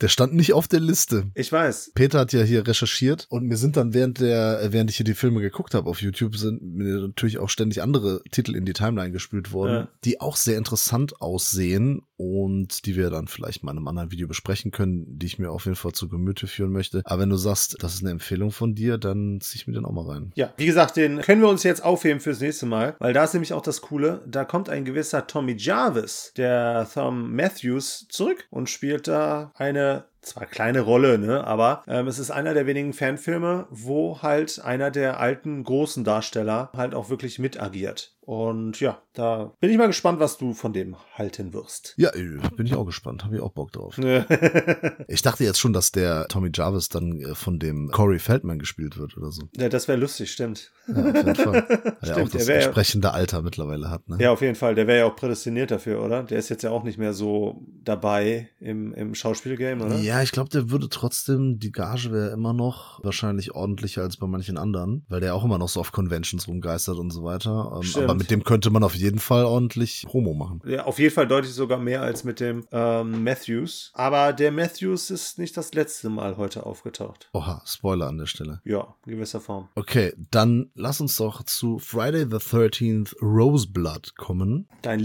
Der 0.00 0.08
stand 0.08 0.34
nicht 0.34 0.52
auf 0.52 0.68
der 0.68 0.80
Liste. 0.80 1.30
Ich 1.34 1.52
weiß. 1.52 1.92
Peter 1.94 2.20
hat 2.20 2.32
ja 2.32 2.42
hier 2.42 2.66
recherchiert 2.66 3.26
und 3.30 3.44
mir 3.46 3.56
sind 3.56 3.76
dann 3.76 3.94
während 3.94 4.20
der, 4.20 4.60
während 4.72 4.90
ich 4.90 4.96
hier 4.96 5.04
die 5.04 5.14
Filme 5.14 5.40
geguckt 5.40 5.74
habe 5.74 5.88
auf 5.88 6.00
YouTube, 6.02 6.36
sind 6.36 6.62
mir 6.62 7.00
natürlich 7.00 7.38
auch 7.38 7.48
ständig 7.48 7.82
andere 7.82 8.22
Titel 8.30 8.54
in 8.56 8.64
die 8.64 8.72
Timeline 8.72 9.12
gespült 9.12 9.52
worden, 9.52 9.72
Ja. 9.74 9.88
die 10.04 10.20
auch 10.20 10.36
sehr 10.36 10.56
interessant 10.58 11.20
aussehen 11.20 12.02
und 12.16 12.86
die 12.86 12.96
wir 12.96 13.10
dann 13.10 13.28
vielleicht 13.28 13.62
mal 13.64 13.72
in 13.72 13.78
einem 13.78 13.88
anderen 13.88 14.10
Video 14.10 14.28
besprechen 14.28 14.70
können, 14.70 15.04
die 15.18 15.26
ich 15.26 15.38
mir 15.38 15.50
auf 15.50 15.64
jeden 15.64 15.76
Fall 15.76 15.92
zu 15.92 16.08
Gemüte 16.08 16.46
führen 16.46 16.70
möchte. 16.72 17.02
Aber 17.04 17.22
wenn 17.22 17.30
du 17.30 17.36
sagst, 17.36 17.76
das 17.80 17.94
ist 17.94 18.02
eine 18.02 18.10
Empfehlung 18.10 18.50
von 18.50 18.74
dir, 18.74 18.98
dann 18.98 19.40
zieh 19.40 19.56
ich 19.56 19.66
mir 19.66 19.72
den 19.74 19.84
auch 19.84 19.92
mal 19.92 20.04
rein. 20.06 20.32
Ja, 20.34 20.52
wie 20.56 20.66
gesagt, 20.66 20.96
den 20.96 21.20
können 21.22 21.40
wir 21.40 21.48
uns 21.48 21.62
jetzt 21.62 21.82
aufheben 21.84 22.20
fürs 22.20 22.40
nächste 22.40 22.66
Mal, 22.66 22.94
weil 22.98 23.12
da 23.14 23.24
ist 23.24 23.32
nämlich 23.34 23.52
auch 23.52 23.62
das 23.62 23.80
Coole, 23.80 24.22
da 24.26 24.44
kommt 24.44 24.68
ein 24.68 24.84
gewisser 24.84 25.26
Tommy 25.26 25.54
Jarvis, 25.58 26.32
der 26.36 26.88
Tom 26.92 27.34
Matthews, 27.34 28.06
zurück 28.10 28.46
und 28.50 28.68
spielt 28.68 29.08
da 29.08 29.49
eine 29.54 30.09
zwar 30.22 30.46
kleine 30.46 30.80
Rolle, 30.80 31.18
ne, 31.18 31.44
aber 31.46 31.82
ähm, 31.86 32.06
es 32.06 32.18
ist 32.18 32.30
einer 32.30 32.54
der 32.54 32.66
wenigen 32.66 32.92
Fanfilme, 32.92 33.66
wo 33.70 34.20
halt 34.22 34.60
einer 34.62 34.90
der 34.90 35.18
alten 35.20 35.64
großen 35.64 36.04
Darsteller 36.04 36.70
halt 36.76 36.94
auch 36.94 37.10
wirklich 37.10 37.38
mit 37.38 37.60
agiert. 37.60 38.14
Und 38.22 38.78
ja, 38.78 39.02
da 39.14 39.54
bin 39.58 39.70
ich 39.70 39.78
mal 39.78 39.88
gespannt, 39.88 40.20
was 40.20 40.38
du 40.38 40.54
von 40.54 40.72
dem 40.72 40.94
halten 41.14 41.52
wirst. 41.52 41.94
Ja, 41.96 42.10
äh, 42.14 42.38
bin 42.56 42.64
ich 42.64 42.76
auch 42.76 42.84
gespannt. 42.86 43.24
Habe 43.24 43.34
ich 43.34 43.42
auch 43.42 43.50
Bock 43.50 43.72
drauf. 43.72 43.98
ja, 43.98 44.24
Ich 45.08 45.22
dachte 45.22 45.42
jetzt 45.42 45.58
schon, 45.58 45.72
dass 45.72 45.90
der 45.90 46.28
Tommy 46.28 46.50
Jarvis 46.54 46.90
dann 46.90 47.18
äh, 47.20 47.34
von 47.34 47.58
dem 47.58 47.88
Corey 47.90 48.20
Feldman 48.20 48.60
gespielt 48.60 48.98
wird 48.98 49.16
oder 49.16 49.32
so. 49.32 49.48
das 49.54 49.88
wäre 49.88 49.98
lustig, 49.98 50.30
stimmt. 50.30 50.70
Ja, 50.86 50.94
auf 51.02 51.14
jeden 51.16 51.34
Fall. 51.34 51.64
Weil 52.00 52.10
er 52.10 52.14
auch 52.14 52.18
Stimmt, 52.18 52.34
das 52.34 52.46
ja- 52.46 52.54
entsprechende 52.56 53.12
Alter 53.12 53.42
mittlerweile 53.42 53.90
hat, 53.90 54.08
ne? 54.08 54.18
Ja, 54.20 54.30
auf 54.30 54.42
jeden 54.42 54.54
Fall. 54.54 54.76
Der 54.76 54.86
wäre 54.86 54.98
ja 55.00 55.04
auch 55.06 55.16
prädestiniert 55.16 55.72
dafür, 55.72 56.00
oder? 56.04 56.22
Der 56.22 56.38
ist 56.38 56.50
jetzt 56.50 56.62
ja 56.62 56.70
auch 56.70 56.84
nicht 56.84 56.98
mehr 56.98 57.14
so 57.14 57.62
dabei 57.82 58.48
im, 58.60 58.92
im 58.94 59.14
Schauspielgame, 59.16 59.84
oder? 59.84 59.96
Ja, 59.96 60.09
ich 60.22 60.32
glaube, 60.32 60.50
der 60.50 60.70
würde 60.70 60.88
trotzdem, 60.88 61.58
die 61.58 61.72
Gage 61.72 62.10
wäre 62.10 62.30
immer 62.30 62.52
noch 62.52 63.02
wahrscheinlich 63.04 63.54
ordentlicher 63.54 64.02
als 64.02 64.16
bei 64.16 64.26
manchen 64.26 64.56
anderen, 64.56 65.04
weil 65.08 65.20
der 65.20 65.34
auch 65.34 65.44
immer 65.44 65.58
noch 65.58 65.68
so 65.68 65.80
auf 65.80 65.92
Conventions 65.92 66.48
rumgeistert 66.48 66.98
und 66.98 67.10
so 67.10 67.22
weiter. 67.22 67.72
Ähm, 67.76 67.82
Stimmt. 67.82 68.04
aber 68.04 68.14
mit 68.14 68.30
dem 68.30 68.44
könnte 68.44 68.70
man 68.70 68.82
auf 68.82 68.94
jeden 68.94 69.18
Fall 69.18 69.44
ordentlich 69.44 70.04
Promo 70.06 70.34
machen. 70.34 70.60
Ja, 70.66 70.84
auf 70.84 70.98
jeden 70.98 71.14
Fall 71.14 71.28
deutlich 71.28 71.52
sogar 71.52 71.78
mehr 71.78 72.02
als 72.02 72.24
mit 72.24 72.40
dem 72.40 72.66
ähm, 72.72 73.22
Matthews. 73.22 73.90
Aber 73.94 74.32
der 74.32 74.52
Matthews 74.52 75.10
ist 75.10 75.38
nicht 75.38 75.56
das 75.56 75.74
letzte 75.74 76.08
Mal 76.08 76.36
heute 76.36 76.66
aufgetaucht. 76.66 77.28
Oha, 77.32 77.62
Spoiler 77.66 78.08
an 78.08 78.18
der 78.18 78.26
Stelle. 78.26 78.60
Ja, 78.64 78.94
in 79.06 79.12
gewisser 79.12 79.40
Form. 79.40 79.68
Okay, 79.74 80.14
dann 80.30 80.70
lass 80.74 81.00
uns 81.00 81.16
doch 81.16 81.42
zu 81.44 81.78
Friday 81.78 82.22
the 82.22 82.36
13th 82.36 83.14
Roseblood 83.20 84.16
kommen. 84.16 84.68
Dein 84.82 85.00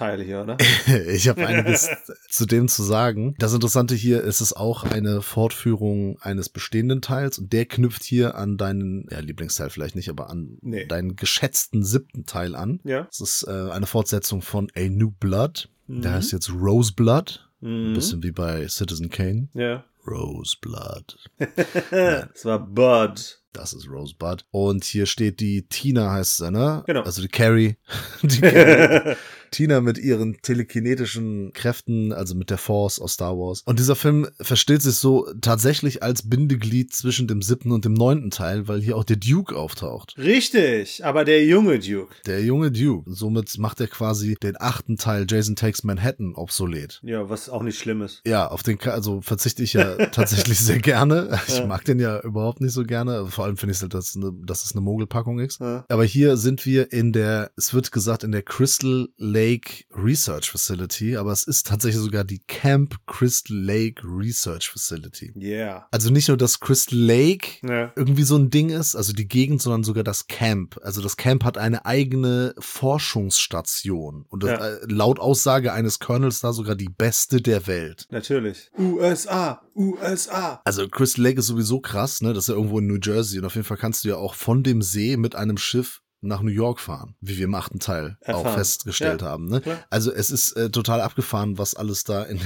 Lieblingsteil 0.00 0.22
hier, 0.24 0.42
oder? 0.42 0.56
Ich 1.14 1.28
habe 1.28 1.46
einiges 1.46 1.88
zu 2.30 2.46
dem 2.46 2.68
zu 2.68 2.82
sagen. 2.82 3.34
Das 3.38 3.52
Interessante 3.54 3.94
hier 3.94 4.22
ist 4.22 4.40
es 4.40 4.52
auch 4.52 4.84
eine 4.84 5.22
Fortführung 5.22 6.18
eines 6.20 6.48
bestehenden 6.48 7.02
Teils 7.02 7.38
und 7.38 7.52
der 7.52 7.66
knüpft 7.66 8.02
hier 8.02 8.34
an 8.34 8.56
deinen, 8.56 9.06
ja, 9.10 9.20
Lieblingsteil 9.20 9.70
vielleicht 9.70 9.96
nicht, 9.96 10.08
aber 10.08 10.30
an 10.30 10.58
Nee. 10.62 10.86
deinen 10.86 11.16
geschätzten 11.16 11.82
siebten 11.84 12.24
Teil 12.26 12.54
an. 12.54 12.80
Ja. 12.84 13.06
Es 13.10 13.20
ist 13.20 13.46
äh, 13.48 13.70
eine 13.70 13.86
Fortsetzung 13.86 14.42
von 14.42 14.68
A 14.76 14.88
New 14.88 15.10
Blood. 15.10 15.68
Der 15.86 16.10
Mhm. 16.10 16.14
heißt 16.14 16.32
jetzt 16.32 16.50
Roseblood. 16.52 17.48
Ein 17.62 17.90
Mhm. 17.90 17.94
bisschen 17.94 18.22
wie 18.22 18.32
bei 18.32 18.66
Citizen 18.68 19.10
Kane. 19.10 19.48
Ja. 19.54 19.84
Roseblood. 20.06 21.18
Es 22.34 22.44
war 22.44 22.58
Bud. 22.58 23.39
Das 23.52 23.72
ist 23.72 23.88
Rosebud. 23.88 24.44
Und 24.52 24.84
hier 24.84 25.06
steht 25.06 25.40
die 25.40 25.62
Tina, 25.68 26.12
heißt 26.12 26.36
sie, 26.38 26.50
ne? 26.50 26.84
Genau. 26.86 27.02
Also 27.02 27.20
die 27.22 27.28
Carrie. 27.28 27.76
Die 28.22 28.40
Carrie. 28.40 29.16
Tina 29.50 29.80
mit 29.80 29.98
ihren 29.98 30.36
telekinetischen 30.42 31.52
Kräften, 31.52 32.12
also 32.12 32.36
mit 32.36 32.50
der 32.50 32.58
Force 32.58 33.00
aus 33.00 33.14
Star 33.14 33.36
Wars. 33.36 33.62
Und 33.66 33.80
dieser 33.80 33.96
Film 33.96 34.28
versteht 34.40 34.80
sich 34.80 34.94
so 34.94 35.26
tatsächlich 35.40 36.04
als 36.04 36.28
Bindeglied 36.28 36.94
zwischen 36.94 37.26
dem 37.26 37.42
siebten 37.42 37.72
und 37.72 37.84
dem 37.84 37.94
neunten 37.94 38.30
Teil, 38.30 38.68
weil 38.68 38.80
hier 38.80 38.96
auch 38.96 39.02
der 39.02 39.16
Duke 39.16 39.56
auftaucht. 39.56 40.14
Richtig, 40.16 41.04
aber 41.04 41.24
der 41.24 41.44
junge 41.44 41.80
Duke. 41.80 42.14
Der 42.26 42.44
junge 42.44 42.70
Duke. 42.70 43.10
Somit 43.12 43.58
macht 43.58 43.80
er 43.80 43.88
quasi 43.88 44.36
den 44.40 44.54
achten 44.60 44.96
Teil 44.96 45.26
Jason 45.28 45.56
Takes 45.56 45.82
Manhattan 45.82 46.34
obsolet. 46.36 47.00
Ja, 47.02 47.28
was 47.28 47.48
auch 47.48 47.62
nicht 47.64 47.78
schlimm 47.80 48.02
ist. 48.02 48.22
Ja, 48.24 48.46
auf 48.46 48.62
den, 48.62 48.78
Ka- 48.78 48.92
also 48.92 49.20
verzichte 49.20 49.64
ich 49.64 49.72
ja 49.72 49.96
tatsächlich 50.06 50.58
sehr 50.60 50.78
gerne. 50.78 51.38
Ich 51.48 51.66
mag 51.66 51.84
den 51.84 51.98
ja 51.98 52.20
überhaupt 52.20 52.60
nicht 52.60 52.72
so 52.72 52.84
gerne. 52.84 53.26
Vor 53.40 53.46
allem 53.46 53.56
finde 53.56 53.74
ich 53.74 53.80
halt, 53.80 53.94
dass, 53.94 54.14
eine, 54.16 54.32
dass 54.44 54.64
es 54.64 54.72
eine 54.72 54.82
Mogelpackung 54.82 55.38
ist. 55.38 55.60
Ja. 55.60 55.86
Aber 55.88 56.04
hier 56.04 56.36
sind 56.36 56.66
wir 56.66 56.92
in 56.92 57.10
der, 57.14 57.50
es 57.56 57.72
wird 57.72 57.90
gesagt, 57.90 58.22
in 58.22 58.32
der 58.32 58.42
Crystal 58.42 59.08
Lake 59.16 59.84
Research 59.96 60.50
Facility, 60.50 61.16
aber 61.16 61.32
es 61.32 61.44
ist 61.44 61.66
tatsächlich 61.66 62.02
sogar 62.02 62.24
die 62.24 62.40
Camp 62.40 62.96
Crystal 63.06 63.56
Lake 63.56 64.02
Research 64.04 64.68
Facility. 64.68 65.32
Yeah. 65.34 65.86
Also 65.90 66.10
nicht 66.10 66.28
nur, 66.28 66.36
dass 66.36 66.60
Crystal 66.60 66.98
Lake 66.98 67.66
Ja. 67.66 67.90
irgendwie 67.96 68.24
so 68.24 68.36
ein 68.36 68.50
Ding 68.50 68.68
ist, 68.68 68.94
also 68.94 69.14
die 69.14 69.26
Gegend, 69.26 69.62
sondern 69.62 69.84
sogar 69.84 70.04
das 70.04 70.26
Camp. 70.26 70.78
Also 70.82 71.00
das 71.00 71.16
Camp 71.16 71.42
hat 71.44 71.56
eine 71.56 71.86
eigene 71.86 72.54
Forschungsstation 72.58 74.26
und 74.28 74.42
das, 74.42 74.50
Ja. 74.50 74.68
äh, 74.68 74.78
laut 74.86 75.18
Aussage 75.18 75.72
eines 75.72 75.98
Colonels 75.98 76.40
da 76.40 76.52
sogar 76.52 76.76
die 76.76 76.90
beste 76.90 77.40
der 77.40 77.66
Welt. 77.66 78.06
Natürlich. 78.10 78.70
USA, 78.78 79.62
USA. 79.80 80.60
Also 80.64 80.88
Crystal 80.88 81.24
Lake 81.24 81.40
ist 81.40 81.46
sowieso 81.46 81.80
krass, 81.80 82.20
ne? 82.20 82.32
Das 82.34 82.44
ist 82.44 82.48
ja 82.48 82.54
irgendwo 82.54 82.78
in 82.78 82.86
New 82.86 82.98
Jersey 83.02 83.38
und 83.38 83.44
auf 83.46 83.54
jeden 83.54 83.66
Fall 83.66 83.76
kannst 83.76 84.04
du 84.04 84.08
ja 84.08 84.16
auch 84.16 84.34
von 84.34 84.62
dem 84.62 84.82
See 84.82 85.16
mit 85.16 85.34
einem 85.34 85.56
Schiff 85.56 86.00
nach 86.22 86.42
New 86.42 86.50
York 86.50 86.80
fahren, 86.80 87.14
wie 87.20 87.38
wir 87.38 87.44
im 87.46 87.54
achten 87.54 87.78
Teil 87.78 88.18
auch 88.24 88.28
Erfahren. 88.38 88.54
festgestellt 88.58 89.22
Ja, 89.22 89.28
haben. 89.28 89.46
Ne? 89.46 89.60
klar. 89.62 89.78
Also 89.88 90.12
es 90.12 90.30
ist 90.30 90.52
äh, 90.52 90.70
total 90.70 91.00
abgefahren, 91.00 91.56
was 91.56 91.74
alles 91.74 92.04
da 92.04 92.22
in 92.24 92.40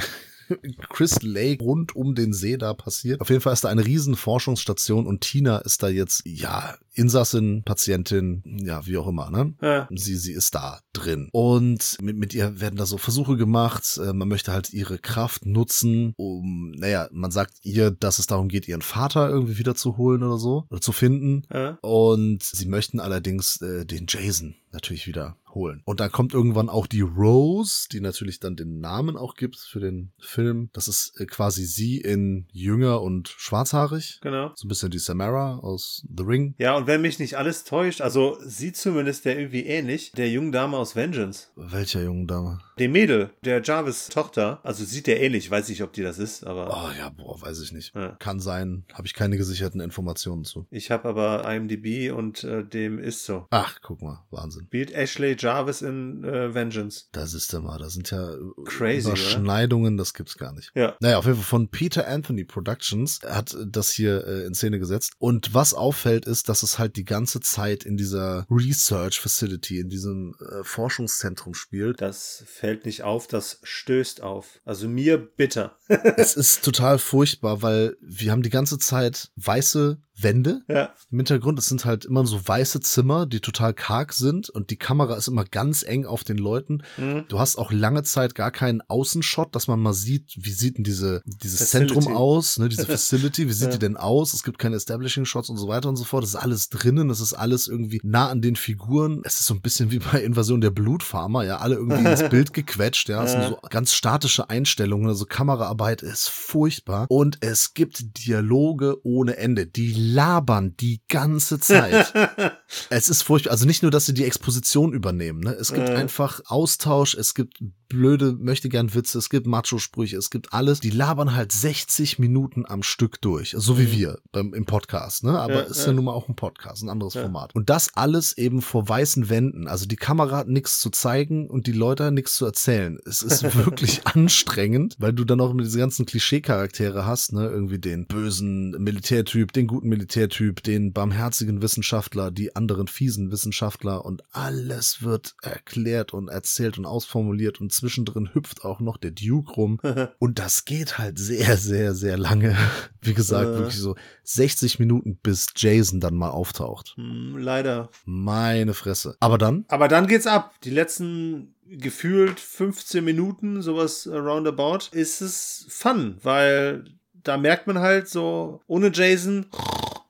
Crystal 0.90 1.28
Lake 1.28 1.62
rund 1.62 1.94
um 1.96 2.14
den 2.14 2.32
See 2.32 2.56
da 2.56 2.74
passiert. 2.74 3.20
Auf 3.20 3.30
jeden 3.30 3.40
Fall 3.40 3.52
ist 3.52 3.64
da 3.64 3.68
eine 3.68 3.84
riesen 3.84 4.16
Forschungsstation 4.16 5.06
und 5.06 5.20
Tina 5.20 5.58
ist 5.58 5.82
da 5.82 5.88
jetzt, 5.88 6.22
ja, 6.24 6.76
Insassin, 6.92 7.62
Patientin, 7.64 8.42
ja, 8.62 8.86
wie 8.86 8.96
auch 8.96 9.08
immer, 9.08 9.30
ne? 9.30 9.54
Ja. 9.60 9.88
Sie, 9.94 10.16
sie 10.16 10.32
ist 10.32 10.54
da 10.54 10.80
drin. 10.92 11.28
Und 11.32 11.96
mit, 12.00 12.16
mit 12.16 12.34
ihr 12.34 12.60
werden 12.60 12.76
da 12.76 12.86
so 12.86 12.98
Versuche 12.98 13.36
gemacht. 13.36 13.98
Äh, 13.98 14.12
man 14.12 14.28
möchte 14.28 14.52
halt 14.52 14.72
ihre 14.72 14.98
Kraft 14.98 15.44
nutzen, 15.44 16.14
um, 16.16 16.70
naja, 16.72 17.08
man 17.10 17.30
sagt 17.30 17.54
ihr, 17.62 17.90
dass 17.90 18.18
es 18.18 18.26
darum 18.26 18.48
geht, 18.48 18.68
ihren 18.68 18.82
Vater 18.82 19.28
irgendwie 19.28 19.58
wieder 19.58 19.74
zu 19.74 19.96
holen 19.96 20.22
oder 20.22 20.38
so, 20.38 20.66
oder 20.70 20.80
zu 20.80 20.92
finden. 20.92 21.42
Ja. 21.52 21.78
Und 21.82 22.42
sie 22.42 22.66
möchten 22.66 23.00
allerdings 23.00 23.60
äh, 23.60 23.84
den 23.84 24.06
Jason 24.08 24.54
natürlich 24.72 25.06
wieder 25.06 25.36
holen. 25.54 25.82
Und 25.84 26.00
dann 26.00 26.10
kommt 26.10 26.34
irgendwann 26.34 26.68
auch 26.68 26.86
die 26.86 27.00
Rose, 27.02 27.86
die 27.90 28.00
natürlich 28.00 28.40
dann 28.40 28.56
den 28.56 28.80
Namen 28.80 29.16
auch 29.16 29.34
gibt 29.34 29.56
für 29.56 29.80
den 29.80 30.12
Film. 30.20 30.70
Das 30.72 30.88
ist 30.88 31.18
äh, 31.20 31.26
quasi 31.26 31.64
sie 31.64 31.98
in 31.98 32.46
jünger 32.52 33.02
und 33.02 33.28
schwarzhaarig. 33.28 34.18
Genau. 34.22 34.52
So 34.54 34.66
ein 34.66 34.68
bisschen 34.68 34.90
die 34.90 34.98
Samara 34.98 35.58
aus 35.58 36.06
The 36.16 36.24
Ring. 36.24 36.54
Ja, 36.58 36.76
und 36.76 36.86
wenn 36.86 37.00
mich 37.00 37.18
nicht 37.18 37.36
alles 37.36 37.64
täuscht, 37.64 38.00
also 38.00 38.36
sieht 38.44 38.76
zumindest 38.76 39.24
der 39.24 39.38
irgendwie 39.38 39.64
ähnlich, 39.64 40.12
der 40.12 40.28
jungen 40.30 40.52
Dame 40.52 40.76
aus 40.76 40.96
Vengeance. 40.96 41.48
Welcher 41.56 42.02
jungen 42.02 42.26
Dame? 42.26 42.58
Dem 42.78 42.92
Mädel, 42.92 43.30
der 43.44 43.62
Jarvis 43.62 44.08
Tochter, 44.08 44.60
also 44.64 44.84
sieht 44.84 45.06
der 45.06 45.20
ähnlich, 45.22 45.50
weiß 45.50 45.68
nicht, 45.68 45.82
ob 45.82 45.92
die 45.92 46.02
das 46.02 46.18
ist, 46.18 46.44
aber 46.44 46.68
Oh 46.70 46.90
ja, 46.98 47.08
boah, 47.10 47.40
weiß 47.40 47.60
ich 47.62 47.72
nicht. 47.72 47.94
Ja. 47.94 48.16
Kann 48.18 48.40
sein, 48.40 48.84
habe 48.92 49.06
ich 49.06 49.14
keine 49.14 49.36
gesicherten 49.36 49.80
Informationen 49.80 50.44
zu. 50.44 50.66
ich 50.70 50.90
habe 50.90 51.08
aber 51.08 51.48
IMDb 51.52 52.12
und 52.12 52.42
äh, 52.44 52.64
dem 52.64 52.98
ist 52.98 53.24
so. 53.24 53.46
Ach, 53.50 53.78
guck 53.82 54.02
mal, 54.02 54.24
Wahnsinn. 54.30 54.64
Spielt 54.66 54.92
Ashley 54.92 55.36
Jarvis 55.44 55.82
in 55.82 56.24
äh, 56.24 56.54
Vengeance. 56.54 57.04
Da 57.12 57.24
ist 57.24 57.52
er 57.52 57.60
mal, 57.60 57.78
da 57.78 57.90
sind 57.90 58.10
ja 58.10 58.34
Crazy, 58.64 59.08
Überschneidungen, 59.08 59.96
das 59.96 60.14
gibt's 60.14 60.38
gar 60.38 60.52
nicht. 60.52 60.72
Ja. 60.74 60.96
Naja, 61.00 61.18
auf 61.18 61.26
jeden 61.26 61.36
Fall 61.36 61.44
von 61.44 61.68
Peter 61.68 62.08
Anthony 62.08 62.44
Productions 62.44 63.20
hat 63.22 63.54
das 63.66 63.90
hier 63.90 64.26
äh, 64.26 64.46
in 64.46 64.54
Szene 64.54 64.78
gesetzt. 64.78 65.12
Und 65.18 65.52
was 65.52 65.74
auffällt, 65.74 66.24
ist, 66.24 66.48
dass 66.48 66.62
es 66.62 66.78
halt 66.78 66.96
die 66.96 67.04
ganze 67.04 67.40
Zeit 67.40 67.84
in 67.84 67.96
dieser 67.96 68.46
Research 68.50 69.20
Facility, 69.20 69.80
in 69.80 69.90
diesem 69.90 70.34
äh, 70.40 70.64
Forschungszentrum 70.64 71.54
spielt. 71.54 72.00
Das 72.00 72.42
fällt 72.46 72.86
nicht 72.86 73.02
auf, 73.02 73.26
das 73.26 73.60
stößt 73.62 74.22
auf. 74.22 74.60
Also 74.64 74.88
mir 74.88 75.18
bitter. 75.18 75.76
es 76.16 76.36
ist 76.36 76.64
total 76.64 76.98
furchtbar, 76.98 77.60
weil 77.62 77.96
wir 78.00 78.32
haben 78.32 78.42
die 78.42 78.50
ganze 78.50 78.78
Zeit 78.78 79.30
weiße 79.36 79.98
Wände 80.16 80.62
ja. 80.68 80.90
im 81.10 81.18
Hintergrund. 81.18 81.58
Es 81.58 81.66
sind 81.66 81.84
halt 81.84 82.04
immer 82.04 82.24
so 82.26 82.40
weiße 82.46 82.80
Zimmer, 82.80 83.26
die 83.26 83.40
total 83.40 83.74
karg 83.74 84.12
sind 84.12 84.48
und 84.50 84.70
die 84.70 84.76
Kamera 84.76 85.14
ist 85.16 85.28
immer 85.28 85.44
ganz 85.44 85.82
eng 85.82 86.06
auf 86.06 86.24
den 86.24 86.38
Leuten. 86.38 86.82
Mhm. 86.96 87.24
Du 87.28 87.38
hast 87.40 87.56
auch 87.56 87.72
lange 87.72 88.02
Zeit 88.04 88.34
gar 88.34 88.50
keinen 88.50 88.80
Außenshot, 88.82 89.54
dass 89.54 89.66
man 89.66 89.80
mal 89.80 89.92
sieht, 89.92 90.34
wie 90.36 90.52
sieht 90.52 90.78
denn 90.78 90.84
diese, 90.84 91.22
dieses 91.42 91.58
Facility. 91.58 91.94
Zentrum 91.94 92.16
aus, 92.16 92.58
ne, 92.58 92.68
diese 92.68 92.86
Facility, 92.86 93.48
wie 93.48 93.52
sieht 93.52 93.68
Ja. 93.68 93.72
die 93.72 93.78
denn 93.78 93.96
aus? 93.96 94.34
Es 94.34 94.42
gibt 94.44 94.58
keine 94.58 94.76
Establishing 94.76 95.24
Shots 95.24 95.50
und 95.50 95.56
so 95.56 95.68
weiter 95.68 95.88
und 95.88 95.96
so 95.96 96.04
fort. 96.04 96.22
Das 96.22 96.30
ist 96.30 96.36
alles 96.36 96.68
drinnen, 96.68 97.08
das 97.08 97.20
ist 97.20 97.34
alles 97.34 97.66
irgendwie 97.66 98.00
nah 98.04 98.28
an 98.28 98.40
den 98.40 98.56
Figuren. 98.56 99.20
Es 99.24 99.40
ist 99.40 99.46
so 99.46 99.54
ein 99.54 99.60
bisschen 99.62 99.90
wie 99.90 99.98
bei 99.98 100.22
Invasion 100.22 100.60
der 100.60 100.70
Blutfarmer, 100.70 101.44
ja, 101.44 101.58
alle 101.58 101.74
irgendwie 101.76 102.08
ins 102.08 102.22
Bild 102.30 102.52
gequetscht, 102.52 103.08
ja. 103.08 103.24
Es 103.24 103.32
sind 103.32 103.44
so 103.48 103.58
ganz 103.68 103.92
statische 103.94 104.48
Einstellungen, 104.48 105.08
also 105.08 105.26
Kameraarbeit 105.26 106.02
ist 106.02 106.28
furchtbar 106.28 107.06
und 107.08 107.38
es 107.40 107.74
gibt 107.74 108.24
Dialoge 108.26 108.98
ohne 109.04 109.36
Ende. 109.36 109.66
Die 109.66 110.03
labern 110.04 110.76
die 110.78 111.00
ganze 111.08 111.58
Zeit. 111.58 112.12
Es 112.90 113.08
ist 113.08 113.22
furchtbar. 113.22 113.52
Also 113.52 113.66
nicht 113.66 113.82
nur, 113.82 113.90
dass 113.90 114.06
sie 114.06 114.14
die 114.14 114.24
Exposition 114.24 114.92
übernehmen. 114.92 115.40
Ne? 115.40 115.52
Es 115.52 115.72
gibt 115.72 115.88
Äh. 115.88 115.94
einfach 115.94 116.40
Austausch, 116.46 117.14
es 117.14 117.34
gibt 117.34 117.58
blöde 117.94 118.32
Möchtegern-Witze, 118.32 119.18
es 119.18 119.30
gibt 119.30 119.46
Macho-Sprüche, 119.46 120.16
es 120.16 120.30
gibt 120.30 120.52
alles. 120.52 120.80
Die 120.80 120.90
labern 120.90 121.34
halt 121.34 121.52
60 121.52 122.18
Minuten 122.18 122.64
am 122.66 122.82
Stück 122.82 123.20
durch. 123.20 123.54
So 123.56 123.78
wie 123.78 123.84
Mhm. 123.84 123.92
wir 123.92 124.18
beim, 124.32 124.54
im 124.54 124.64
Podcast. 124.66 125.24
Ne? 125.24 125.38
Aber 125.38 125.54
Ja, 125.54 125.60
ist 125.62 125.80
ja 125.82 125.86
ja. 125.88 125.92
nun 125.94 126.04
mal 126.06 126.12
auch 126.12 126.28
ein 126.28 126.36
Podcast, 126.36 126.82
ein 126.82 126.88
anderes 126.88 127.14
Ja. 127.14 127.22
Format. 127.22 127.54
Und 127.54 127.70
das 127.70 127.94
alles 127.94 128.36
eben 128.36 128.62
vor 128.62 128.88
weißen 128.88 129.28
Wänden. 129.28 129.68
Also 129.68 129.86
die 129.86 129.96
Kamera 129.96 130.36
hat 130.38 130.48
nichts 130.48 130.80
zu 130.80 130.90
zeigen 130.90 131.48
und 131.48 131.66
die 131.66 131.72
Leute 131.72 132.10
nichts 132.12 132.36
zu 132.36 132.44
erzählen. 132.46 132.98
Es 133.06 133.22
ist 133.22 133.42
wirklich 133.54 134.06
anstrengend, 134.06 134.96
weil 134.98 135.12
du 135.12 135.24
dann 135.24 135.40
auch 135.40 135.52
mit 135.52 135.66
diese 135.66 135.78
ganzen 135.78 136.06
Klischee-Charaktere 136.06 137.06
hast, 137.06 137.32
ne? 137.32 137.46
Irgendwie 137.48 137.78
den 137.78 138.06
bösen 138.06 138.70
Militärtyp, 138.82 139.52
den 139.52 139.66
guten 139.66 139.88
Militärtyp, 139.88 140.62
den 140.62 140.92
barmherzigen 140.92 141.62
Wissenschaftler, 141.62 142.30
die 142.30 142.54
anderen 142.56 142.86
fiesen 142.88 143.30
Wissenschaftler 143.30 144.04
und 144.04 144.22
alles 144.32 145.02
wird 145.02 145.34
erklärt 145.42 146.12
und 146.12 146.28
erzählt 146.28 146.78
und 146.78 146.86
ausformuliert 146.86 147.60
und 147.60 147.72
zwischendrin 147.84 148.30
hüpft 148.32 148.64
auch 148.64 148.80
noch 148.80 148.96
der 148.96 149.10
Duke 149.10 149.52
rum. 149.52 149.78
Und 150.18 150.38
das 150.38 150.64
geht 150.64 150.96
halt 150.96 151.18
sehr, 151.18 151.58
sehr, 151.58 151.94
sehr 151.94 152.16
lange. 152.16 152.56
Wie 153.02 153.12
gesagt, 153.12 153.50
Äh. 153.50 153.58
wirklich 153.58 153.76
so 153.78 153.94
60 154.22 154.78
Minuten, 154.78 155.16
bis 155.22 155.48
Jason 155.54 156.00
dann 156.00 156.14
mal 156.14 156.30
auftaucht. 156.30 156.94
Hm, 156.96 157.36
leider. 157.36 157.90
Meine 158.06 158.72
Fresse. 158.72 159.16
Aber 159.20 159.36
dann, 159.36 159.66
Aber 159.68 159.88
dann 159.88 160.06
geht's 160.06 160.26
ab. 160.26 160.54
Die 160.64 160.70
letzten 160.70 161.54
gefühlt 161.66 162.40
15 162.40 163.04
Minuten, 163.04 163.60
sowas 163.60 164.06
roundabout, 164.10 164.88
ist 164.92 165.20
es 165.20 165.66
fun, 165.68 166.16
weil 166.22 166.84
da 167.22 167.36
merkt 167.36 167.66
man 167.66 167.78
halt 167.80 168.08
so, 168.08 168.60
ohne 168.66 168.90
Jason, 168.92 169.46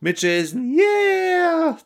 mit 0.01 0.21
Jason, 0.21 0.75
yeah! 0.75 1.34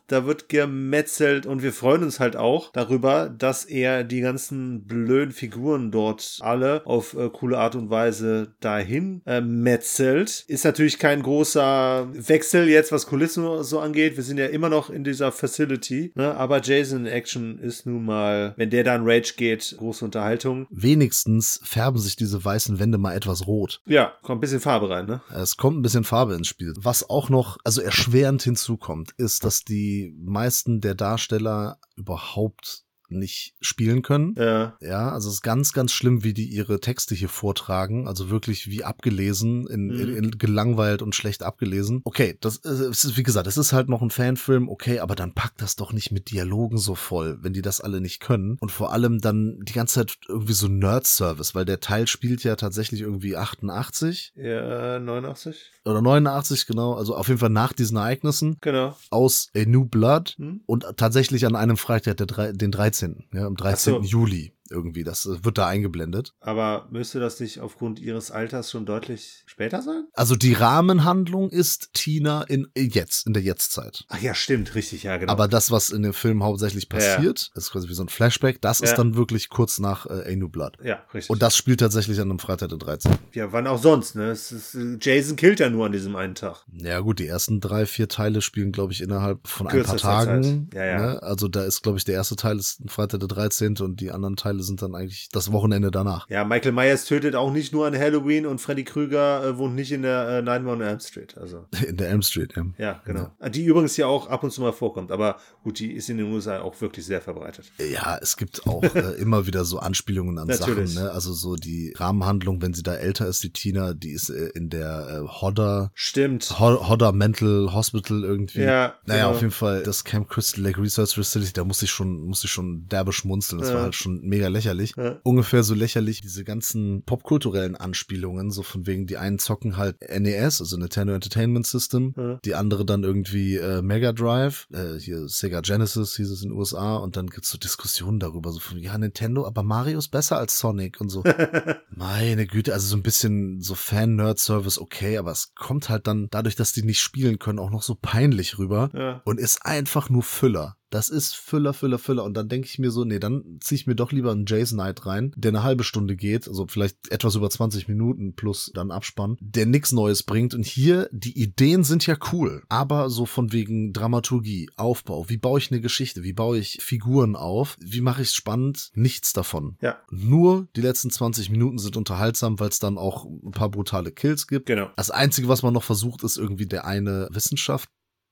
Da 0.07 0.25
wird 0.25 0.49
gemetzelt 0.49 1.45
und 1.45 1.63
wir 1.63 1.73
freuen 1.73 2.03
uns 2.03 2.19
halt 2.19 2.35
auch 2.35 2.71
darüber, 2.71 3.29
dass 3.29 3.65
er 3.65 4.03
die 4.03 4.21
ganzen 4.21 4.85
blöden 4.85 5.31
Figuren 5.31 5.91
dort 5.91 6.39
alle 6.41 6.85
auf 6.85 7.13
äh, 7.13 7.29
coole 7.29 7.57
Art 7.57 7.75
und 7.75 7.89
Weise 7.89 8.53
dahin 8.59 9.21
äh, 9.25 9.41
metzelt. 9.41 10.45
Ist 10.47 10.65
natürlich 10.65 10.99
kein 10.99 11.21
großer 11.21 12.07
Wechsel 12.13 12.67
jetzt, 12.67 12.91
was 12.91 13.07
Kulissen 13.07 13.63
so 13.63 13.79
angeht. 13.79 14.17
Wir 14.17 14.23
sind 14.23 14.37
ja 14.37 14.47
immer 14.47 14.69
noch 14.69 14.89
in 14.89 15.03
dieser 15.03 15.31
Facility, 15.31 16.11
ne? 16.15 16.35
aber 16.35 16.61
Jason 16.61 16.99
in 16.99 17.05
Action 17.07 17.59
ist 17.59 17.85
nun 17.85 18.05
mal, 18.05 18.53
wenn 18.57 18.69
der 18.69 18.83
dann 18.83 19.01
Rage 19.03 19.33
geht, 19.37 19.75
große 19.77 20.05
Unterhaltung. 20.05 20.67
wenigstens 20.69 21.59
färben 21.63 21.99
sich 21.99 22.15
diese 22.15 22.43
weißen 22.43 22.79
Wände 22.79 22.97
mal 22.97 23.15
etwas 23.15 23.47
rot. 23.47 23.81
Ja, 23.85 24.13
kommt 24.21 24.39
ein 24.39 24.41
bisschen 24.41 24.59
Farbe 24.59 24.89
rein, 24.89 25.05
ne? 25.05 25.21
Es 25.33 25.57
kommt 25.57 25.77
ein 25.77 25.81
bisschen 25.81 26.03
Farbe 26.03 26.35
ins 26.35 26.47
Spiel. 26.47 26.73
Was 26.77 27.09
auch 27.09 27.29
noch, 27.29 27.57
also 27.63 27.81
erschwerend 27.81 28.41
hinzukommt, 28.43 29.11
ist, 29.17 29.43
dass 29.43 29.58
die 29.63 30.13
meisten 30.17 30.81
der 30.81 30.95
Darsteller 30.95 31.79
überhaupt 31.95 32.85
nicht 33.11 33.53
spielen 33.61 34.01
können. 34.01 34.35
Ja. 34.37 34.77
Ja, 34.81 35.11
also 35.11 35.29
es 35.29 35.35
ist 35.35 35.41
ganz, 35.41 35.73
ganz 35.73 35.91
schlimm, 35.91 36.23
wie 36.23 36.33
die 36.33 36.45
ihre 36.45 36.79
Texte 36.79 37.15
hier 37.15 37.29
vortragen. 37.29 38.07
Also 38.07 38.29
wirklich 38.29 38.67
wie 38.69 38.83
abgelesen, 38.83 39.67
in, 39.67 39.87
Mhm. 39.87 39.99
in, 39.99 40.15
in 40.15 40.31
gelangweilt 40.37 41.01
und 41.01 41.15
schlecht 41.15 41.43
abgelesen. 41.43 42.01
Okay, 42.03 42.37
das 42.41 42.57
ist, 42.57 42.79
es 42.79 43.03
ist, 43.05 43.17
wie 43.17 43.23
gesagt, 43.23 43.47
es 43.47 43.57
ist 43.57 43.73
halt 43.73 43.89
noch 43.89 44.01
ein 44.01 44.09
Fanfilm, 44.11 44.69
okay, 44.69 44.99
aber 44.99 45.15
dann 45.15 45.33
packt 45.33 45.61
das 45.61 45.75
doch 45.75 45.93
nicht 45.93 46.11
mit 46.11 46.31
Dialogen 46.31 46.77
so 46.77 46.95
voll, 46.95 47.37
wenn 47.41 47.53
die 47.53 47.61
das 47.61 47.81
alle 47.81 48.01
nicht 48.01 48.19
können. 48.19 48.57
Und 48.59 48.71
vor 48.71 48.93
allem 48.93 49.19
dann 49.19 49.59
die 49.63 49.73
ganze 49.73 49.95
Zeit 49.95 50.17
irgendwie 50.27 50.53
so 50.53 50.67
Nerd-Service, 50.67 51.55
weil 51.55 51.65
der 51.65 51.79
Teil 51.79 52.07
spielt 52.07 52.43
ja 52.43 52.55
tatsächlich 52.55 53.01
irgendwie 53.01 53.35
88 53.35 54.33
Ja, 54.35 54.99
89? 54.99 55.71
oder 55.85 56.01
89, 56.01 56.65
genau. 56.67 56.93
Also 56.93 57.15
auf 57.15 57.27
jeden 57.27 57.39
Fall 57.39 57.49
nach 57.49 57.73
diesen 57.73 57.97
Ereignissen 57.97 58.57
Genau. 58.61 58.95
aus 59.09 59.49
A 59.55 59.63
New 59.65 59.85
Blood 59.85 60.35
Hm? 60.37 60.61
und 60.65 60.85
tatsächlich 60.97 61.45
an 61.45 61.55
einem 61.55 61.77
Freitag, 61.77 62.17
der, 62.17 62.53
den 62.53 62.71
13., 62.71 62.98
ja, 63.33 63.45
am 63.45 63.55
13. 63.55 63.93
Ach 63.93 64.03
so. 64.03 64.07
Juli 64.07 64.53
irgendwie. 64.71 65.03
Das 65.03 65.25
äh, 65.25 65.43
wird 65.43 65.57
da 65.57 65.67
eingeblendet. 65.67 66.33
Aber 66.39 66.87
müsste 66.91 67.19
das 67.19 67.39
nicht 67.39 67.59
aufgrund 67.59 67.99
ihres 67.99 68.31
Alters 68.31 68.71
schon 68.71 68.85
deutlich 68.85 69.43
später 69.45 69.81
sein? 69.81 70.05
Also 70.13 70.35
die 70.35 70.53
Rahmenhandlung 70.53 71.49
ist 71.49 71.89
Tina 71.93 72.43
in 72.43 72.67
jetzt, 72.77 73.27
in 73.27 73.33
der 73.33 73.43
Jetztzeit. 73.43 74.05
Ach 74.09 74.19
ja, 74.21 74.33
stimmt, 74.33 74.75
richtig, 74.75 75.03
ja, 75.03 75.17
genau. 75.17 75.31
Aber 75.31 75.47
das, 75.47 75.71
was 75.71 75.89
in 75.89 76.01
dem 76.03 76.13
Film 76.13 76.43
hauptsächlich 76.43 76.89
passiert, 76.89 77.51
ist 77.55 77.71
quasi 77.71 77.89
wie 77.89 77.93
so 77.93 78.03
ein 78.03 78.09
Flashback, 78.09 78.61
das 78.61 78.81
ist 78.81 78.91
Ja. 78.91 78.95
dann 78.97 79.15
wirklich 79.15 79.49
kurz 79.49 79.79
nach 79.79 80.05
äh, 80.05 80.31
A 80.33 80.35
New 80.35 80.49
Blood. 80.49 80.77
ja, 80.83 81.03
richtig. 81.13 81.29
Und 81.29 81.41
das 81.41 81.55
spielt 81.55 81.79
tatsächlich 81.79 82.19
an 82.19 82.29
einem 82.29 82.39
Freitag 82.39 82.69
der 82.69 82.77
13. 82.77 83.11
ja, 83.33 83.51
wann 83.51 83.67
auch 83.67 83.81
sonst, 83.81 84.15
ne? 84.15 84.29
Es 84.31 84.51
ist, 84.51 84.75
äh, 84.75 84.97
Jason 85.01 85.35
killt 85.35 85.59
ja 85.59 85.69
nur 85.69 85.85
an 85.85 85.91
diesem 85.91 86.15
einen 86.15 86.35
Tag. 86.35 86.63
Ja 86.73 86.99
gut, 87.01 87.19
die 87.19 87.27
ersten 87.27 87.59
drei, 87.59 87.85
vier 87.85 88.07
Teile 88.07 88.41
spielen, 88.41 88.71
glaube 88.71 88.93
ich, 88.93 89.01
innerhalb 89.01 89.47
von 89.47 89.67
ein 89.67 89.83
paar 89.83 89.97
Tagen. 89.97 90.69
Zeit. 90.71 90.73
Ja, 90.75 90.85
ja. 90.85 91.01
Ne? 91.13 91.23
Also 91.23 91.47
da 91.47 91.63
ist, 91.63 91.81
glaube 91.83 91.97
ich, 91.97 92.03
der 92.05 92.15
erste 92.15 92.35
Teil 92.35 92.57
ist 92.57 92.79
ein 92.79 92.89
Freitag 92.89 93.19
der 93.19 93.27
13. 93.27 93.77
und 93.79 93.99
die 93.99 94.11
anderen 94.11 94.35
Teile 94.35 94.58
sind 94.63 94.81
dann 94.81 94.95
eigentlich 94.95 95.29
das 95.31 95.51
Wochenende 95.51 95.91
danach. 95.91 96.29
Ja, 96.29 96.43
Michael 96.45 96.71
Myers 96.71 97.05
tötet 97.05 97.35
auch 97.35 97.51
nicht 97.51 97.73
nur 97.73 97.85
an 97.87 97.97
Halloween 97.97 98.45
und 98.45 98.59
Freddy 98.59 98.83
Krüger 98.83 99.43
äh, 99.45 99.57
wohnt 99.57 99.75
nicht 99.75 99.91
in 99.91 100.01
der 100.01 100.43
äh, 100.45 100.49
91 100.49 100.87
Elm 100.87 100.99
Street. 100.99 101.37
Also, 101.37 101.65
In 101.87 101.97
der 101.97 102.09
Elm 102.09 102.21
Street, 102.21 102.53
ja. 102.55 102.65
ja, 102.77 103.01
genau. 103.05 103.31
Die 103.49 103.65
übrigens 103.65 103.95
ja 103.97 104.07
auch 104.07 104.27
ab 104.27 104.43
und 104.43 104.51
zu 104.51 104.61
mal 104.61 104.73
vorkommt. 104.73 105.11
Aber 105.11 105.37
gut, 105.63 105.79
die 105.79 105.91
ist 105.93 106.09
in 106.09 106.17
den 106.17 106.31
USA 106.31 106.59
auch 106.61 106.79
wirklich 106.81 107.05
sehr 107.05 107.21
verbreitet. 107.21 107.71
Ja, 107.91 108.17
es 108.21 108.37
gibt 108.37 108.65
auch 108.67 108.83
äh, 108.83 109.13
immer 109.19 109.47
wieder 109.47 109.65
so 109.65 109.79
Anspielungen 109.79 110.37
an 110.37 110.47
Natürlich. 110.47 110.93
Sachen. 110.93 111.05
Ne? 111.07 111.11
Also 111.11 111.33
so 111.33 111.55
die 111.55 111.93
Rahmenhandlung, 111.97 112.61
wenn 112.61 112.73
sie 112.73 112.83
da 112.83 112.95
älter 112.95 113.27
ist, 113.27 113.43
die 113.43 113.51
Tina, 113.51 113.93
die 113.93 114.11
ist 114.11 114.29
äh, 114.29 114.49
in 114.55 114.69
der 114.69 115.23
äh, 115.23 115.27
Hodder, 115.41 115.91
Stimmt. 115.93 116.59
Ho- 116.59 116.87
Hodder 116.89 117.11
Mental 117.11 117.73
Hospital 117.73 118.23
irgendwie. 118.23 118.61
Ja, 118.61 118.95
Naja, 119.05 119.23
genau. 119.25 119.29
auf 119.31 119.41
jeden 119.41 119.51
Fall 119.53 119.83
das 119.83 120.03
Camp 120.03 120.27
Crystal 120.29 120.63
Lake 120.63 120.81
Research 120.81 121.15
Facility, 121.15 121.53
da 121.53 121.63
musste 121.63 121.85
ich 121.85 121.91
schon, 121.91 122.21
musste 122.25 122.47
ich 122.47 122.51
schon 122.51 122.87
derbe 122.87 123.13
schmunzeln. 123.13 123.59
Das 123.59 123.69
Ja. 123.69 123.75
war 123.75 123.83
halt 123.83 123.95
schon 123.95 124.21
mega 124.21 124.47
lächerlich. 124.49 124.93
Ja. 124.97 125.19
Ungefähr 125.23 125.63
so 125.63 125.73
lächerlich 125.73 126.21
diese 126.21 126.43
ganzen 126.43 127.03
popkulturellen 127.03 127.75
Anspielungen, 127.75 128.51
so 128.51 128.63
von 128.63 128.85
wegen, 128.87 129.07
die 129.07 129.17
einen 129.17 129.39
zocken 129.39 129.77
halt 129.77 129.97
NES, 130.01 130.61
also 130.61 130.77
Nintendo 130.77 131.13
Entertainment 131.13 131.67
System, 131.67 132.13
Ja. 132.17 132.39
die 132.45 132.55
andere 132.55 132.85
dann 132.85 133.03
irgendwie 133.03 133.55
äh, 133.55 133.81
Mega 133.81 134.11
Drive, 134.13 134.67
äh, 134.73 134.99
hier 134.99 135.27
Sega 135.27 135.61
Genesis 135.61 136.15
hieß 136.15 136.29
es 136.31 136.41
in 136.43 136.49
den 136.49 136.57
USA 136.57 136.97
und 136.97 137.15
dann 137.17 137.27
gibt's 137.27 137.49
so 137.49 137.57
Diskussionen 137.57 138.19
darüber, 138.19 138.51
so 138.51 138.59
von, 138.59 138.77
ja, 138.79 138.97
Nintendo, 138.97 139.45
aber 139.45 139.63
Mario 139.63 139.97
ist 139.99 140.09
besser 140.09 140.37
als 140.37 140.57
Sonic 140.59 140.99
und 140.99 141.09
so. 141.09 141.23
Meine 141.89 142.47
Güte, 142.47 142.73
also 142.73 142.87
so 142.87 142.95
ein 142.95 143.03
bisschen 143.03 143.61
so 143.61 143.75
Fan-Nerd-Service 143.75 144.79
okay, 144.79 145.17
aber 145.17 145.31
es 145.31 145.53
kommt 145.55 145.89
halt 145.89 146.07
dann 146.07 146.27
dadurch, 146.31 146.55
dass 146.55 146.71
die 146.71 146.83
nicht 146.83 146.99
spielen 146.99 147.39
können, 147.39 147.59
auch 147.59 147.69
noch 147.71 147.83
so 147.83 147.95
peinlich 147.99 148.57
rüber 148.57 148.89
Ja. 148.93 149.21
und 149.25 149.39
ist 149.39 149.65
einfach 149.65 150.09
nur 150.09 150.23
Füller. 150.23 150.75
Das 150.89 151.09
ist 151.09 151.35
Füller, 151.35 151.73
Füller, 151.73 151.99
Füller. 151.99 152.23
Und 152.23 152.35
dann 152.35 152.49
denke 152.49 152.67
ich 152.67 152.79
mir 152.79 152.91
so, 152.91 153.03
nee, 153.03 153.19
dann 153.19 153.59
ziehe 153.61 153.77
ich 153.77 153.87
mir 153.87 153.95
doch 153.95 154.11
lieber 154.11 154.31
einen 154.31 154.45
Jason 154.47 154.79
Knight 154.79 155.05
rein, 155.05 155.31
der 155.35 155.49
eine 155.49 155.63
halbe 155.63 155.83
Stunde 155.83 156.15
geht, 156.15 156.47
also 156.47 156.65
vielleicht 156.67 157.11
etwas 157.11 157.35
über 157.35 157.49
20 157.49 157.87
Minuten 157.87 158.33
plus 158.33 158.71
dann 158.73 158.91
Abspann, 158.91 159.37
der 159.39 159.65
nichts 159.65 159.91
Neues 159.91 160.23
bringt. 160.23 160.53
Und 160.53 160.65
hier, 160.65 161.09
die 161.11 161.39
Ideen 161.39 161.83
sind 161.83 162.05
ja 162.07 162.17
cool, 162.31 162.63
aber 162.69 163.09
so 163.09 163.25
von 163.25 163.51
wegen 163.51 163.93
Dramaturgie, 163.93 164.69
Aufbau, 164.75 165.29
wie 165.29 165.37
baue 165.37 165.59
ich 165.59 165.71
eine 165.71 165.81
Geschichte, 165.81 166.23
wie 166.23 166.33
baue 166.33 166.57
ich 166.57 166.79
Figuren 166.81 167.35
auf, 167.35 167.77
wie 167.79 168.01
mache 168.01 168.21
ich 168.21 168.29
es 168.29 168.35
spannend, 168.35 168.91
nichts 168.93 169.33
davon. 169.33 169.77
Ja, 169.81 169.99
Nur 170.09 170.67
die 170.75 170.81
letzten 170.81 171.11
20 171.11 171.49
Minuten 171.49 171.77
sind 171.77 171.97
unterhaltsam, 171.97 172.59
weil 172.59 172.69
es 172.69 172.79
dann 172.79 172.97
auch 172.97 173.25
ein 173.25 173.51
paar 173.51 173.69
brutale 173.69 174.11
Kills 174.11 174.47
gibt. 174.47 174.65
genau. 174.65 174.89
Das 174.95 175.11
Einzige, 175.11 175.47
was 175.47 175.63
man 175.63 175.73
noch 175.73 175.83
versucht, 175.83 176.23
ist 176.23 176.37
irgendwie 176.37 176.65
der 176.65 176.85
eine 176.85 177.27
Wissenschaft. 177.31 177.89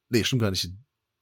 Nee, 0.09 0.23
stimmt 0.23 0.41
gar 0.41 0.51
nicht. 0.51 0.71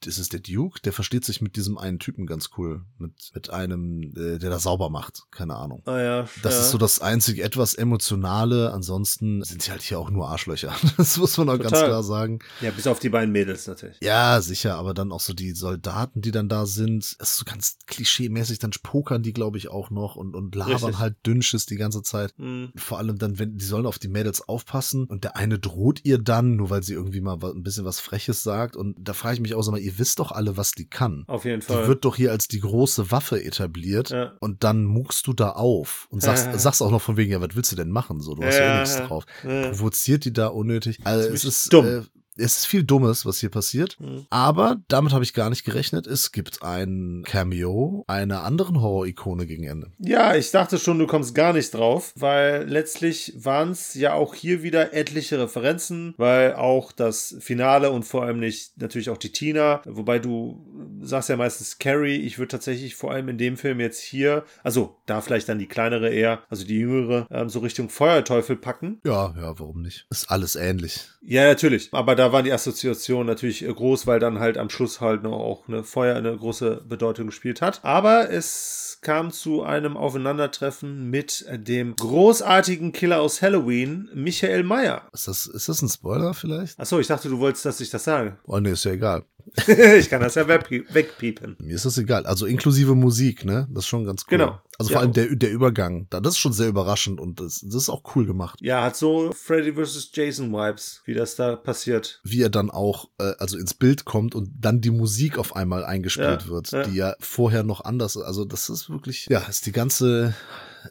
Ist 0.08 0.34
der 0.34 0.40
Duke, 0.40 0.82
der 0.82 0.94
versteht 0.94 1.26
sich 1.26 1.42
mit 1.42 1.56
diesem 1.56 1.78
einen 1.78 2.00
Typen 2.00 2.26
ganz 2.26 2.50
cool. 2.58 2.84
Mit, 2.98 3.32
mit 3.34 3.50
einem, 3.50 4.04
äh, 4.16 4.38
der 4.38 4.50
da 4.50 4.60
sauber 4.60 4.90
macht. 4.90 5.24
Keine 5.32 5.56
Ahnung. 5.56 5.82
Ah 5.86 6.00
ja, 6.00 6.30
Das 6.44 6.56
ja. 6.56 6.62
ist 6.62 6.72
so 6.72 6.78
das 6.78 7.00
einzige 7.00 7.44
etwas 7.44 7.76
emotionale. 7.76 8.72
Ansonsten 8.72 9.44
sind 9.44 9.62
sie 9.62 9.72
halt 9.72 9.82
hier 9.82 10.00
auch 10.00 10.10
nur 10.10 10.30
Arschlöcher. 10.30 10.74
Das 10.98 11.18
muss 11.18 11.38
man 11.38 11.50
auch 11.50 11.58
ganz 11.58 11.72
Total. 11.72 11.88
klar 11.88 12.04
sagen. 12.04 12.40
Ja, 12.62 12.72
bis 12.72 12.88
auf 12.88 13.00
die 13.00 13.10
beiden 13.10 13.32
Mädels 13.32 13.68
natürlich. 13.68 13.98
Ja, 14.02 14.42
sicher, 14.42 14.76
aber 14.76 14.94
dann 14.94 15.12
auch 15.12 15.20
so 15.20 15.34
die 15.34 15.52
Soldaten, 15.52 16.22
die 16.22 16.32
dann 16.32 16.50
da 16.50 16.66
sind. 16.66 17.16
Das 17.20 17.32
ist 17.32 17.38
so 17.38 17.46
ganz 17.46 17.78
klischee-mäßig. 17.86 18.60
Dann 18.60 18.72
pokern 18.82 19.24
die, 19.24 19.34
glaube 19.34 19.58
ich, 19.58 19.70
auch 19.70 19.90
noch 19.90 20.16
und, 20.16 20.36
und 20.36 20.56
labern 20.56 20.74
Richtig. 20.76 21.00
halt 21.00 21.16
Dünnsches 21.26 21.66
die 21.66 21.76
ganze 21.76 22.02
Zeit. 22.02 22.34
Hm. 22.38 22.72
Vor 22.76 22.98
allem 22.98 23.18
dann, 23.18 23.40
wenn 23.40 23.58
die 23.58 23.66
sollen 23.66 23.86
auf 23.86 24.00
die 24.00 24.08
Mädels 24.08 24.48
aufpassen 24.48 25.06
und 25.06 25.24
der 25.24 25.36
eine 25.36 25.60
droht 25.60 26.02
ihr 26.04 26.18
dann, 26.18 26.56
nur 26.56 26.70
weil 26.70 26.84
sie 26.84 26.94
irgendwie 26.94 27.22
mal 27.22 27.38
ein 27.44 27.64
bisschen 27.64 27.86
was 27.86 28.00
Freches 28.00 28.44
sagt. 28.44 28.76
Und 28.76 28.96
da 29.00 29.14
frage 29.14 29.36
ich 29.36 29.42
mich 29.42 29.54
auch 29.56 29.62
so 29.62 29.72
mal, 29.72 29.80
ihr 29.80 29.95
wisst 30.00 30.20
doch 30.20 30.32
alle, 30.32 30.58
was 30.58 30.72
die 30.72 30.86
kann. 30.88 31.24
Auf 31.28 31.46
jeden 31.46 31.60
Die 31.62 31.66
Fall. 31.68 31.88
wird 31.88 32.06
doch 32.06 32.16
hier 32.16 32.32
als 32.32 32.48
die 32.48 32.60
große 32.60 33.12
Waffe 33.12 33.44
etabliert 33.44 34.10
Ja. 34.10 34.34
und 34.40 34.64
dann 34.64 34.84
muckst 34.86 35.28
du 35.28 35.34
da 35.34 35.50
auf 35.52 36.08
und 36.10 36.22
sagst, 36.22 36.46
Ja. 36.46 36.58
sagst 36.58 36.82
auch 36.82 36.92
noch 36.92 37.02
von 37.02 37.18
wegen, 37.18 37.32
ja, 37.32 37.42
was 37.42 37.50
willst 37.56 37.72
du 37.72 37.76
denn 37.76 37.90
machen? 37.90 38.20
So, 38.22 38.36
du 38.36 38.44
hast 38.44 38.56
ja, 38.58 38.66
Ja, 38.66 38.76
eh 38.78 38.80
nichts 38.82 38.96
ja. 38.98 39.08
drauf. 39.08 39.26
Ja. 39.44 39.70
Provoziert 39.70 40.26
die 40.26 40.34
da 40.34 40.48
unnötig. 40.48 41.00
Also 41.04 41.20
es 41.22 41.26
Ziemlich 41.42 41.44
ist 41.46 41.74
dumm. 41.74 41.86
Äh, 41.86 42.02
es 42.38 42.58
ist 42.58 42.68
viel 42.68 42.84
Dummes, 42.84 43.26
was 43.26 43.40
hier 43.40 43.50
passiert. 43.50 43.98
Mhm. 44.00 44.26
Aber 44.30 44.78
damit 44.88 45.14
habe 45.14 45.24
ich 45.24 45.34
gar 45.34 45.50
nicht 45.50 45.64
gerechnet. 45.64 46.08
Es 46.08 46.32
gibt 46.32 46.64
ein 46.64 47.24
Cameo 47.26 48.04
einer 48.08 48.44
anderen 48.44 48.82
Horror-Ikone 48.82 49.46
gegen 49.46 49.64
Ende. 49.64 49.92
Ja, 50.00 50.36
ich 50.36 50.52
dachte 50.52 50.78
schon, 50.78 51.00
du 51.00 51.08
kommst 51.08 51.36
gar 51.36 51.54
nicht 51.54 51.74
drauf, 51.74 52.14
weil 52.16 52.68
letztlich 52.68 53.34
waren 53.38 53.72
es 53.72 53.94
ja 53.94 54.14
auch 54.14 54.36
hier 54.36 54.64
wieder 54.64 54.94
etliche 54.94 55.40
Referenzen, 55.40 56.14
weil 56.18 56.56
auch 56.56 56.92
das 56.92 57.36
Finale 57.40 57.92
und 57.92 58.04
vor 58.04 58.24
allem 58.24 58.40
nicht 58.40 58.82
natürlich 58.82 59.10
auch 59.10 59.18
die 59.18 59.32
Tina, 59.32 59.82
wobei 59.86 60.20
du 60.20 60.66
sagst 61.02 61.30
ja 61.30 61.38
meistens 61.38 61.80
Carrie, 61.80 62.18
ich 62.18 62.38
würde 62.38 62.50
tatsächlich 62.50 62.96
vor 62.96 63.12
allem 63.12 63.30
in 63.30 63.38
dem 63.38 63.58
Film 63.58 63.80
jetzt 63.80 64.02
hier, 64.02 64.44
also 64.64 64.98
da 65.06 65.22
vielleicht 65.22 65.50
dann 65.50 65.60
die 65.60 65.68
kleinere 65.68 66.10
eher, 66.10 66.44
also 66.50 66.66
die 66.66 66.80
jüngere, 66.80 67.28
ähm, 67.32 67.50
so 67.50 67.60
Richtung 67.60 67.90
Feuerteufel 67.90 68.56
packen. 68.56 69.00
Ja, 69.06 69.34
ja, 69.38 69.60
warum 69.60 69.82
nicht? 69.82 70.06
Ist 70.10 70.30
alles 70.30 70.56
ähnlich. 70.56 71.10
Ja, 71.22 71.46
natürlich. 71.46 71.90
Aber 71.92 72.16
da 72.16 72.25
waren 72.32 72.46
die 72.46 72.52
Assoziationen 72.54 73.28
natürlich 73.28 73.64
äh, 73.64 73.74
groß, 73.74 74.08
weil 74.08 74.20
dann 74.20 74.40
halt 74.40 74.58
am 74.58 74.70
Schluss 74.70 75.02
halt 75.02 75.24
noch 75.24 75.34
auch 75.34 75.68
eine 75.68 75.84
Feuer 75.84 76.16
eine 76.16 76.36
große 76.36 76.84
Bedeutung 76.88 77.28
gespielt 77.28 77.62
hat. 77.62 77.80
Aber 77.84 78.30
es 78.30 78.98
kam 79.02 79.32
zu 79.32 79.62
einem 79.64 79.98
Aufeinandertreffen 79.98 81.10
mit 81.10 81.46
dem 81.52 81.96
großartigen 81.96 82.92
Killer 82.92 83.22
aus 83.22 83.42
Halloween, 83.42 84.10
Michael 84.14 84.64
Meyer. 84.64 85.04
Ist 85.14 85.28
das, 85.28 85.46
ist 85.46 85.70
das 85.70 85.82
ein 85.82 85.90
Spoiler 85.90 86.34
vielleicht? 86.34 86.80
Achso, 86.80 87.00
ich 87.00 87.08
dachte, 87.08 87.30
du 87.30 87.40
wolltest, 87.40 87.66
dass 87.66 87.80
ich 87.82 87.90
das 87.90 88.04
sage. 88.04 88.38
Oh 88.46 88.58
nee, 88.60 88.72
ist 88.72 88.84
ja 88.86 88.92
egal. 88.94 89.24
ich 89.68 90.10
kann 90.10 90.22
das 90.22 90.34
ja 90.34 90.42
wegpie- 90.48 90.86
wegpiepen. 90.92 91.56
Mir 91.62 91.76
ist 91.76 91.86
das 91.86 92.00
egal. 92.00 92.26
Also 92.26 92.48
inklusive 92.48 92.96
Musik, 92.96 93.46
ne? 93.46 93.68
Das 93.70 93.84
ist 93.84 93.88
schon 93.90 94.04
ganz 94.04 94.24
cool. 94.24 94.40
Genau. 94.40 94.60
Also 94.80 94.90
Ja. 94.92 94.98
vor 94.98 95.02
allem 95.04 95.14
der, 95.14 95.36
der 95.36 95.52
Übergang. 95.52 96.08
Da, 96.10 96.20
das 96.20 96.34
ist 96.34 96.40
schon 96.40 96.52
sehr 96.52 96.68
überraschend 96.68 97.20
und 97.20 97.40
das, 97.40 97.62
das 97.64 97.76
ist 97.84 97.90
auch 97.90 98.02
cool 98.16 98.26
gemacht. 98.26 98.60
Ja, 98.64 98.82
hat 98.84 98.96
so 98.96 99.32
Freddy 99.34 99.74
vs. 99.74 100.10
Jason 100.14 100.52
Vibes, 100.52 101.04
wie 101.06 101.14
das 101.14 101.36
da 101.36 101.56
passiert. 101.56 102.15
Wie 102.24 102.42
er 102.42 102.50
dann 102.50 102.70
auch, 102.70 103.10
äh, 103.20 103.34
also 103.40 103.58
ins 103.58 103.74
Bild 103.74 104.06
kommt 104.06 104.36
und 104.36 104.52
dann 104.60 104.82
die 104.82 104.92
Musik 104.92 105.38
auf 105.38 105.56
einmal 105.56 105.86
eingespielt 105.86 106.44
Ja, 106.44 106.48
wird, 106.48 106.72
ja. 106.72 106.84
die 106.84 106.96
ja 106.96 107.16
vorher 107.20 107.64
noch 107.64 107.82
anders, 107.84 108.18
also 108.18 108.46
das 108.46 108.70
ist 108.70 108.90
wirklich, 108.90 109.28
ja, 109.30 109.40
ist 109.40 109.66
die 109.66 109.72
ganze 109.72 110.34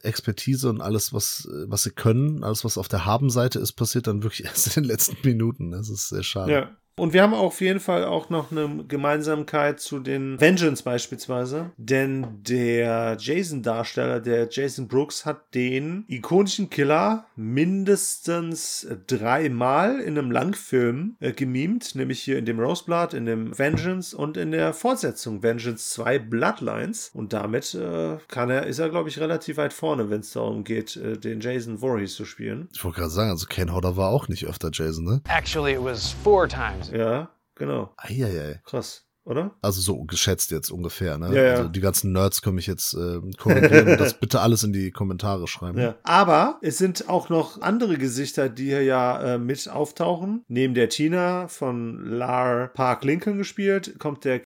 Expertise 0.03 0.68
und 0.68 0.81
alles, 0.81 1.12
was, 1.12 1.49
was 1.66 1.85
sie 1.85 1.91
können, 1.91 2.43
alles, 2.45 2.64
was 2.64 2.79
auf 2.79 2.89
der 2.89 3.05
Habenseite 3.05 3.59
ist, 3.59 3.72
passiert 3.72 4.07
dann 4.07 4.22
wirklich 4.22 4.45
erst 4.45 4.77
in 4.77 4.83
den 4.83 4.85
letzten 4.85 5.16
Minuten. 5.25 5.70
Das 5.70 5.89
ist 5.89 6.09
sehr 6.09 6.22
schade. 6.22 6.53
Ja. 6.53 6.77
Und 6.97 7.13
wir 7.13 7.23
haben 7.23 7.35
auf 7.35 7.61
jeden 7.61 7.81
Fall 7.81 8.05
auch 8.05 8.31
noch 8.31 8.53
eine 8.53 8.85
Gemeinsamkeit 8.87 9.81
zu 9.81 9.99
den 9.99 10.41
Vengeance 10.41 10.85
beispielsweise. 10.85 11.73
Denn 11.77 12.27
der 12.43 13.17
Jason-Darsteller, 13.19 14.21
der 14.21 14.49
Jason 14.49 14.87
Brooks, 14.87 15.27
hat 15.27 15.55
den 15.55 16.05
ikonischen 16.07 16.71
Killer 16.71 17.27
mindestens 17.35 18.87
dreimal 19.09 19.99
in 19.99 20.17
einem 20.17 20.31
Langfilm 20.31 21.17
äh, 21.19 21.33
gemimt. 21.33 21.97
Nämlich 21.97 22.21
hier 22.21 22.39
in 22.39 22.45
dem 22.45 22.61
Roseblood, 22.61 23.13
in 23.13 23.27
dem 23.27 23.59
Vengeance 23.59 24.17
und 24.17 24.37
in 24.37 24.53
der 24.53 24.73
Fortsetzung 24.73 25.43
Vengeance 25.43 25.91
2 25.95 26.21
Bloodlines. 26.21 27.11
Und 27.13 27.33
damit 27.33 27.75
äh, 27.75 28.19
kann 28.29 28.51
er, 28.51 28.67
ist 28.67 28.79
er, 28.79 28.89
glaube 28.91 29.09
ich, 29.09 29.19
relativ 29.19 29.57
weit 29.57 29.73
vorne, 29.73 30.11
wenn 30.11 30.21
es 30.21 30.31
darum 30.31 30.63
geht, 30.63 30.95
äh, 30.95 31.19
den 31.19 31.41
Jason 31.41 31.79
Voorhees 31.79 32.15
zu 32.15 32.25
spielen. 32.25 32.69
Ich 32.73 32.85
wollte 32.85 33.01
gerade 33.01 33.11
sagen, 33.11 33.31
also 33.31 33.47
Ken 33.47 33.75
Hodder 33.75 33.97
war 33.97 34.11
auch 34.11 34.29
nicht 34.29 34.47
öfter 34.47 34.71
Jason, 34.73 35.05
ne? 35.05 35.23
Actually, 35.29 35.73
it 35.73 35.83
was 35.83 36.15
four 36.23 36.49
times. 36.49 36.84
Ja, 36.93 37.30
genau. 37.55 37.93
Eieiei. 37.97 38.61
Krass, 38.66 39.05
oder? 39.24 39.53
Also 39.62 39.80
so 39.80 40.05
geschätzt 40.05 40.51
jetzt 40.51 40.70
ungefähr, 40.70 41.18
ne? 41.18 41.35
Ja, 41.35 41.43
ja. 41.43 41.55
Also 41.55 41.68
die 41.68 41.80
ganzen 41.80 42.12
Nerds 42.12 42.43
können 42.43 42.57
mich 42.57 42.66
jetzt 42.66 42.95
äh, 42.95 43.20
korrigieren 43.39 43.89
und 43.89 44.01
das 44.01 44.14
bitte 44.20 44.41
alles 44.41 44.64
in 44.64 44.72
die 44.72 44.91
Kommentare 44.91 45.47
schreiben. 45.47 45.78
Ja. 45.78 45.97
Aber 46.03 46.59
es 46.62 46.78
sind 46.78 47.09
auch 47.09 47.28
noch 47.28 47.61
andere 47.62 47.97
Gesichter, 47.97 48.49
die 48.49 48.66
hier 48.66 48.82
ja 48.82 49.35
äh, 49.35 49.39
mit 49.39 49.68
auftauchen. 49.68 50.45
Neben 50.49 50.74
der 50.74 50.89
Tina 50.89 51.49
von 51.49 52.05
Lar 52.05 52.68
Park 52.68 53.05
Lincoln 53.05 53.39
gespielt, 53.39 53.99
kommt 53.99 54.24
der 54.24 54.43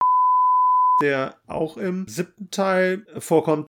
der 1.02 1.36
auch 1.48 1.78
im 1.78 2.08
siebten 2.08 2.50
Teil 2.52 3.06
vorkommt. 3.18 3.68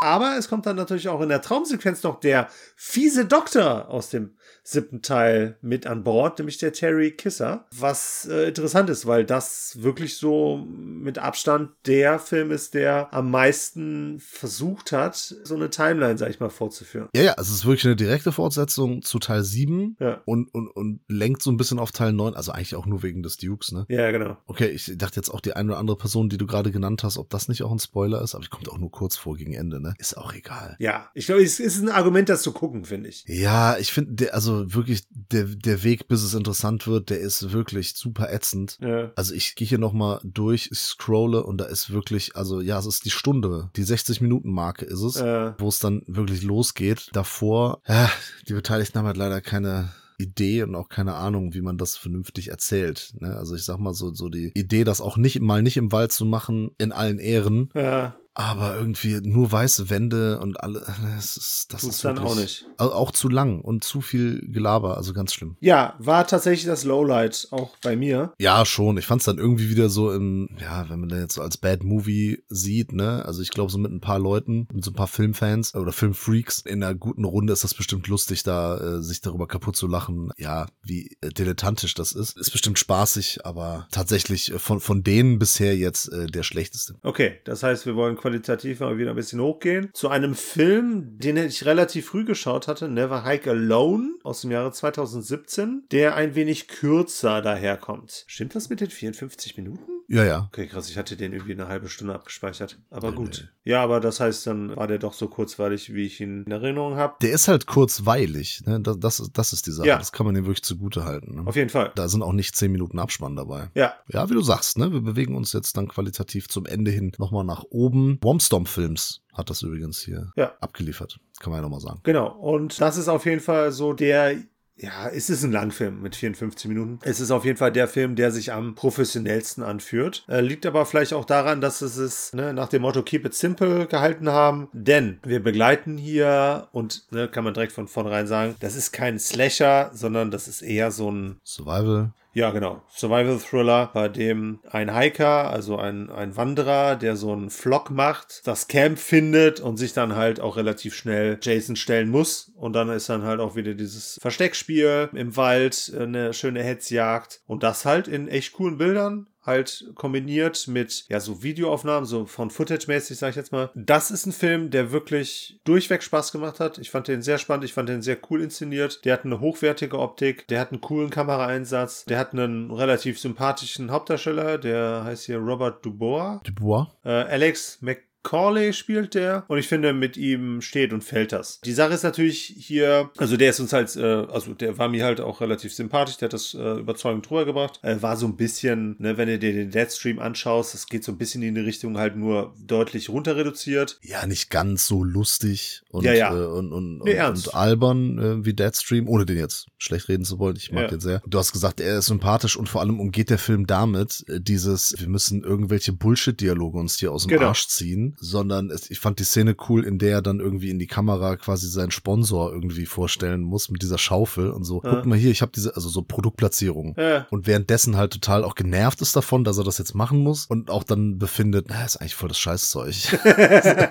Aber 0.00 0.36
es 0.38 0.48
kommt 0.48 0.66
dann 0.66 0.76
natürlich 0.76 1.08
auch 1.08 1.20
in 1.20 1.28
der 1.28 1.42
Traumsequenz 1.42 2.02
noch 2.02 2.20
der 2.20 2.48
fiese 2.74 3.26
Doktor 3.26 3.88
aus 3.88 4.10
dem 4.10 4.30
siebten 4.62 5.02
Teil 5.02 5.56
mit 5.62 5.86
an 5.86 6.04
Bord, 6.04 6.38
nämlich 6.38 6.58
der 6.58 6.72
Terry 6.72 7.12
Kisser. 7.12 7.66
Was 7.76 8.26
äh, 8.30 8.48
interessant 8.48 8.88
ist, 8.90 9.06
weil 9.06 9.24
das 9.24 9.78
wirklich 9.80 10.16
so 10.16 10.58
mit 10.66 11.18
Abstand 11.18 11.70
der 11.86 12.18
Film 12.18 12.50
ist, 12.50 12.74
der 12.74 13.12
am 13.12 13.30
meisten 13.30 14.20
versucht 14.20 14.92
hat, 14.92 15.16
so 15.16 15.54
eine 15.54 15.70
Timeline, 15.70 16.18
sag 16.18 16.30
ich 16.30 16.40
mal, 16.40 16.50
fortzuführen. 16.50 17.08
Ja, 17.14 17.22
ja, 17.22 17.32
also 17.32 17.52
es 17.52 17.60
ist 17.60 17.64
wirklich 17.66 17.86
eine 17.86 17.96
direkte 17.96 18.32
Fortsetzung 18.32 19.02
zu 19.02 19.18
Teil 19.18 19.42
7 19.44 19.96
Ja. 19.98 20.20
und, 20.24 20.52
und, 20.54 20.68
und 20.68 21.00
lenkt 21.08 21.42
so 21.42 21.50
ein 21.50 21.56
bisschen 21.56 21.78
auf 21.78 21.92
Teil 21.92 22.12
9, 22.12 22.34
also 22.34 22.52
eigentlich 22.52 22.74
auch 22.76 22.86
nur 22.86 23.02
wegen 23.02 23.22
des 23.22 23.36
Dukes, 23.36 23.72
ne? 23.72 23.86
Ja, 23.88 24.10
genau. 24.10 24.36
Okay, 24.46 24.68
ich 24.68 24.92
dachte 24.96 25.16
jetzt 25.16 25.30
auch 25.30 25.40
die 25.40 25.54
eine 25.54 25.70
oder 25.72 25.78
andere 25.78 25.96
Person, 25.96 26.28
die 26.28 26.38
du 26.38 26.46
gerade 26.46 26.70
genannt 26.70 27.02
hast, 27.02 27.18
ob 27.18 27.30
das 27.30 27.48
nicht 27.48 27.62
auch 27.62 27.72
ein 27.72 27.78
Spoiler 27.78 28.22
ist, 28.22 28.34
aber 28.34 28.44
ich 28.44 28.50
kommt 28.50 28.70
auch 28.70 28.78
nur 28.78 28.90
kurz 28.90 29.16
vor 29.16 29.36
gegen 29.36 29.54
Ende, 29.54 29.80
ne? 29.80 29.89
Ist 29.98 30.16
auch 30.16 30.32
egal. 30.34 30.76
Ja, 30.78 31.10
ich 31.14 31.26
glaube, 31.26 31.42
es 31.42 31.60
ist 31.60 31.80
ein 31.80 31.88
Argument, 31.88 32.28
das 32.28 32.42
zu 32.42 32.52
gucken, 32.52 32.84
finde 32.84 33.08
ich. 33.08 33.24
Ja, 33.26 33.76
ich 33.78 33.92
finde, 33.92 34.32
also 34.34 34.72
wirklich, 34.74 35.04
der, 35.10 35.44
der 35.44 35.82
Weg, 35.82 36.08
bis 36.08 36.22
es 36.22 36.34
interessant 36.34 36.86
wird, 36.86 37.10
der 37.10 37.20
ist 37.20 37.52
wirklich 37.52 37.94
super 37.94 38.32
ätzend. 38.32 38.78
Ja. 38.80 39.12
Also 39.16 39.34
ich 39.34 39.54
gehe 39.54 39.66
hier 39.66 39.78
nochmal 39.78 40.20
durch, 40.24 40.68
ich 40.72 40.78
scrolle 40.78 41.42
und 41.44 41.58
da 41.58 41.64
ist 41.66 41.90
wirklich, 41.90 42.36
also 42.36 42.60
ja, 42.60 42.78
es 42.78 42.86
ist 42.86 43.04
die 43.04 43.10
Stunde, 43.10 43.70
die 43.76 43.84
60-Minuten-Marke 43.84 44.84
ist 44.84 45.02
es, 45.02 45.16
Äh, 45.16 45.52
wo 45.58 45.68
es 45.68 45.78
dann 45.78 46.02
wirklich 46.06 46.42
losgeht. 46.42 47.10
Davor, 47.12 47.80
ja, 47.86 48.10
die 48.48 48.54
Beteiligten 48.54 48.98
haben 48.98 49.06
halt 49.06 49.16
leider 49.16 49.40
keine 49.40 49.90
Idee 50.18 50.62
und 50.62 50.74
auch 50.74 50.88
keine 50.90 51.14
Ahnung, 51.14 51.54
wie 51.54 51.62
man 51.62 51.78
das 51.78 51.96
vernünftig 51.96 52.48
erzählt. 52.48 53.14
Ne? 53.20 53.34
Also 53.36 53.54
ich 53.54 53.64
sag 53.64 53.78
mal 53.78 53.94
so, 53.94 54.12
so 54.12 54.28
die 54.28 54.52
Idee, 54.54 54.84
das 54.84 55.00
auch 55.00 55.16
nicht 55.16 55.40
mal 55.40 55.62
nicht 55.62 55.78
im 55.78 55.92
Wald 55.92 56.12
zu 56.12 56.26
machen, 56.26 56.72
in 56.76 56.92
allen 56.92 57.18
Ehren, 57.18 57.70
ja, 57.74 58.14
aber 58.34 58.76
irgendwie 58.76 59.20
nur 59.22 59.50
weiße 59.50 59.90
Wände 59.90 60.38
und 60.40 60.60
alle, 60.60 60.80
das 61.16 61.36
ist, 61.36 61.66
das 61.72 61.82
tut's 61.82 61.96
ist 61.96 62.04
dann 62.04 62.16
wirklich, 62.16 62.32
auch 62.32 62.36
nicht. 62.36 62.66
Also 62.76 62.92
auch 62.92 63.10
zu 63.10 63.28
lang 63.28 63.60
und 63.60 63.84
zu 63.84 64.00
viel 64.00 64.40
Gelaber, 64.50 64.96
also 64.96 65.12
ganz 65.12 65.34
schlimm. 65.34 65.56
Ja, 65.60 65.94
war 65.98 66.26
tatsächlich 66.26 66.66
das 66.66 66.84
Lowlight 66.84 67.48
auch 67.50 67.76
bei 67.82 67.96
mir. 67.96 68.32
Ja, 68.38 68.64
schon. 68.64 68.98
Ich 68.98 69.06
fand's 69.06 69.24
dann 69.24 69.38
irgendwie 69.38 69.70
wieder 69.70 69.88
so 69.88 70.12
im, 70.12 70.48
ja, 70.60 70.88
wenn 70.88 71.00
man 71.00 71.08
den 71.08 71.20
jetzt 71.20 71.34
so 71.34 71.42
als 71.42 71.56
Bad 71.56 71.82
Movie 71.82 72.42
sieht, 72.48 72.92
ne? 72.92 73.24
Also 73.24 73.42
ich 73.42 73.50
glaube, 73.50 73.72
so 73.72 73.78
mit 73.78 73.90
ein 73.90 74.00
paar 74.00 74.18
Leuten, 74.18 74.68
mit 74.72 74.84
so 74.84 74.90
ein 74.90 74.94
paar 74.94 75.08
Filmfans 75.08 75.74
oder 75.74 75.92
Filmfreaks 75.92 76.60
in 76.60 76.82
einer 76.82 76.94
guten 76.94 77.24
Runde 77.24 77.52
ist 77.52 77.64
das 77.64 77.74
bestimmt 77.74 78.06
lustig, 78.06 78.42
da 78.42 78.76
äh, 78.78 79.02
sich 79.02 79.20
darüber 79.20 79.48
kaputt 79.48 79.76
zu 79.76 79.86
lachen. 79.86 80.30
Ja, 80.36 80.66
wie 80.82 81.16
äh, 81.20 81.30
dilettantisch 81.30 81.94
das 81.94 82.12
ist. 82.12 82.38
Ist 82.38 82.52
bestimmt 82.52 82.78
spaßig, 82.78 83.44
aber 83.44 83.88
tatsächlich 83.90 84.52
äh, 84.52 84.58
von, 84.58 84.80
von 84.80 85.02
denen 85.02 85.38
bisher 85.38 85.76
jetzt 85.76 86.12
äh, 86.12 86.26
der 86.26 86.42
schlechteste. 86.44 86.94
Okay, 87.02 87.40
das 87.44 87.62
heißt, 87.62 87.86
wir 87.86 87.96
wollen 87.96 88.16
qualitativ 88.20 88.80
mal 88.80 88.98
wieder 88.98 89.10
ein 89.10 89.16
bisschen 89.16 89.40
hochgehen. 89.40 89.90
Zu 89.92 90.08
einem 90.08 90.34
Film, 90.34 91.18
den 91.18 91.36
ich 91.36 91.64
relativ 91.66 92.06
früh 92.06 92.24
geschaut 92.24 92.68
hatte, 92.68 92.88
Never 92.88 93.24
Hike 93.24 93.50
Alone 93.50 94.10
aus 94.22 94.42
dem 94.42 94.50
Jahre 94.50 94.72
2017, 94.72 95.84
der 95.90 96.14
ein 96.14 96.34
wenig 96.34 96.68
kürzer 96.68 97.42
daherkommt. 97.42 98.24
Stimmt 98.26 98.54
das 98.54 98.68
mit 98.70 98.80
den 98.80 98.90
54 98.90 99.56
Minuten? 99.56 99.90
Ja, 100.08 100.24
ja. 100.24 100.48
Okay, 100.52 100.66
krass, 100.66 100.90
ich 100.90 100.98
hatte 100.98 101.16
den 101.16 101.32
irgendwie 101.32 101.52
eine 101.52 101.68
halbe 101.68 101.88
Stunde 101.88 102.14
abgespeichert. 102.14 102.78
Aber 102.90 103.10
Nee, 103.10 103.16
gut. 103.16 103.52
Ja, 103.62 103.80
aber 103.84 104.00
das 104.00 104.18
heißt, 104.18 104.44
dann 104.48 104.74
war 104.74 104.88
der 104.88 104.98
doch 104.98 105.12
so 105.12 105.28
kurzweilig, 105.28 105.94
wie 105.94 106.04
ich 106.06 106.20
ihn 106.20 106.42
in 106.44 106.50
Erinnerung 106.50 106.96
habe. 106.96 107.14
Der 107.22 107.30
ist 107.30 107.46
halt 107.46 107.66
kurzweilig, 107.66 108.62
ne? 108.66 108.80
Das, 108.80 108.98
das, 108.98 109.20
ist- 109.20 109.30
das 109.38 109.52
ist 109.52 109.66
die 109.68 109.70
Sache. 109.70 109.86
Ja. 109.86 109.98
Das 109.98 110.10
kann 110.10 110.26
man 110.26 110.34
ihm 110.34 110.44
wirklich 110.46 110.62
zugute 110.64 111.04
halten. 111.04 111.36
Ne? 111.36 111.46
Auf 111.46 111.54
jeden 111.54 111.70
Fall. 111.70 111.92
Da 111.94 112.08
sind 112.08 112.22
auch 112.22 112.32
nicht 112.32 112.56
zehn 112.56 112.72
Minuten 112.72 112.98
Abspann 112.98 113.36
dabei. 113.36 113.70
Ja, 113.74 113.94
Ja, 114.08 114.28
wie 114.28 114.34
du 114.34 114.42
sagst, 114.42 114.78
ne? 114.78 114.92
Wir 114.92 115.00
bewegen 115.00 115.36
uns 115.36 115.52
jetzt 115.52 115.76
dann 115.76 115.86
qualitativ 115.86 116.48
zum 116.48 116.66
Ende 116.66 116.90
hin 116.90 117.12
nochmal 117.18 117.44
nach 117.44 117.62
oben. 117.70 118.09
Bombstomp 118.18 118.68
Films 118.68 119.20
hat 119.32 119.50
das 119.50 119.62
übrigens 119.62 120.00
hier 120.00 120.32
Ja. 120.36 120.52
abgeliefert. 120.60 121.18
Kann 121.38 121.50
man 121.52 121.58
ja 121.58 121.62
nochmal 121.62 121.80
sagen. 121.80 122.00
Genau. 122.02 122.28
Und 122.32 122.80
das 122.80 122.96
ist 122.96 123.08
auf 123.08 123.24
jeden 123.26 123.40
Fall 123.40 123.72
so 123.72 123.92
der. 123.92 124.36
Ja, 124.82 125.10
es 125.10 125.28
ist 125.28 125.44
ein 125.44 125.52
Langfilm 125.52 126.00
mit 126.00 126.16
54 126.16 126.66
Minuten. 126.66 127.00
Es 127.02 127.20
ist 127.20 127.30
auf 127.30 127.44
jeden 127.44 127.58
Fall 127.58 127.70
der 127.70 127.86
Film, 127.86 128.16
der 128.16 128.30
sich 128.30 128.50
am 128.50 128.74
professionellsten 128.74 129.62
anführt. 129.62 130.24
Äh, 130.26 130.40
liegt 130.40 130.64
aber 130.64 130.86
vielleicht 130.86 131.12
auch 131.12 131.26
daran, 131.26 131.60
dass 131.60 131.82
es 131.82 131.98
es 131.98 132.32
ne, 132.32 132.54
nach 132.54 132.68
dem 132.68 132.80
Motto 132.80 133.02
Keep 133.02 133.26
it 133.26 133.34
simple 133.34 133.86
gehalten 133.86 134.30
haben. 134.30 134.68
Denn 134.72 135.18
wir 135.22 135.42
begleiten 135.42 135.98
hier 135.98 136.68
und 136.72 137.04
ne, 137.12 137.28
kann 137.28 137.44
man 137.44 137.52
direkt 137.52 137.72
von 137.72 137.88
vornherein 137.88 138.26
sagen, 138.26 138.54
das 138.60 138.74
ist 138.74 138.92
kein 138.92 139.18
Slasher, 139.18 139.90
sondern 139.92 140.30
das 140.30 140.48
ist 140.48 140.62
eher 140.62 140.90
so 140.90 141.10
ein 141.12 141.36
Survival. 141.44 142.12
Ja, 142.32 142.50
genau. 142.50 142.82
Survival 142.88 143.38
Thriller, 143.38 143.90
bei 143.92 144.08
dem 144.08 144.60
ein 144.70 144.96
Hiker, 144.96 145.50
also 145.50 145.76
ein, 145.78 146.10
ein 146.10 146.36
Wanderer, 146.36 146.94
der 146.94 147.16
so 147.16 147.32
einen 147.32 147.50
Vlog 147.50 147.90
macht, 147.90 148.46
das 148.46 148.68
Camp 148.68 148.98
findet 148.98 149.58
und 149.58 149.78
sich 149.78 149.92
dann 149.92 150.14
halt 150.14 150.38
auch 150.38 150.56
relativ 150.56 150.94
schnell 150.94 151.38
Jason 151.42 151.74
stellen 151.74 152.08
muss. 152.08 152.52
Und 152.54 152.74
dann 152.74 152.88
ist 152.88 153.08
dann 153.08 153.24
halt 153.24 153.40
auch 153.40 153.56
wieder 153.56 153.74
dieses 153.74 154.18
Versteckspiel 154.20 155.10
im 155.12 155.36
Wald, 155.36 155.92
eine 155.98 156.32
schöne 156.32 156.62
Hetzjagd. 156.62 157.40
Und 157.46 157.64
das 157.64 157.84
halt 157.84 158.06
in 158.06 158.28
echt 158.28 158.52
coolen 158.52 158.78
Bildern. 158.78 159.26
Halt 159.50 159.90
kombiniert 159.96 160.68
mit, 160.68 161.06
ja, 161.08 161.18
so 161.18 161.42
Videoaufnahmen, 161.42 162.06
so 162.06 162.24
von 162.24 162.50
Footage-mäßig, 162.50 163.18
sag 163.18 163.30
ich 163.30 163.36
jetzt 163.36 163.50
mal. 163.50 163.70
Das 163.74 164.12
ist 164.12 164.24
ein 164.26 164.32
Film, 164.32 164.70
der 164.70 164.92
wirklich 164.92 165.60
durchweg 165.64 166.04
Spaß 166.04 166.30
gemacht 166.30 166.60
hat. 166.60 166.78
Ich 166.78 166.90
fand 166.90 167.08
den 167.08 167.20
sehr 167.20 167.36
spannend, 167.36 167.64
ich 167.64 167.72
fand 167.72 167.88
den 167.88 168.00
sehr 168.00 168.16
cool 168.30 168.42
inszeniert. 168.42 169.04
Der 169.04 169.14
hat 169.14 169.24
eine 169.24 169.40
hochwertige 169.40 169.98
Optik, 169.98 170.46
der 170.46 170.60
hat 170.60 170.70
einen 170.70 170.80
coolen 170.80 171.10
Kameraeinsatz, 171.10 172.04
der 172.04 172.18
hat 172.20 172.32
einen 172.32 172.70
relativ 172.70 173.18
sympathischen 173.18 173.90
Hauptdarsteller, 173.90 174.56
der 174.56 175.02
heißt 175.02 175.24
hier 175.26 175.38
Robert 175.38 175.84
Dubois. 175.84 176.40
Dubois. 176.44 176.86
Äh, 177.04 177.08
Alex 177.10 177.82
McCauley 178.22 178.72
spielt 178.72 179.14
der 179.14 179.44
und 179.48 179.58
ich 179.58 179.66
finde, 179.68 179.92
mit 179.92 180.16
ihm 180.16 180.60
steht 180.60 180.92
und 180.92 181.02
fällt 181.02 181.32
das. 181.32 181.60
Die 181.60 181.72
Sache 181.72 181.94
ist 181.94 182.02
natürlich 182.02 182.54
hier, 182.58 183.10
also 183.16 183.36
der 183.36 183.50
ist 183.50 183.60
uns 183.60 183.72
halt, 183.72 183.94
äh, 183.96 184.02
also 184.30 184.54
der 184.54 184.76
war 184.78 184.88
mir 184.88 185.04
halt 185.04 185.20
auch 185.20 185.40
relativ 185.40 185.74
sympathisch, 185.74 186.18
der 186.18 186.26
hat 186.26 186.32
das 186.34 186.54
äh, 186.54 186.78
überzeugend 186.80 187.28
drüber 187.28 187.44
gebracht. 187.44 187.80
Äh, 187.82 188.02
war 188.02 188.16
so 188.16 188.26
ein 188.26 188.36
bisschen, 188.36 188.96
ne, 188.98 189.16
wenn 189.16 189.28
du 189.28 189.38
dir 189.38 189.52
den 189.52 189.70
Deadstream 189.70 190.18
anschaust, 190.18 190.74
das 190.74 190.86
geht 190.86 191.02
so 191.04 191.12
ein 191.12 191.18
bisschen 191.18 191.42
in 191.42 191.54
die 191.54 191.60
Richtung 191.62 191.96
halt 191.98 192.16
nur 192.16 192.54
deutlich 192.62 193.08
runter 193.08 193.36
reduziert. 193.36 193.98
Ja, 194.02 194.26
nicht 194.26 194.50
ganz 194.50 194.86
so 194.86 195.02
lustig 195.02 195.82
und, 195.90 196.04
Ja, 196.04 196.12
ja. 196.12 196.34
Äh, 196.36 196.46
und, 196.46 196.72
und, 196.72 196.98
Nee, 197.04 197.20
und, 197.22 197.30
und 197.46 197.54
albern 197.54 198.18
äh, 198.18 198.44
wie 198.44 198.52
Deadstream, 198.54 199.08
ohne 199.08 199.24
den 199.24 199.38
jetzt 199.38 199.66
schlecht 199.78 200.08
reden 200.08 200.24
zu 200.24 200.38
wollen. 200.38 200.56
Ich 200.56 200.72
mag 200.72 200.82
Ja. 200.84 200.88
den 200.88 201.00
sehr. 201.00 201.22
Du 201.26 201.38
hast 201.38 201.52
gesagt, 201.52 201.80
er 201.80 201.98
ist 201.98 202.06
sympathisch 202.06 202.56
und 202.56 202.68
vor 202.68 202.82
allem 202.82 203.00
umgeht 203.00 203.30
der 203.30 203.38
Film 203.38 203.66
damit, 203.66 204.24
äh, 204.28 204.40
dieses, 204.40 204.94
wir 204.98 205.08
müssen 205.08 205.42
irgendwelche 205.42 205.92
Bullshit-Dialoge 205.92 206.78
uns 206.78 206.98
hier 206.98 207.12
aus 207.12 207.22
dem 207.26 207.30
Genau. 207.30 207.48
Arsch 207.48 207.66
ziehen, 207.68 208.09
sondern 208.18 208.70
es, 208.70 208.90
ich 208.90 209.00
fand 209.00 209.18
die 209.18 209.24
Szene 209.24 209.56
cool, 209.68 209.84
in 209.84 209.98
der 209.98 210.12
er 210.12 210.22
dann 210.22 210.40
irgendwie 210.40 210.70
in 210.70 210.78
die 210.78 210.86
Kamera 210.86 211.36
quasi 211.36 211.68
seinen 211.68 211.90
Sponsor 211.90 212.52
irgendwie 212.52 212.86
vorstellen 212.86 213.42
muss 213.42 213.70
mit 213.70 213.82
dieser 213.82 213.98
Schaufel 213.98 214.50
und 214.50 214.64
so. 214.64 214.82
Ja. 214.82 214.94
Guck 214.94 215.06
mal 215.06 215.18
hier, 215.18 215.30
ich 215.30 215.42
habe 215.42 215.52
diese, 215.54 215.74
also 215.74 215.88
so 215.88 216.02
Produktplatzierung. 216.02 216.94
Ja. 216.96 217.26
Und 217.30 217.46
währenddessen 217.46 217.96
halt 217.96 218.12
total 218.12 218.44
auch 218.44 218.54
genervt 218.54 219.00
ist 219.02 219.16
davon, 219.16 219.44
dass 219.44 219.58
er 219.58 219.64
das 219.64 219.78
jetzt 219.78 219.94
machen 219.94 220.20
muss 220.20 220.46
und 220.46 220.70
auch 220.70 220.84
dann 220.84 221.18
befindet, 221.18 221.66
na, 221.68 221.84
ist 221.84 221.96
eigentlich 221.96 222.14
voll 222.14 222.28
das 222.28 222.38
Scheißzeug. 222.38 222.94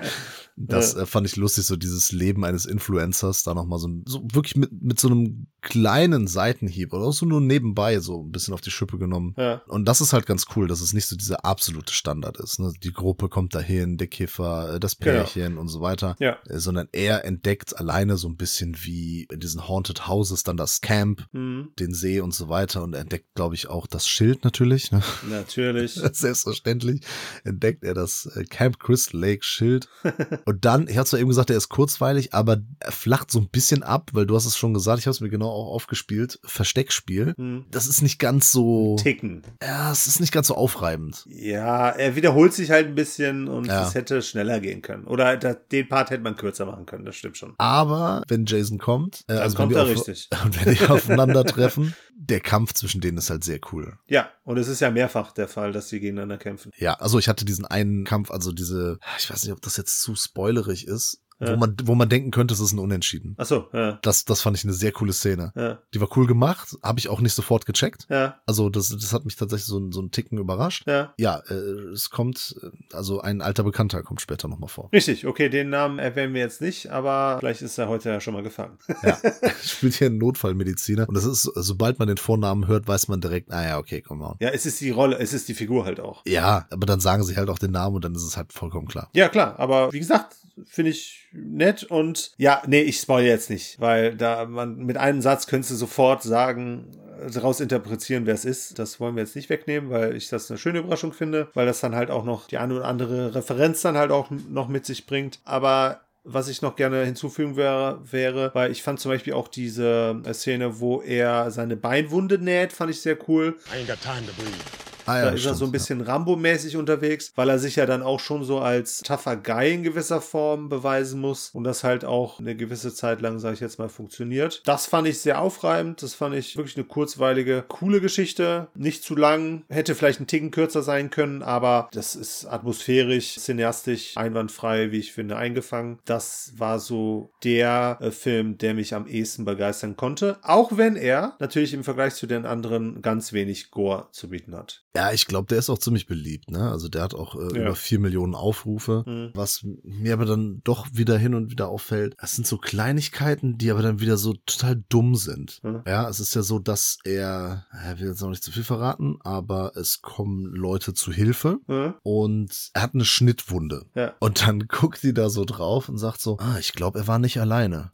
das 0.56 0.94
äh, 0.94 1.06
fand 1.06 1.26
ich 1.26 1.36
lustig, 1.36 1.64
so 1.66 1.76
dieses 1.76 2.12
Leben 2.12 2.44
eines 2.44 2.66
Influencers, 2.66 3.42
da 3.42 3.54
nochmal 3.54 3.78
so, 3.78 3.88
so 4.06 4.22
wirklich 4.32 4.56
mit, 4.56 4.70
mit 4.82 5.00
so 5.00 5.08
einem 5.08 5.46
kleinen 5.62 6.26
Seitenhieb 6.26 6.92
oder 6.92 7.04
auch 7.04 7.12
so 7.12 7.26
nur 7.26 7.40
nebenbei 7.40 7.98
so 8.00 8.22
ein 8.22 8.30
bisschen 8.30 8.54
auf 8.54 8.60
die 8.60 8.70
Schippe 8.70 8.98
genommen. 8.98 9.34
Ja. 9.36 9.62
Und 9.68 9.86
das 9.86 10.00
ist 10.00 10.12
halt 10.12 10.26
ganz 10.26 10.46
cool, 10.56 10.68
dass 10.68 10.80
es 10.80 10.92
nicht 10.92 11.06
so 11.06 11.16
dieser 11.16 11.44
absolute 11.44 11.92
Standard 11.92 12.38
ist. 12.38 12.58
Ne? 12.60 12.72
Die 12.82 12.92
Gruppe 12.92 13.28
kommt 13.28 13.54
dahin, 13.54 13.96
der 13.98 14.06
Kiffer, 14.06 14.74
äh, 14.74 14.80
das 14.80 14.96
Genau. 14.98 15.12
Pärchen 15.22 15.58
und 15.58 15.68
so 15.68 15.80
weiter. 15.80 16.16
Ja. 16.18 16.38
Äh, 16.46 16.58
Sondern 16.58 16.88
er 16.92 17.24
entdeckt 17.24 17.78
alleine 17.78 18.16
so 18.16 18.28
ein 18.28 18.36
bisschen 18.36 18.76
wie 18.82 19.26
in 19.30 19.40
diesen 19.40 19.68
Haunted 19.68 20.06
Houses 20.08 20.42
dann 20.42 20.56
das 20.56 20.80
Camp, 20.80 21.26
Mhm. 21.32 21.70
den 21.78 21.94
See 21.94 22.20
und 22.20 22.34
so 22.34 22.48
weiter 22.48 22.82
und 22.82 22.94
entdeckt, 22.94 23.34
glaube 23.34 23.54
ich, 23.54 23.68
auch 23.68 23.86
das 23.86 24.06
Schild 24.08 24.44
natürlich. 24.44 24.92
Ne? 24.92 25.02
Natürlich. 25.30 25.94
Selbstverständlich 26.12 27.02
entdeckt 27.44 27.84
er 27.84 27.94
das 27.94 28.28
Camp 28.50 28.78
Crystal 28.80 29.20
Lake 29.20 29.44
Schild. 29.44 29.88
und 30.46 30.64
dann, 30.64 30.88
ich 30.88 30.96
hatte 30.98 31.10
zwar 31.10 31.20
eben 31.20 31.28
gesagt, 31.28 31.50
er 31.50 31.56
ist 31.56 31.68
kurzweilig, 31.68 32.34
aber 32.34 32.58
er 32.80 32.92
flacht 32.92 33.30
so 33.30 33.38
ein 33.40 33.48
bisschen 33.48 33.82
ab, 33.82 34.10
weil 34.12 34.26
du 34.26 34.34
hast 34.36 34.46
es 34.46 34.56
schon 34.56 34.74
gesagt, 34.74 34.98
ich 35.00 35.06
habe 35.06 35.12
es 35.12 35.20
mir 35.20 35.28
genau 35.30 35.48
auch 35.50 35.72
aufgespielt, 35.74 36.38
Versteckspiel. 36.44 37.34
Mhm. 37.36 37.64
Das 37.70 37.86
ist 37.86 38.02
nicht 38.02 38.18
ganz 38.18 38.52
so, 38.52 38.96
Ticken. 38.96 39.42
ja, 39.62 39.90
es 39.92 40.06
ist 40.06 40.20
nicht 40.20 40.32
ganz 40.32 40.48
so 40.48 40.54
aufreibend. 40.54 41.24
Ja, 41.28 41.88
er 41.90 42.16
wiederholt 42.16 42.52
sich 42.52 42.70
halt 42.70 42.86
ein 42.88 42.94
bisschen 42.94 43.48
und 43.48 43.66
Ja. 43.66 43.86
es 43.86 43.94
hätte 43.94 44.22
schneller 44.22 44.60
gehen 44.60 44.82
können. 44.82 45.04
Oder 45.04 45.36
da, 45.36 45.54
den 45.54 45.88
Part 45.88 46.10
hätte 46.10 46.22
man 46.22 46.36
kürzer 46.36 46.66
machen 46.66 46.86
können, 46.86 47.04
das 47.04 47.16
stimmt 47.16 47.36
schon. 47.36 47.54
Aber 47.58 48.22
wenn 48.28 48.46
Jason 48.46 48.78
kommt, 48.78 49.20
äh, 49.28 49.34
Dann 49.34 49.38
also 49.38 49.56
kommt 49.56 49.74
er 49.74 49.88
richtig. 49.88 50.28
Und 50.44 50.64
wenn 50.66 50.74
die 50.74 50.86
aufeinandertreffen, 50.86 51.94
der 52.22 52.40
Kampf 52.40 52.74
zwischen 52.74 53.00
denen 53.00 53.16
ist 53.16 53.30
halt 53.30 53.44
sehr 53.44 53.60
cool. 53.72 53.98
Ja, 54.06 54.30
und 54.44 54.58
es 54.58 54.68
ist 54.68 54.80
ja 54.80 54.90
mehrfach 54.90 55.32
der 55.32 55.48
Fall, 55.48 55.72
dass 55.72 55.88
sie 55.88 56.00
gegeneinander 56.00 56.36
kämpfen. 56.36 56.70
Ja, 56.76 56.94
also 56.94 57.18
ich 57.18 57.28
hatte 57.28 57.46
diesen 57.46 57.64
einen 57.64 58.04
Kampf, 58.04 58.30
also 58.30 58.52
diese, 58.52 58.98
ich 59.18 59.30
weiß 59.30 59.42
nicht, 59.42 59.52
ob 59.52 59.62
das 59.62 59.78
jetzt 59.78 60.02
zu 60.02 60.14
spoilerig 60.14 60.86
ist, 60.86 61.22
wo, 61.40 61.56
man, 61.56 61.76
wo 61.84 61.94
man 61.94 62.08
denken 62.08 62.30
könnte, 62.30 62.54
es 62.54 62.60
ist 62.60 62.72
ein 62.72 62.78
Unentschieden. 62.78 63.34
Ach 63.38 63.46
so, 63.46 63.68
ja. 63.72 63.98
Das, 64.02 64.24
das 64.24 64.42
fand 64.42 64.56
ich 64.56 64.64
eine 64.64 64.72
sehr 64.72 64.92
coole 64.92 65.12
Szene. 65.12 65.52
Ja. 65.56 65.78
Die 65.94 66.00
war 66.00 66.08
cool 66.16 66.26
gemacht, 66.26 66.76
habe 66.82 66.98
ich 66.98 67.08
auch 67.08 67.20
nicht 67.20 67.34
sofort 67.34 67.66
gecheckt. 67.66 68.06
Ja, 68.10 68.36
Also 68.46 68.68
das, 68.70 68.88
das 68.90 69.12
hat 69.12 69.24
mich 69.24 69.36
tatsächlich 69.36 69.66
so, 69.66 69.90
so 69.90 70.00
einen 70.00 70.10
Ticken 70.10 70.38
überrascht. 70.38 70.86
ja. 70.86 71.12
Ja, 71.18 71.38
äh, 71.48 71.54
es 71.92 72.10
kommt, 72.10 72.56
äh, 72.62 72.94
also 72.94 73.20
ein 73.20 73.40
alter 73.42 73.62
Bekannter 73.62 74.02
kommt 74.02 74.20
später 74.20 74.48
nochmal 74.48 74.68
vor. 74.68 74.88
Richtig, 74.92 75.26
okay, 75.26 75.48
den 75.48 75.70
Namen 75.70 75.98
erwähnen 75.98 76.34
wir 76.34 76.40
jetzt 76.40 76.60
nicht, 76.60 76.88
aber 76.90 77.38
vielleicht 77.40 77.62
ist 77.62 77.78
er 77.78 77.88
heute 77.88 78.08
ja 78.10 78.20
schon 78.20 78.34
mal 78.34 78.42
gefangen. 78.42 78.78
Ja, 79.02 79.18
spielt 79.62 79.94
hier 79.94 80.08
ein 80.08 80.18
Notfallmediziner. 80.18 81.08
Und 81.08 81.14
das 81.16 81.24
ist, 81.24 81.42
sobald 81.54 81.98
man 81.98 82.08
den 82.08 82.16
Vornamen 82.16 82.66
hört, 82.66 82.86
weiß 82.88 83.08
man 83.08 83.20
direkt, 83.20 83.50
ah 83.52 83.62
ja, 83.64 83.78
okay, 83.78 84.02
komm 84.02 84.18
mal. 84.18 84.36
Ja, 84.40 84.50
es 84.50 84.66
ist 84.66 84.80
die 84.80 84.90
Rolle, 84.90 85.18
es 85.18 85.32
ist 85.32 85.48
die 85.48 85.54
Figur 85.54 85.84
halt 85.84 86.00
auch. 86.00 86.22
Ja, 86.26 86.66
aber 86.70 86.86
dann 86.86 87.00
sagen 87.00 87.22
sie 87.24 87.36
halt 87.36 87.48
auch 87.50 87.58
den 87.58 87.70
Namen 87.72 87.96
und 87.96 88.04
dann 88.04 88.14
ist 88.14 88.24
es 88.24 88.36
halt 88.36 88.52
vollkommen 88.52 88.88
klar. 88.88 89.08
Ja, 89.14 89.28
klar, 89.28 89.58
aber 89.58 89.92
wie 89.92 89.98
gesagt, 89.98 90.36
finde 90.66 90.90
ich 90.90 91.28
nett 91.32 91.84
und 91.84 92.32
ja, 92.36 92.62
nee, 92.66 92.82
ich 92.82 92.98
spoil 92.98 93.24
jetzt 93.24 93.50
nicht, 93.50 93.80
weil 93.80 94.16
da 94.16 94.46
man 94.46 94.76
mit 94.76 94.96
einem 94.96 95.20
Satz 95.20 95.46
könntest 95.46 95.72
du 95.72 95.76
sofort 95.76 96.22
sagen, 96.22 96.92
daraus 97.32 97.60
interpretieren, 97.60 98.26
wer 98.26 98.34
es 98.34 98.44
ist. 98.44 98.78
Das 98.78 99.00
wollen 99.00 99.14
wir 99.16 99.22
jetzt 99.22 99.36
nicht 99.36 99.50
wegnehmen, 99.50 99.90
weil 99.90 100.16
ich 100.16 100.28
das 100.28 100.50
eine 100.50 100.58
schöne 100.58 100.80
Überraschung 100.80 101.12
finde, 101.12 101.48
weil 101.54 101.66
das 101.66 101.80
dann 101.80 101.94
halt 101.94 102.10
auch 102.10 102.24
noch 102.24 102.48
die 102.48 102.58
eine 102.58 102.74
oder 102.74 102.86
andere 102.86 103.34
Referenz 103.34 103.82
dann 103.82 103.96
halt 103.96 104.10
auch 104.10 104.30
noch 104.30 104.68
mit 104.68 104.86
sich 104.86 105.06
bringt. 105.06 105.40
Aber 105.44 106.00
was 106.24 106.48
ich 106.48 106.62
noch 106.62 106.76
gerne 106.76 107.04
hinzufügen 107.04 107.56
wäre, 107.56 108.00
wäre, 108.10 108.50
weil 108.54 108.70
ich 108.70 108.82
fand 108.82 109.00
zum 109.00 109.10
Beispiel 109.10 109.32
auch 109.32 109.48
diese 109.48 110.20
Szene, 110.32 110.80
wo 110.80 111.00
er 111.00 111.50
seine 111.50 111.76
Beinwunde 111.76 112.38
näht, 112.38 112.72
fand 112.72 112.90
ich 112.90 113.00
sehr 113.00 113.16
cool. 113.28 113.56
I 113.72 113.82
ain't 113.82 113.86
got 113.86 114.00
time 114.02 114.26
to 114.26 114.32
bleed. 114.34 114.89
Ah, 115.06 115.20
Da 115.22 115.28
ist 115.28 115.34
er 115.34 115.38
stimmt, 115.38 115.56
so 115.56 115.64
ein 115.66 115.72
bisschen 115.72 116.00
Rambo-mäßig 116.00 116.76
unterwegs, 116.76 117.32
weil 117.36 117.48
er 117.48 117.58
sich 117.58 117.76
ja 117.76 117.86
dann 117.86 118.02
auch 118.02 118.20
schon 118.20 118.44
so 118.44 118.58
als 118.60 118.98
tougher 118.98 119.36
Guy 119.36 119.74
in 119.74 119.82
gewisser 119.82 120.20
Form 120.20 120.68
beweisen 120.68 121.20
muss 121.20 121.50
und 121.50 121.64
das 121.64 121.84
halt 121.84 122.04
auch 122.04 122.38
eine 122.40 122.56
gewisse 122.56 122.94
Zeit 122.94 123.20
lang, 123.20 123.38
sage 123.38 123.54
ich 123.54 123.60
jetzt 123.60 123.78
mal, 123.78 123.88
funktioniert. 123.88 124.62
Das 124.66 124.86
fand 124.86 125.08
ich 125.08 125.20
sehr 125.20 125.40
aufreibend. 125.40 126.02
Das 126.02 126.14
fand 126.14 126.34
ich 126.34 126.56
wirklich 126.56 126.76
eine 126.76 126.84
kurzweilige, 126.84 127.64
coole 127.68 128.00
Geschichte. 128.00 128.68
Nicht 128.74 129.04
zu 129.04 129.16
lang. 129.16 129.64
Hätte 129.68 129.94
vielleicht 129.94 130.20
ein 130.20 130.26
Ticken 130.26 130.50
kürzer 130.50 130.82
sein 130.82 131.10
können, 131.10 131.42
aber 131.42 131.88
das 131.92 132.14
ist 132.14 132.46
atmosphärisch, 132.46 133.36
cineastisch, 133.38 134.16
einwandfrei, 134.16 134.90
wie 134.92 134.98
ich 134.98 135.12
finde, 135.12 135.36
eingefangen. 135.36 135.98
Das 136.04 136.52
war 136.56 136.78
so 136.78 137.30
der 137.44 137.98
äh, 138.00 138.10
Film, 138.10 138.58
der 138.58 138.74
mich 138.74 138.94
am 138.94 139.06
ehesten 139.06 139.44
begeistern 139.44 139.96
konnte. 139.96 140.38
Auch 140.42 140.76
wenn 140.76 140.96
er 140.96 141.36
natürlich 141.38 141.74
im 141.74 141.84
Vergleich 141.84 142.14
zu 142.14 142.26
den 142.26 142.46
anderen 142.46 143.02
ganz 143.02 143.32
wenig 143.32 143.70
Gore 143.70 144.08
zu 144.12 144.28
bieten 144.28 144.54
hat. 144.56 144.82
Ja, 144.96 145.12
ich 145.12 145.26
glaube, 145.26 145.46
der 145.46 145.58
ist 145.58 145.70
auch 145.70 145.78
ziemlich 145.78 146.06
beliebt, 146.06 146.50
ne? 146.50 146.68
Also 146.70 146.88
der 146.88 147.02
hat 147.02 147.14
auch 147.14 147.36
äh, 147.36 147.56
Ja. 147.56 147.62
über 147.66 147.76
vier 147.76 148.00
Millionen 148.00 148.34
Aufrufe. 148.34 149.04
Mhm. 149.06 149.30
Was 149.34 149.64
mir 149.84 150.12
aber 150.14 150.24
dann 150.26 150.60
doch 150.64 150.86
wieder 150.92 151.16
hin 151.16 151.34
und 151.36 151.50
wieder 151.52 151.68
auffällt, 151.68 152.16
es 152.20 152.34
sind 152.34 152.44
so 152.46 152.58
Kleinigkeiten, 152.58 153.56
die 153.56 153.70
aber 153.70 153.82
dann 153.82 154.00
wieder 154.00 154.16
so 154.16 154.34
total 154.46 154.82
dumm 154.88 155.14
sind. 155.14 155.60
Mhm. 155.62 155.82
Ja, 155.86 156.08
es 156.08 156.18
ist 156.18 156.34
ja 156.34 156.42
so, 156.42 156.58
dass 156.58 156.98
er, 157.04 157.66
er 157.72 158.00
will 158.00 158.08
jetzt 158.08 158.20
noch 158.20 158.30
nicht 158.30 158.42
zu 158.42 158.50
viel 158.50 158.64
verraten, 158.64 159.18
aber 159.20 159.72
es 159.76 160.02
kommen 160.02 160.46
Leute 160.46 160.92
zu 160.92 161.12
Hilfe 161.12 161.60
Ja. 161.68 161.94
und 162.02 162.70
er 162.74 162.82
hat 162.82 162.94
eine 162.94 163.04
Schnittwunde. 163.04 163.86
Ja. 163.94 164.14
Und 164.18 164.46
dann 164.46 164.60
guckt 164.68 165.04
die 165.04 165.14
da 165.14 165.30
so 165.30 165.44
drauf 165.44 165.88
und 165.88 165.98
sagt 165.98 166.20
so, 166.20 166.36
ah, 166.40 166.56
ich 166.58 166.72
glaube, 166.72 166.98
er 166.98 167.06
war 167.06 167.20
nicht 167.20 167.38
alleine. 167.40 167.92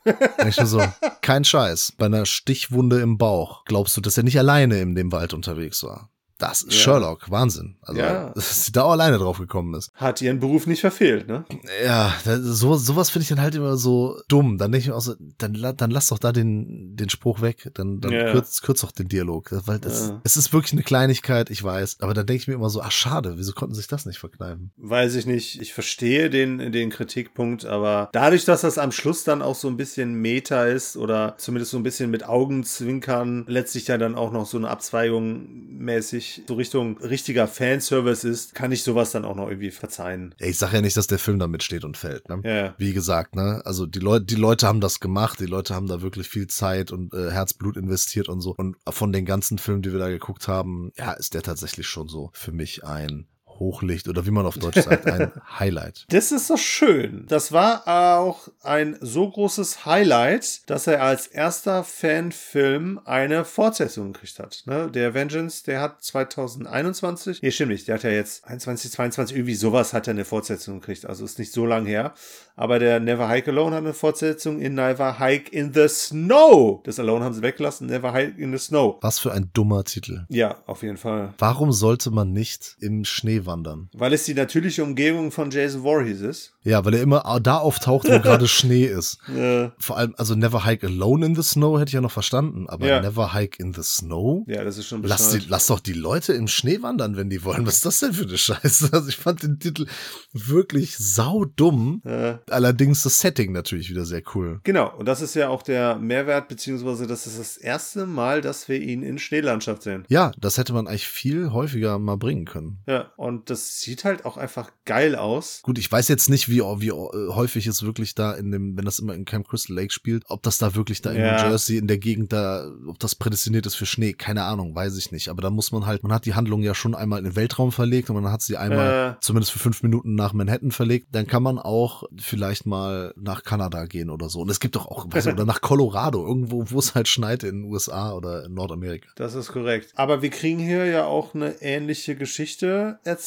Ich 0.48 0.56
nur 0.56 0.66
so, 0.66 0.80
kein 1.20 1.44
Scheiß, 1.44 1.92
bei 1.98 2.06
einer 2.06 2.24
Stichwunde 2.24 3.00
im 3.00 3.18
Bauch, 3.18 3.64
glaubst 3.66 3.96
du, 3.98 4.00
dass 4.00 4.16
er 4.16 4.22
nicht 4.24 4.38
alleine 4.38 4.80
in 4.80 4.94
dem 4.94 5.12
Wald 5.12 5.34
unterwegs 5.34 5.82
war? 5.82 6.10
Das 6.38 6.62
ist 6.62 6.74
Ja. 6.74 6.78
Sherlock, 6.80 7.30
Wahnsinn. 7.30 7.76
Also, 7.82 8.00
Ja. 8.00 8.30
dass 8.34 8.66
sie 8.66 8.72
da 8.72 8.82
auch 8.82 8.90
alleine 8.92 9.18
drauf 9.18 9.38
gekommen 9.38 9.74
ist. 9.74 9.90
Hat 9.94 10.20
ihren 10.20 10.38
Beruf 10.38 10.66
nicht 10.66 10.80
verfehlt, 10.80 11.26
ne? 11.28 11.44
Ja, 11.84 12.12
so, 12.24 12.76
sowas 12.76 13.08
finde 13.10 13.22
ich 13.22 13.28
dann 13.30 13.40
halt 13.40 13.54
immer 13.54 13.76
so 13.76 14.20
dumm. 14.28 14.58
Dann 14.58 14.70
denke 14.72 14.82
ich 14.82 14.88
mir 14.88 14.96
auch 14.96 15.00
so, 15.00 15.14
dann, 15.38 15.54
dann 15.76 15.90
lass 15.90 16.08
doch 16.08 16.18
da 16.18 16.32
den, 16.32 16.94
den 16.96 17.08
Spruch 17.08 17.40
weg. 17.40 17.70
Dann, 17.74 18.00
dann 18.00 18.12
Ja. 18.12 18.32
kürz, 18.32 18.60
kürz 18.60 18.82
doch 18.82 18.92
den 18.92 19.08
Dialog. 19.08 19.48
Weil 19.66 19.78
das, 19.78 20.08
Ja. 20.08 20.20
es 20.24 20.36
ist 20.36 20.52
wirklich 20.52 20.72
eine 20.74 20.82
Kleinigkeit, 20.82 21.48
ich 21.50 21.62
weiß. 21.64 21.98
Aber 22.00 22.12
dann 22.12 22.26
denke 22.26 22.42
ich 22.42 22.48
mir 22.48 22.54
immer 22.54 22.68
so, 22.70 22.82
ach 22.82 22.92
schade, 22.92 23.34
wieso 23.38 23.52
konnten 23.52 23.74
sich 23.74 23.86
das 23.88 24.04
nicht 24.04 24.18
verkneifen? 24.18 24.72
Weiß 24.76 25.14
ich 25.14 25.24
nicht. 25.26 25.60
Ich 25.62 25.72
verstehe 25.72 26.28
den, 26.28 26.70
den 26.72 26.90
Kritikpunkt, 26.90 27.64
aber 27.64 28.10
dadurch, 28.12 28.44
dass 28.44 28.60
das 28.60 28.76
am 28.78 28.92
Schluss 28.92 29.24
dann 29.24 29.40
auch 29.42 29.54
so 29.54 29.68
ein 29.68 29.76
bisschen 29.78 30.14
Meta 30.14 30.64
ist 30.66 30.96
oder 30.98 31.34
zumindest 31.38 31.70
so 31.70 31.78
ein 31.78 31.82
bisschen 31.82 32.10
mit 32.10 32.26
Augenzwinkern 32.28 33.44
letztlich 33.48 33.86
ja 33.88 33.96
dann 33.98 34.14
auch 34.14 34.32
noch 34.32 34.46
so 34.46 34.58
eine 34.58 34.68
Abzweigung 34.68 35.46
mäßig 35.78 36.25
so 36.46 36.54
Richtung 36.54 36.98
richtiger 36.98 37.46
Fanservice 37.48 38.24
ist, 38.24 38.54
kann 38.54 38.72
ich 38.72 38.82
sowas 38.82 39.12
dann 39.12 39.24
auch 39.24 39.34
noch 39.34 39.48
irgendwie 39.48 39.70
verzeihen. 39.70 40.34
Ich 40.38 40.58
sage 40.58 40.76
ja 40.76 40.80
nicht, 40.82 40.96
dass 40.96 41.06
der 41.06 41.18
Film 41.18 41.38
damit 41.38 41.62
steht 41.62 41.84
und 41.84 41.96
fällt. 41.96 42.28
Ne? 42.28 42.40
Ja. 42.44 42.74
Wie 42.78 42.92
gesagt, 42.92 43.36
ne, 43.36 43.62
also 43.64 43.86
die 43.86 43.98
Leute, 43.98 44.24
die 44.24 44.34
Leute 44.34 44.66
haben 44.66 44.80
das 44.80 45.00
gemacht, 45.00 45.40
die 45.40 45.46
Leute 45.46 45.74
haben 45.74 45.86
da 45.86 46.02
wirklich 46.02 46.28
viel 46.28 46.46
Zeit 46.46 46.92
und 46.92 47.12
äh, 47.14 47.30
Herzblut 47.30 47.76
investiert 47.76 48.28
und 48.28 48.40
so. 48.40 48.54
Und 48.56 48.76
von 48.88 49.12
den 49.12 49.24
ganzen 49.24 49.58
Filmen, 49.58 49.82
die 49.82 49.92
wir 49.92 49.98
da 49.98 50.08
geguckt 50.08 50.48
haben, 50.48 50.92
ja, 50.96 51.12
ist 51.12 51.34
der 51.34 51.42
tatsächlich 51.42 51.86
schon 51.86 52.08
so 52.08 52.30
für 52.32 52.52
mich 52.52 52.84
ein 52.84 53.26
Hochlicht 53.58 54.08
oder 54.08 54.26
wie 54.26 54.30
man 54.30 54.46
auf 54.46 54.58
Deutsch 54.58 54.80
sagt, 54.80 55.06
ein 55.06 55.32
Highlight. 55.58 56.06
Das 56.08 56.32
ist 56.32 56.50
doch 56.50 56.58
schön. 56.58 57.24
Das 57.28 57.52
war 57.52 57.86
auch 57.86 58.48
ein 58.62 58.96
so 59.00 59.28
großes 59.30 59.84
Highlight, 59.86 60.68
dass 60.70 60.86
er 60.86 61.02
als 61.02 61.26
erster 61.26 61.84
Fanfilm 61.84 63.00
eine 63.04 63.44
Fortsetzung 63.44 64.12
gekriegt 64.12 64.38
hat. 64.38 64.62
Ne? 64.66 64.90
Der 64.90 65.14
Vengeance, 65.14 65.64
der 65.64 65.80
hat 65.80 66.02
2021, 66.02 67.42
nee, 67.42 67.50
stimmt 67.50 67.72
nicht, 67.72 67.88
der 67.88 67.96
hat 67.96 68.02
ja 68.02 68.10
jetzt 68.10 68.44
21, 68.46 68.90
22, 68.92 69.36
irgendwie 69.36 69.54
sowas 69.54 69.92
hat 69.92 70.06
er 70.08 70.12
eine 70.12 70.24
Fortsetzung 70.24 70.80
gekriegt. 70.80 71.06
Also 71.06 71.24
ist 71.24 71.38
nicht 71.38 71.52
so 71.52 71.66
lang 71.66 71.86
her. 71.86 72.14
Aber 72.56 72.78
der 72.78 73.00
Never 73.00 73.28
Hike 73.28 73.50
Alone 73.50 73.76
hat 73.76 73.82
eine 73.84 73.92
Fortsetzung 73.92 74.60
in 74.60 74.74
Never 74.74 75.18
Hike 75.18 75.50
in 75.52 75.74
the 75.74 75.88
Snow. 75.88 76.82
Das 76.84 76.98
Alone 76.98 77.24
haben 77.24 77.34
sie 77.34 77.42
weggelassen, 77.42 77.86
Never 77.86 78.12
Hike 78.12 78.40
in 78.40 78.52
the 78.52 78.58
Snow. 78.58 78.98
Was 79.02 79.18
für 79.18 79.32
ein 79.32 79.50
dummer 79.52 79.84
Titel. 79.84 80.24
Ja, 80.28 80.56
auf 80.66 80.82
jeden 80.82 80.96
Fall. 80.96 81.34
Warum 81.38 81.72
sollte 81.72 82.10
man 82.10 82.32
nicht 82.32 82.76
im 82.80 83.04
Schnee 83.04 83.44
wandern? 83.46 83.88
Weil 83.94 84.12
es 84.12 84.24
die 84.24 84.34
natürliche 84.34 84.82
Umgebung 84.82 85.30
von 85.32 85.50
Jason 85.50 85.82
Voorhees 85.82 86.20
ist. 86.20 86.52
Ja, 86.62 86.84
weil 86.84 86.94
er 86.94 87.02
immer 87.02 87.38
da 87.42 87.58
auftaucht, 87.58 88.08
wo 88.08 88.18
gerade 88.20 88.48
Schnee 88.48 88.84
ist. 88.86 89.18
Äh, 89.28 89.70
Vor 89.78 89.96
allem, 89.96 90.14
also 90.18 90.34
Never 90.34 90.64
Hike 90.64 90.86
Alone 90.86 91.26
in 91.26 91.34
the 91.36 91.42
Snow 91.42 91.78
hätte 91.78 91.90
ich 91.90 91.94
ja 91.94 92.00
noch 92.00 92.10
verstanden, 92.10 92.68
aber 92.68 92.86
Ja. 92.86 93.00
Never 93.00 93.32
Hike 93.32 93.58
in 93.62 93.72
the 93.72 93.82
Snow? 93.82 94.44
ja, 94.48 94.64
das 94.64 94.78
ist 94.78 94.86
schon 94.88 95.02
Lass, 95.02 95.30
die, 95.30 95.42
lass 95.48 95.66
doch 95.68 95.80
die 95.80 95.92
Leute 95.92 96.32
im 96.32 96.48
Schnee 96.48 96.82
wandern, 96.82 97.16
wenn 97.16 97.30
die 97.30 97.44
wollen. 97.44 97.66
Was 97.66 97.76
ist 97.76 97.86
das 97.86 98.00
denn 98.00 98.12
für 98.12 98.24
eine 98.24 98.36
Scheiße? 98.38 98.90
Also 98.92 99.08
ich 99.08 99.16
fand 99.16 99.42
den 99.42 99.58
Titel 99.58 99.86
wirklich 100.32 100.96
saudumm. 100.96 102.02
Äh, 102.04 102.34
Allerdings 102.50 103.02
das 103.02 103.20
Setting 103.20 103.52
natürlich 103.52 103.90
wieder 103.90 104.04
sehr 104.04 104.22
cool. 104.34 104.60
Genau, 104.64 104.92
und 104.96 105.06
das 105.06 105.20
ist 105.20 105.34
ja 105.34 105.48
auch 105.48 105.62
der 105.62 105.96
Mehrwert, 105.96 106.48
beziehungsweise 106.48 107.06
das 107.06 107.26
ist 107.26 107.38
das 107.38 107.56
erste 107.56 108.06
Mal, 108.06 108.40
dass 108.40 108.68
wir 108.68 108.80
ihn 108.80 109.02
in 109.02 109.18
Schneelandschaft 109.18 109.82
sehen. 109.82 110.04
Ja, 110.08 110.32
das 110.40 110.58
hätte 110.58 110.72
man 110.72 110.86
eigentlich 110.86 111.06
viel 111.08 111.52
häufiger 111.52 111.98
mal 111.98 112.16
bringen 112.16 112.44
können. 112.44 112.78
Ja, 112.86 113.10
und 113.16 113.35
das 113.44 113.80
sieht 113.80 114.04
halt 114.04 114.24
auch 114.24 114.36
einfach 114.36 114.70
geil 114.84 115.14
aus. 115.14 115.60
Gut, 115.62 115.78
ich 115.78 115.90
weiß 115.92 116.08
jetzt 116.08 116.28
nicht, 116.30 116.48
wie, 116.48 116.60
wie 116.60 116.88
äh, 116.88 117.32
häufig 117.34 117.66
es 117.66 117.82
wirklich 117.82 118.14
da 118.14 118.32
in 118.32 118.50
dem, 118.50 118.76
wenn 118.76 118.84
das 118.84 118.98
immer 118.98 119.14
in 119.14 119.24
Camp 119.24 119.48
Crystal 119.48 119.76
Lake 119.76 119.92
spielt, 119.92 120.24
ob 120.28 120.42
das 120.42 120.58
da 120.58 120.74
wirklich 120.74 121.02
da 121.02 121.10
in 121.12 121.20
Ja. 121.20 121.42
New 121.42 121.48
Jersey 121.50 121.76
in 121.78 121.86
der 121.86 121.98
Gegend 121.98 122.32
da, 122.32 122.70
ob 122.86 122.98
das 122.98 123.14
prädestiniert 123.14 123.66
ist 123.66 123.74
für 123.74 123.86
Schnee, 123.86 124.12
keine 124.14 124.44
Ahnung, 124.44 124.74
weiß 124.74 124.96
ich 124.96 125.12
nicht. 125.12 125.28
Aber 125.28 125.42
da 125.42 125.50
muss 125.50 125.72
man 125.72 125.86
halt, 125.86 126.02
man 126.02 126.12
hat 126.12 126.24
die 126.26 126.34
Handlung 126.34 126.62
ja 126.62 126.74
schon 126.74 126.94
einmal 126.94 127.18
in 127.18 127.24
den 127.24 127.36
Weltraum 127.36 127.72
verlegt 127.72 128.10
und 128.10 128.20
man 128.20 128.30
hat 128.32 128.42
sie 128.42 128.56
einmal 128.56 129.16
Äh. 129.16 129.20
zumindest 129.20 129.52
für 129.52 129.58
fünf 129.58 129.82
Minuten 129.82 130.14
nach 130.14 130.32
Manhattan 130.32 130.70
verlegt. 130.70 131.08
Dann 131.12 131.26
kann 131.26 131.42
man 131.42 131.58
auch 131.58 132.04
vielleicht 132.18 132.66
mal 132.66 133.12
nach 133.16 133.42
Kanada 133.42 133.86
gehen 133.86 134.10
oder 134.10 134.28
so. 134.28 134.40
Und 134.40 134.50
es 134.50 134.60
gibt 134.60 134.76
doch 134.76 134.86
auch, 134.86 135.06
weiß 135.10 135.26
nicht, 135.26 135.34
oder 135.34 135.44
nach 135.46 135.60
Colorado, 135.60 136.26
irgendwo, 136.26 136.64
wo 136.70 136.78
es 136.78 136.94
halt 136.94 137.08
schneit 137.08 137.42
in 137.42 137.62
den 137.62 137.64
USA 137.72 138.12
oder 138.12 138.44
in 138.44 138.54
Nordamerika. 138.54 139.08
Das 139.16 139.34
ist 139.34 139.52
korrekt. 139.52 139.92
Aber 139.94 140.22
wir 140.22 140.30
kriegen 140.30 140.58
hier 140.58 140.86
ja 140.86 141.04
auch 141.06 141.34
eine 141.34 141.60
ähnliche 141.62 142.16
Geschichte 142.16 142.98
erzählt. 143.04 143.25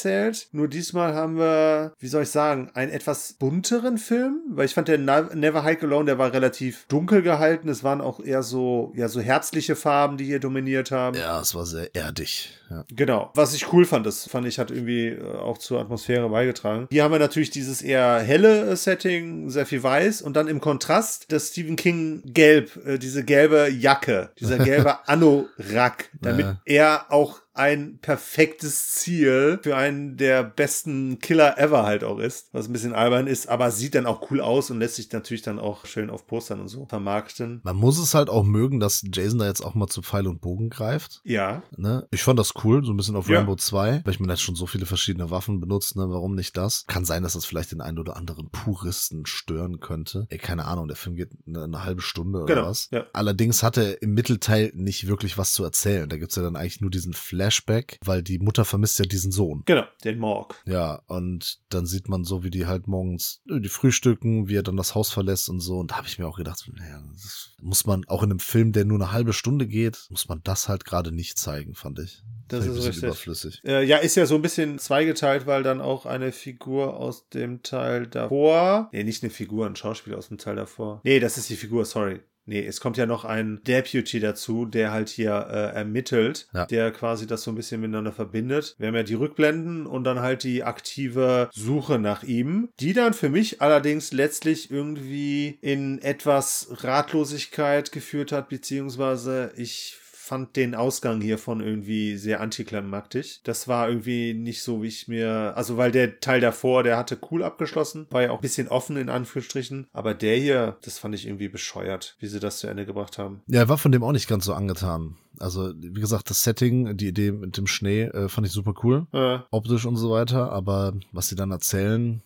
Nur 0.51 0.67
diesmal 0.67 1.13
haben 1.13 1.37
wir, 1.37 1.93
wie 1.99 2.07
soll 2.07 2.23
ich 2.23 2.29
sagen, 2.29 2.69
einen 2.73 2.91
etwas 2.91 3.33
bunteren 3.33 3.97
Film. 3.97 4.41
Weil 4.49 4.65
ich 4.65 4.73
fand, 4.73 4.87
der 4.87 4.97
Never 4.97 5.63
Hike 5.63 5.85
Alone, 5.85 6.05
der 6.05 6.17
war 6.17 6.33
relativ 6.33 6.85
dunkel 6.87 7.21
gehalten. 7.21 7.69
Es 7.69 7.83
waren 7.83 8.01
auch 8.01 8.19
eher 8.19 8.43
so, 8.43 8.93
ja, 8.95 9.07
so 9.07 9.21
herbstliche 9.21 9.75
Farben, 9.75 10.17
die 10.17 10.25
hier 10.25 10.39
dominiert 10.39 10.91
haben. 10.91 11.17
Ja, 11.17 11.39
es 11.39 11.55
war 11.55 11.65
sehr 11.65 11.95
erdig. 11.95 12.58
Ja. 12.69 12.85
Genau. 12.93 13.31
Was 13.35 13.53
ich 13.53 13.71
cool 13.73 13.85
fand, 13.85 14.05
das 14.05 14.27
fand 14.27 14.47
ich, 14.47 14.59
hat 14.59 14.71
irgendwie 14.71 15.07
äh, 15.07 15.35
auch 15.37 15.57
zur 15.57 15.79
Atmosphäre 15.79 16.29
beigetragen. 16.29 16.87
Hier 16.91 17.03
haben 17.03 17.11
wir 17.11 17.19
natürlich 17.19 17.49
dieses 17.49 17.81
eher 17.81 18.19
helle 18.19 18.69
äh, 18.71 18.75
Setting, 18.75 19.49
sehr 19.49 19.65
viel 19.65 19.81
weiß 19.83 20.21
und 20.21 20.35
dann 20.35 20.47
im 20.47 20.61
Kontrast 20.61 21.31
das 21.31 21.49
Stephen 21.49 21.75
King 21.75 22.21
Gelb, 22.25 22.77
äh, 22.85 22.97
diese 22.99 23.23
gelbe 23.23 23.69
Jacke, 23.69 24.31
dieser 24.39 24.57
gelbe 24.63 25.07
Anorak, 25.07 26.09
damit 26.21 26.45
Ja. 26.45 26.61
er 26.65 27.05
auch 27.11 27.39
ein 27.55 27.99
perfektes 28.01 28.93
Ziel 28.93 29.59
für 29.61 29.75
einen 29.75 30.15
der 30.15 30.43
besten 30.43 31.19
Killer 31.19 31.57
ever 31.57 31.83
halt 31.83 32.05
auch 32.05 32.17
ist, 32.19 32.47
was 32.53 32.67
ein 32.69 32.73
bisschen 32.73 32.93
albern 32.93 33.27
ist, 33.27 33.49
aber 33.49 33.69
sieht 33.71 33.95
dann 33.95 34.05
auch 34.05 34.31
cool 34.31 34.39
aus 34.39 34.71
und 34.71 34.79
lässt 34.79 34.95
sich 34.95 35.11
natürlich 35.11 35.41
dann 35.41 35.59
auch 35.59 35.85
schön 35.85 36.09
auf 36.09 36.25
Postern 36.25 36.61
und 36.61 36.69
so 36.69 36.85
vermarkten. 36.85 37.59
Man 37.65 37.75
muss 37.75 37.99
es 37.99 38.13
halt 38.13 38.29
auch 38.29 38.45
mögen, 38.45 38.79
dass 38.79 39.03
Jason 39.11 39.39
da 39.39 39.47
jetzt 39.47 39.61
auch 39.61 39.75
mal 39.75 39.87
zu 39.87 40.01
Pfeil 40.01 40.27
und 40.27 40.39
Bogen 40.39 40.69
greift. 40.69 41.19
Ja. 41.25 41.61
Ne? 41.75 42.07
Ich 42.11 42.23
fand 42.23 42.39
das 42.39 42.53
cool, 42.63 42.83
so 42.83 42.91
ein 42.93 42.97
bisschen 42.97 43.15
auf 43.15 43.27
Ja. 43.29 43.37
Rainbow 43.37 43.55
2, 43.55 44.01
weil 44.05 44.13
ich 44.13 44.19
mir 44.19 44.27
jetzt 44.29 44.41
schon 44.41 44.55
so 44.55 44.65
viele 44.67 44.85
verschiedene 44.85 45.29
Waffen 45.31 45.59
benutzt, 45.59 45.95
ne? 45.95 46.09
Warum 46.09 46.35
nicht 46.35 46.55
das? 46.57 46.85
Kann 46.87 47.05
sein, 47.05 47.23
dass 47.23 47.33
das 47.33 47.45
vielleicht 47.45 47.71
den 47.71 47.81
einen 47.81 47.99
oder 47.99 48.15
anderen 48.17 48.49
Puristen 48.49 49.25
stören 49.25 49.79
könnte. 49.79 50.27
Ey, 50.29 50.37
keine 50.37 50.65
Ahnung, 50.65 50.87
der 50.87 50.97
Film 50.97 51.15
geht 51.15 51.31
eine, 51.47 51.63
eine 51.63 51.83
halbe 51.83 52.01
Stunde 52.01 52.39
oder 52.43 52.53
Genau, 52.55 52.67
was. 52.67 52.89
ja. 52.91 53.05
Allerdings 53.13 53.63
hat 53.63 53.77
er 53.77 54.01
im 54.01 54.13
Mittelteil 54.13 54.71
nicht 54.75 55.07
wirklich 55.07 55.37
was 55.37 55.53
zu 55.53 55.63
erzählen. 55.63 56.09
Da 56.09 56.17
gibt's 56.17 56.35
ja 56.35 56.43
dann 56.43 56.55
eigentlich 56.55 56.81
nur 56.81 56.91
diesen 56.91 57.13
Flashback, 57.13 57.97
weil 58.03 58.21
die 58.23 58.39
Mutter 58.39 58.65
vermisst 58.65 58.99
ja 58.99 59.05
diesen 59.05 59.31
Sohn. 59.31 59.63
Genau, 59.65 59.83
den 60.03 60.19
Morg. 60.19 60.55
Ja, 60.65 61.01
und 61.07 61.59
dann 61.69 61.85
sieht 61.85 62.09
man 62.09 62.23
so, 62.23 62.43
wie 62.43 62.49
die 62.49 62.65
halt 62.65 62.87
morgens 62.87 63.41
äh, 63.49 63.59
die 63.59 63.69
frühstücken, 63.69 64.47
wie 64.49 64.55
er 64.55 64.63
dann 64.63 64.77
das 64.77 64.95
Haus 64.95 65.11
verlässt 65.11 65.49
und 65.49 65.59
so. 65.59 65.79
Und 65.79 65.91
da 65.91 65.97
habe 65.97 66.07
ich 66.07 66.19
mir 66.19 66.27
auch 66.27 66.37
gedacht, 66.37 66.69
naja, 66.73 67.01
das 67.13 67.51
muss 67.61 67.85
man 67.85 68.05
auch 68.07 68.23
in 68.23 68.31
einem 68.31 68.39
Film, 68.39 68.71
der 68.71 68.85
nur 68.85 68.97
eine 68.97 69.11
halbe 69.11 69.33
Stunde 69.33 69.67
geht, 69.67 70.07
muss 70.09 70.27
man 70.27 70.41
das 70.43 70.67
halt 70.67 70.85
gerade 70.85 71.11
nicht 71.11 71.37
zeigen, 71.37 71.75
fand 71.75 71.99
ich. 71.99 72.23
Das 72.47 72.65
ich 72.65 72.71
ist 72.71 72.85
richtig. 72.85 73.03
überflüssig. 73.03 73.61
Äh, 73.63 73.85
ja, 73.85 73.97
ist 73.97 74.15
ja 74.15 74.25
so 74.25 74.35
ein 74.35 74.41
bisschen 74.41 74.79
zweigeteilt, 74.79 75.45
weil 75.45 75.61
dann 75.61 75.81
auch 75.81 76.05
eine 76.05 76.31
Figur 76.31 76.97
aus 76.97 77.29
dem 77.29 77.61
Teil 77.61 78.07
davor. 78.07 78.89
Nee, 78.91 79.03
nicht 79.03 79.23
eine 79.23 79.29
Figur, 79.29 79.67
ein 79.67 79.75
Schauspieler 79.75 80.17
aus 80.17 80.29
dem 80.29 80.39
Teil 80.39 80.55
davor. 80.55 81.01
Nee, 81.03 81.19
das 81.19 81.37
ist 81.37 81.49
die 81.49 81.55
Figur, 81.55 81.85
sorry. 81.85 82.21
Nee, 82.49 82.65
es 82.65 82.81
kommt 82.81 82.97
ja 82.97 83.05
noch 83.05 83.25
ein 83.25 83.61
Deputy 83.67 84.19
dazu, 84.19 84.65
der 84.65 84.91
halt 84.91 85.09
hier 85.09 85.47
äh, 85.51 85.75
ermittelt, 85.77 86.47
Ja. 86.53 86.65
der 86.65 86.91
quasi 86.91 87.27
das 87.27 87.43
so 87.43 87.51
ein 87.51 87.55
bisschen 87.55 87.79
miteinander 87.79 88.11
verbindet. 88.11 88.75
Wir 88.79 88.87
haben 88.87 88.95
ja 88.95 89.03
die 89.03 89.13
Rückblenden 89.13 89.85
und 89.85 90.03
dann 90.03 90.19
halt 90.19 90.43
die 90.43 90.63
aktive 90.63 91.49
Suche 91.53 91.99
nach 91.99 92.23
ihm, 92.23 92.69
die 92.79 92.93
dann 92.93 93.13
für 93.13 93.29
mich 93.29 93.61
allerdings 93.61 94.11
letztlich 94.11 94.71
irgendwie 94.71 95.59
in 95.61 95.99
etwas 96.01 96.69
Ratlosigkeit 96.83 97.91
geführt 97.91 98.31
hat, 98.31 98.49
beziehungsweise 98.49 99.51
ich 99.55 99.97
fand 100.29 100.55
den 100.55 100.75
Ausgang 100.75 101.21
hiervon 101.21 101.59
irgendwie 101.59 102.15
sehr 102.15 102.39
antiklimaktisch. 102.39 103.41
Das 103.43 103.67
war 103.67 103.89
irgendwie 103.89 104.35
nicht 104.35 104.61
so, 104.61 104.83
wie 104.83 104.87
ich 104.87 105.07
mir, 105.07 105.53
also 105.55 105.75
weil 105.75 105.91
der 105.91 106.19
Teil 106.19 106.39
davor, 106.39 106.83
der 106.83 106.97
hatte 106.97 107.17
cool 107.31 107.43
abgeschlossen, 107.43 108.05
war 108.11 108.21
ja 108.21 108.29
auch 108.29 108.35
ein 108.35 108.41
bisschen 108.41 108.67
offen 108.67 108.95
in 108.95 109.09
Anführungsstrichen, 109.09 109.87
aber 109.91 110.13
der 110.13 110.37
hier, 110.37 110.77
das 110.83 110.99
fand 110.99 111.15
ich 111.15 111.25
irgendwie 111.25 111.49
bescheuert, 111.49 112.15
wie 112.19 112.27
sie 112.27 112.39
das 112.39 112.59
zu 112.59 112.67
Ende 112.67 112.85
gebracht 112.85 113.17
haben. 113.17 113.41
Ja, 113.47 113.61
er 113.61 113.69
war 113.69 113.79
von 113.79 113.91
dem 113.91 114.03
auch 114.03 114.11
nicht 114.11 114.29
ganz 114.29 114.45
so 114.45 114.53
angetan. 114.53 115.17
Also, 115.39 115.73
wie 115.75 115.99
gesagt, 115.99 116.29
das 116.29 116.43
Setting, 116.43 116.95
die 116.95 117.07
Idee 117.07 117.31
mit 117.31 117.57
dem 117.57 117.65
Schnee, 117.65 118.03
äh, 118.03 118.29
fand 118.29 118.45
ich 118.45 118.53
super 118.53 118.73
cool. 118.83 119.07
Äh, 119.13 119.39
Optisch 119.51 119.85
und 119.85 119.95
so 119.95 120.11
weiter. 120.11 120.51
Aber 120.51 120.93
was 121.11 121.29
sie 121.29 121.35
dann 121.35 121.51
erzählen, 121.51 122.21